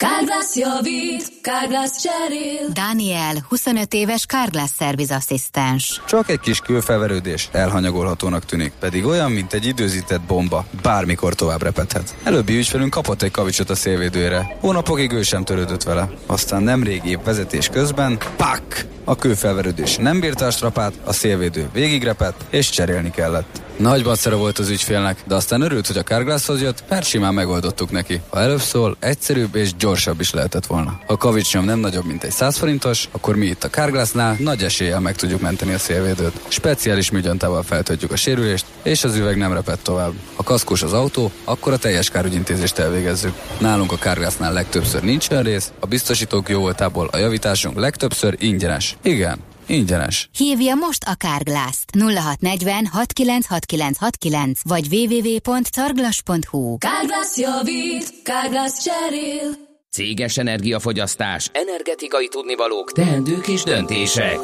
Kárglász 0.04 0.56
javít, 0.56 1.32
Kárglász 1.42 2.02
cserél. 2.02 2.70
Daniel, 2.74 3.46
25 3.50 3.94
éves 3.94 4.26
Kárglász 4.26 4.74
szervizasszisztens. 4.78 6.02
Csak 6.08 6.30
egy 6.30 6.40
kis 6.40 6.60
külfelverődés 6.60 7.50
elhanyagolhatónak 7.52 8.46
tűnik, 8.46 8.72
pedig 8.80 9.06
olyan, 9.06 9.32
mint 9.32 9.54
egy 9.54 9.66
időzített 9.66 10.22
bomba, 10.22 10.66
bármikor 10.82 11.34
tovább 11.34 11.62
repedhet. 11.62 12.16
Előbbi 12.24 12.58
ügyfelünk 12.58 12.90
kapott 12.90 13.22
egy 13.22 13.32
kavicsot 13.32 13.70
a 13.70 13.76
szélvédőre, 13.76 14.58
hónapokig 14.60 15.12
ő 15.12 15.22
sem 15.22 15.44
törődött 15.44 15.84
vele. 15.84 16.10
Aztán 16.26 16.64
nemrég 16.64 17.02
épp 17.06 17.24
vezetés 17.24 17.70
közben, 17.70 18.18
pak! 18.38 18.86
A 19.04 19.16
kőfelverődés 19.16 19.96
nem 19.96 20.20
bírta 20.20 20.46
a 20.46 20.52
strapát, 20.52 20.94
a 21.04 21.14
szélvédő 21.14 21.70
végigrepett, 21.74 22.46
és 22.50 22.70
cserélni 22.70 23.12
kellett. 23.12 23.62
Nagy 23.78 24.04
bacera 24.04 24.38
volt 24.38 24.60
az 24.60 24.70
ügyfélnek, 24.70 25.18
de 25.28 25.36
aztán 25.36 25.62
örült, 25.62 25.88
hogy 25.88 25.98
a 25.98 26.04
Carglasshoz 26.04 26.62
jött, 26.62 26.84
mert 26.90 27.06
simán 27.06 27.34
megoldottuk 27.34 27.92
neki. 27.92 28.22
Ha 28.30 28.40
előbb 28.40 28.60
szól, 28.60 28.96
egyszerűbb 29.00 29.56
és 29.56 29.76
gyorsabb 29.76 30.20
is 30.20 30.32
lehetett 30.32 30.66
volna. 30.66 31.00
Ha 31.06 31.14
a 31.14 31.18
kavicsnyom 31.18 31.66
nem 31.66 31.80
nagyobb, 31.80 32.06
mint 32.06 32.24
egy 32.24 32.32
100 32.32 32.58
forintos, 32.58 33.08
akkor 33.12 33.36
mi 33.36 33.46
itt 33.46 33.64
a 33.64 33.70
Carglassnál 33.70 34.36
nagy 34.40 34.64
eséllyel 34.64 35.00
meg 35.00 35.16
tudjuk 35.16 35.42
menteni 35.42 35.74
a 35.74 35.78
szélvédőt. 35.78 36.40
Speciális 36.48 37.12
műgyantával 37.12 37.64
feltöltjük 37.64 38.12
a 38.12 38.16
sérülést, 38.16 38.66
és 38.84 39.04
az 39.04 39.16
üveg 39.16 39.38
nem 39.38 39.54
repett 39.54 39.84
tovább. 39.84 40.14
Ha 40.36 40.44
kaszkos 40.44 40.84
az 40.84 40.94
autó, 40.94 41.32
akkor 41.44 41.74
a 41.74 41.78
teljes 41.78 42.10
kárügyintézést 42.10 42.78
elvégezzük. 42.80 43.34
Nálunk 43.60 43.92
a 43.92 43.98
Carglassnál 43.98 44.54
legtöbbször 44.54 45.02
nincs 45.02 45.30
olyan 45.30 45.44
rész, 45.44 45.72
a 45.80 45.86
biztosítók 45.86 46.50
jó 46.50 46.60
voltából 46.60 47.08
a 47.12 47.18
javításunk 47.18 47.80
legtöbbször 47.80 48.36
ingyenes. 48.40 48.98
Igen, 49.02 49.40
ingyenes. 49.68 50.30
Hívja 50.38 50.76
most 50.76 51.04
a 51.04 51.16
Kárglászt 51.16 51.90
0640 51.96 52.90
696969 52.92 54.60
vagy 54.64 54.88
www.carglass.hu 54.92 56.78
Kárglász 56.78 57.38
javít, 57.38 58.22
Kárglász 58.24 58.84
cserél. 58.84 59.72
Céges 59.90 60.38
energiafogyasztás, 60.38 61.50
energetikai 61.52 62.28
tudnivalók, 62.28 62.92
teendők 62.92 63.48
és 63.48 63.64
döntések. 63.64 64.38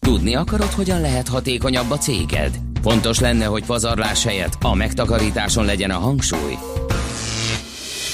Tudni 0.00 0.34
akarod, 0.34 0.70
hogyan 0.70 1.00
lehet 1.00 1.28
hatékonyabb 1.28 1.90
a 1.90 1.98
céged? 1.98 2.58
Fontos 2.82 3.18
lenne, 3.20 3.44
hogy 3.44 3.64
pazarlás 3.64 4.24
helyett 4.24 4.52
a 4.60 4.74
megtakarításon 4.74 5.64
legyen 5.64 5.90
a 5.90 5.98
hangsúly. 5.98 6.54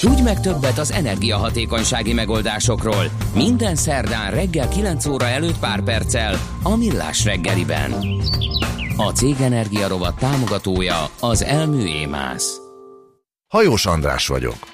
Tudj 0.05 0.23
meg 0.23 0.41
többet 0.41 0.79
az 0.79 0.93
energiahatékonysági 0.93 2.13
megoldásokról. 2.13 3.05
Minden 3.35 3.77
szerdán 3.77 4.31
reggel 4.31 4.69
9 4.69 5.07
óra 5.07 5.27
előtt 5.27 5.59
pár 5.59 5.83
perccel 5.83 6.39
a 6.63 6.77
Millás 6.77 7.25
reggeliben. 7.25 7.95
A 8.97 9.11
Cég 9.11 9.37
Energia 9.41 9.89
rovat 9.89 10.19
támogatója 10.19 11.11
az 11.21 11.43
Elmű 11.43 11.85
Émász. 11.85 12.57
Hajós 13.49 13.87
András 13.87 14.27
vagyok. 14.27 14.74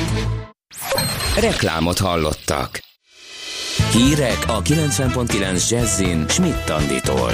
Reklámot 1.39 1.99
hallottak. 1.99 2.79
Hírek 3.91 4.37
a 4.47 4.61
90.9 4.61 5.69
Jazzin 5.69 6.27
Schmidt 6.27 6.65
Tanditól. 6.65 7.31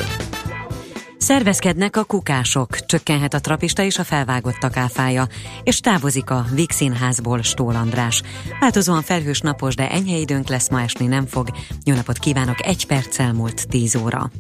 Szervezkednek 1.18 1.98
a 1.98 2.04
kukások, 2.04 2.86
csökkenhet 2.86 3.34
a 3.34 3.40
trapista 3.40 3.84
és 3.84 3.98
a 3.98 4.04
felvágottak 4.04 4.78
áfája, 4.78 5.28
és 5.64 5.80
távozik 5.80 6.30
a 6.30 6.46
Vix 6.54 6.76
Színházból 6.76 7.42
Stól 7.42 7.76
András. 7.76 8.22
Változóan 8.60 9.02
felhős 9.02 9.40
napos, 9.40 9.76
de 9.76 9.90
enyhe 9.92 10.18
időnk 10.18 10.48
lesz, 10.48 10.70
ma 10.70 10.82
esni 10.82 11.06
nem 11.06 11.26
fog. 11.26 11.48
Jó 11.84 11.96
napot 11.96 12.18
kívánok, 12.18 12.66
egy 12.66 12.86
perc 12.86 13.20
elmúlt 13.20 13.68
10 13.68 13.96
óra. 13.96 14.32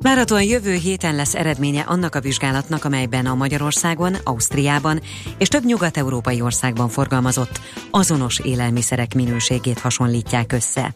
Várhatóan 0.00 0.42
jövő 0.42 0.74
héten 0.74 1.14
lesz 1.14 1.34
eredménye 1.34 1.80
annak 1.80 2.14
a 2.14 2.20
vizsgálatnak, 2.20 2.84
amelyben 2.84 3.26
a 3.26 3.34
Magyarországon, 3.34 4.16
Ausztriában 4.24 5.00
és 5.38 5.48
több 5.48 5.64
nyugat-európai 5.64 6.40
országban 6.40 6.88
forgalmazott 6.88 7.60
azonos 7.90 8.38
élelmiszerek 8.38 9.14
minőségét 9.14 9.78
hasonlítják 9.78 10.52
össze. 10.52 10.94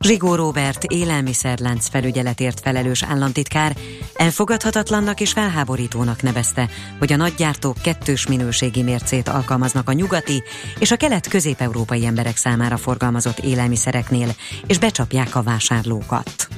Zsigó 0.00 0.34
Robert 0.34 0.84
élelmiszerlánc 0.84 1.88
felügyeletért 1.88 2.60
felelős 2.60 3.02
államtitkár 3.02 3.76
elfogadhatatlannak 4.14 5.20
és 5.20 5.32
felháborítónak 5.32 6.22
nevezte, 6.22 6.68
hogy 6.98 7.12
a 7.12 7.16
nagygyártók 7.16 7.76
kettős 7.82 8.26
minőségi 8.26 8.82
mércét 8.82 9.28
alkalmaznak 9.28 9.88
a 9.88 9.92
nyugati 9.92 10.42
és 10.78 10.90
a 10.90 10.96
kelet-közép-európai 10.96 12.06
emberek 12.06 12.36
számára 12.36 12.76
forgalmazott 12.76 13.38
élelmiszereknél, 13.38 14.28
és 14.66 14.78
becsapják 14.78 15.34
a 15.34 15.42
vásárlókat. 15.42 16.48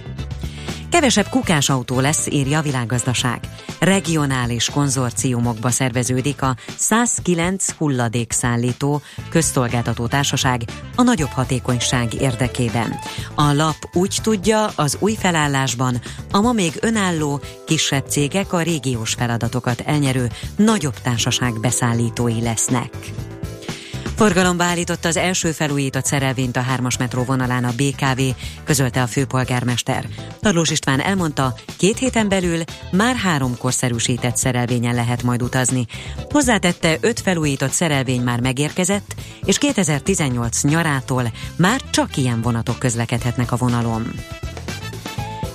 Kevesebb 0.91 1.29
kukás 1.29 1.69
autó 1.69 2.01
lesz, 2.01 2.27
írja 2.27 2.59
a 2.59 2.63
világgazdaság. 2.63 3.41
Regionális 3.81 4.71
konzorciumokba 4.71 5.71
szerveződik 5.71 6.43
a 6.43 6.57
109 6.77 7.71
hulladékszállító 7.71 9.03
közszolgáltató 9.29 10.07
társaság 10.07 10.63
a 10.97 11.03
nagyobb 11.03 11.29
hatékonyság 11.29 12.15
érdekében. 12.15 12.95
A 13.35 13.53
lap 13.53 13.77
úgy 13.93 14.19
tudja, 14.23 14.67
az 14.67 14.97
új 15.01 15.15
felállásban 15.19 16.01
a 16.31 16.41
ma 16.41 16.53
még 16.53 16.73
önálló, 16.81 17.41
kisebb 17.67 18.05
cégek 18.09 18.53
a 18.53 18.63
régiós 18.63 19.15
feladatokat 19.15 19.81
elnyerő 19.81 20.29
nagyobb 20.57 21.01
társaság 21.03 21.61
beszállítói 21.61 22.41
lesznek. 22.41 22.91
Forgalomba 24.21 24.65
állította 24.65 25.09
az 25.09 25.17
első 25.17 25.53
felújított 25.53 26.05
szerelvényt 26.05 26.57
a 26.57 26.65
3-as 26.77 26.99
metró 26.99 27.25
vonalán 27.25 27.65
a 27.65 27.73
BKV, 27.77 28.21
közölte 28.65 29.03
a 29.03 29.07
főpolgármester. 29.07 30.09
Tarlós 30.41 30.71
István 30.71 31.01
elmondta, 31.01 31.55
két 31.77 31.99
héten 31.99 32.29
belül 32.29 32.63
már 32.93 33.17
három 33.17 33.59
korszerűsített 33.59 34.37
szerelvényen 34.37 34.95
lehet 34.95 35.23
majd 35.23 35.43
utazni. 35.43 35.87
Hozzátette, 36.31 36.97
öt 37.01 37.21
felújított 37.21 37.71
szerelvény 37.71 38.21
már 38.21 38.41
megérkezett, 38.41 39.15
és 39.45 39.59
2018 39.59 40.63
nyarától 40.63 41.33
már 41.57 41.81
csak 41.91 42.17
ilyen 42.17 42.41
vonatok 42.41 42.79
közlekedhetnek 42.79 43.53
a 43.53 43.57
vonalon. 43.57 44.13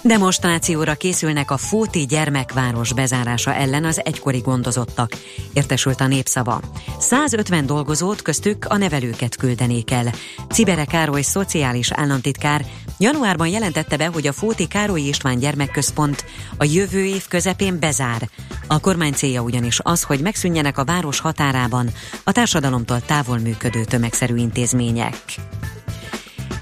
Demonstrációra 0.08 0.94
készülnek 0.94 1.52
a 1.52 1.58
Fóti 1.58 2.06
gyermekváros 2.06 2.94
bezárása 2.94 3.54
ellen 3.54 3.86
az 3.86 4.02
egykori 4.06 4.40
gondozottak, 4.40 5.12
értesült 5.54 6.02
a 6.02 6.08
népszava. 6.08 6.60
150 7.00 7.66
dolgozót 7.66 8.22
köztük 8.22 8.66
a 8.70 8.78
nevelőket 8.78 9.36
küldenék 9.36 9.92
el. 9.92 10.12
Cibere 10.50 10.86
Károly 10.86 11.22
szociális 11.22 11.92
államtitkár 11.92 12.66
januárban 13.00 13.48
jelentette 13.48 13.98
be, 13.98 14.06
hogy 14.06 14.28
a 14.28 14.34
Fóti 14.34 14.68
Károly 14.68 15.02
István 15.02 15.40
gyermekközpont 15.40 16.26
a 16.58 16.64
jövő 16.64 17.06
év 17.06 17.28
közepén 17.28 17.80
bezár. 17.80 18.30
A 18.68 18.80
kormány 18.80 19.14
célja 19.14 19.42
ugyanis 19.42 19.80
az, 19.84 20.04
hogy 20.04 20.20
megszűnjenek 20.20 20.78
a 20.78 20.86
város 20.86 21.20
határában 21.20 21.90
a 22.24 22.32
társadalomtól 22.32 23.02
távol 23.02 23.38
működő 23.38 23.84
tömegszerű 23.84 24.36
intézmények. 24.36 25.16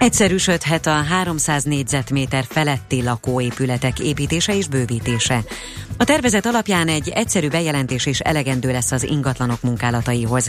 Egyszerűsödhet 0.04 0.86
a 0.86 1.02
300 1.02 1.64
négyzetméter 1.64 2.46
feletti 2.50 3.04
lakóépületek 3.04 4.00
építése 4.00 4.56
és 4.56 4.68
bővítése. 4.68 5.44
A 5.98 6.04
tervezet 6.04 6.46
alapján 6.46 6.88
egy 6.88 7.10
egyszerű 7.10 7.48
bejelentés 7.50 8.06
is 8.06 8.20
elegendő 8.20 8.72
lesz 8.72 8.92
az 8.92 9.04
ingatlanok 9.04 9.62
munkálataihoz. 9.62 10.48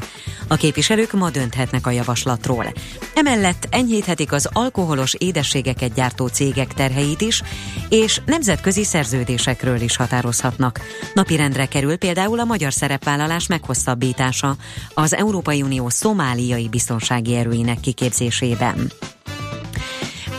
A 0.49 0.55
képviselők 0.57 1.13
ma 1.13 1.31
dönthetnek 1.31 1.87
a 1.87 1.91
javaslatról. 1.91 2.73
Emellett 3.15 3.67
enyhíthetik 3.71 4.33
az 4.33 4.49
alkoholos 4.53 5.15
édességeket 5.19 5.95
gyártó 5.95 6.27
cégek 6.27 6.73
terheit 6.73 7.21
is, 7.21 7.43
és 7.89 8.21
nemzetközi 8.27 8.85
szerződésekről 8.85 9.81
is 9.81 9.97
határozhatnak. 9.97 10.81
Napirendre 11.15 11.67
kerül 11.67 11.97
például 11.97 12.41
a 12.41 12.45
magyar 12.45 12.73
szerepvállalás 12.73 13.47
meghosszabbítása 13.47 14.57
az 14.95 15.15
Európai 15.15 15.63
Unió 15.63 15.89
szomáliai 15.89 16.69
biztonsági 16.69 17.35
erőinek 17.35 17.81
kiképzésében. 17.81 18.93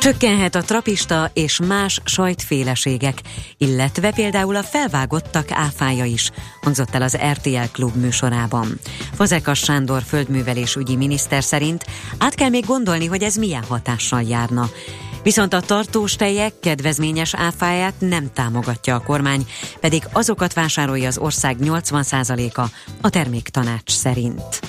Csökkenhet 0.05 0.55
a 0.55 0.61
trapista 0.61 1.31
és 1.33 1.59
más 1.67 2.01
sajtféleségek, 2.03 3.21
illetve 3.57 4.11
például 4.11 4.55
a 4.55 4.63
felvágottak 4.63 5.51
áfája 5.51 6.03
is, 6.03 6.31
hangzott 6.61 6.95
el 6.95 7.01
az 7.01 7.17
RTL 7.31 7.71
Klub 7.71 7.95
műsorában. 7.95 8.79
Fazekas 9.13 9.59
Sándor 9.59 10.01
földművelés 10.01 10.75
ügyi 10.75 10.95
miniszter 10.95 11.43
szerint 11.43 11.85
át 12.17 12.35
kell 12.35 12.49
még 12.49 12.65
gondolni, 12.65 13.05
hogy 13.05 13.23
ez 13.23 13.35
milyen 13.35 13.63
hatással 13.63 14.21
járna. 14.21 14.69
Viszont 15.23 15.53
a 15.53 15.61
tartós 15.61 16.15
tejek 16.15 16.53
kedvezményes 16.59 17.33
áfáját 17.33 17.93
nem 17.99 18.33
támogatja 18.33 18.95
a 18.95 19.03
kormány, 19.03 19.47
pedig 19.79 20.03
azokat 20.11 20.53
vásárolja 20.53 21.07
az 21.07 21.17
ország 21.17 21.57
80%-a 21.61 22.65
a 23.01 23.09
terméktanács 23.09 23.91
szerint. 23.91 24.59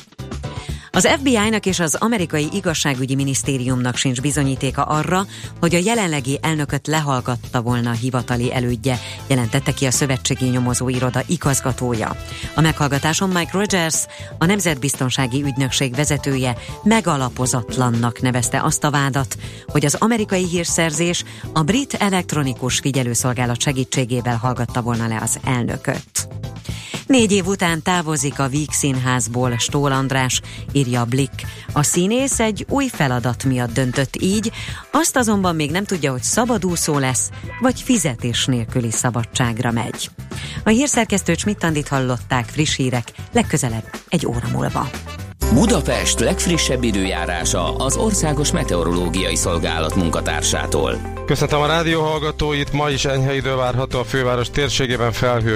Az 0.97 1.09
FBI-nak 1.19 1.67
és 1.67 1.81
az 1.81 1.95
amerikai 1.95 2.49
igazságügyi 2.53 3.15
minisztériumnak 3.15 3.97
sincs 3.97 4.21
bizonyítéka 4.21 4.83
arra, 4.83 5.27
hogy 5.61 5.75
a 5.75 5.79
jelenlegi 5.79 6.39
elnököt 6.43 6.87
lehallgatta 6.87 7.63
volna 7.63 7.91
a 7.91 7.93
hivatali 7.93 8.55
elődje, 8.55 8.99
jelentette 9.27 9.73
ki 9.73 9.87
a 9.87 9.91
Szövetségi 9.91 10.45
Nyomozó 10.45 10.89
Iroda 10.89 11.23
igazgatója. 11.27 12.17
A 12.55 12.61
meghallgatáson 12.61 13.29
Mike 13.29 13.51
Rogers, 13.53 14.07
a 14.39 14.45
Nemzetbiztonsági 14.45 15.43
Ügynökség 15.43 15.95
vezetője 15.95 16.57
megalapozatlannak 16.83 18.21
nevezte 18.21 18.63
azt 18.63 18.85
a 18.85 18.91
vádat, 18.91 19.37
hogy 19.67 19.85
az 19.85 19.95
amerikai 19.95 20.47
hírszerzés 20.47 21.25
a 21.53 21.63
brit 21.63 21.95
elektronikus 21.95 22.79
figyelőszolgálat 22.79 23.61
segítségével 23.61 24.37
hallgatta 24.37 24.83
volna 24.83 25.07
le 25.07 25.19
az 25.23 25.39
elnököt. 25.45 26.29
Négy 27.07 27.33
év 27.33 27.47
után 27.47 27.83
távozik 27.83 28.39
a 28.39 28.49
Víg 28.49 28.71
Színházból 28.71 29.59
Stól 29.59 29.93
András, 29.93 30.41
írja 30.87 31.01
a 31.01 31.05
Blick. 31.05 31.47
A 31.73 31.83
színész 31.83 32.41
egy 32.41 32.67
új 32.69 32.89
feladat 32.89 33.45
miatt 33.45 33.73
döntött 33.73 34.17
így, 34.21 34.53
azt 34.91 35.17
azonban 35.17 35.55
még 35.55 35.71
nem 35.71 35.85
tudja, 35.85 36.11
hogy 36.11 36.23
szabadúszó 36.23 36.99
lesz, 36.99 37.31
vagy 37.61 37.81
fizetés 37.81 38.45
nélküli 38.45 38.91
szabadságra 38.91 39.71
megy. 39.71 40.11
A 40.65 40.69
hírszerkesztő 40.69 41.35
Csmittandit 41.35 41.89
hallották 41.89 42.45
friss 42.45 42.77
hírek, 42.77 43.13
legközelebb 43.33 43.91
egy 44.09 44.27
óra 44.27 44.49
múlva. 44.53 44.91
Budapest 45.53 46.21
legfrissebb 46.21 46.83
időjárása 46.83 47.77
az 47.77 47.97
Országos 47.97 48.53
Meteorológiai 48.53 49.37
Szolgálat 49.37 49.95
munkatársától. 49.95 51.01
Köszöntöm 51.27 51.61
a 51.61 51.67
rádió 51.67 52.03
hallgatóit, 52.03 52.73
ma 52.73 52.91
is 52.91 53.05
enyhe 53.05 53.35
idő 53.35 53.55
várható 53.55 53.99
a 53.99 54.05
főváros 54.05 54.51
térségében 54.51 55.13
felhők 55.13 55.55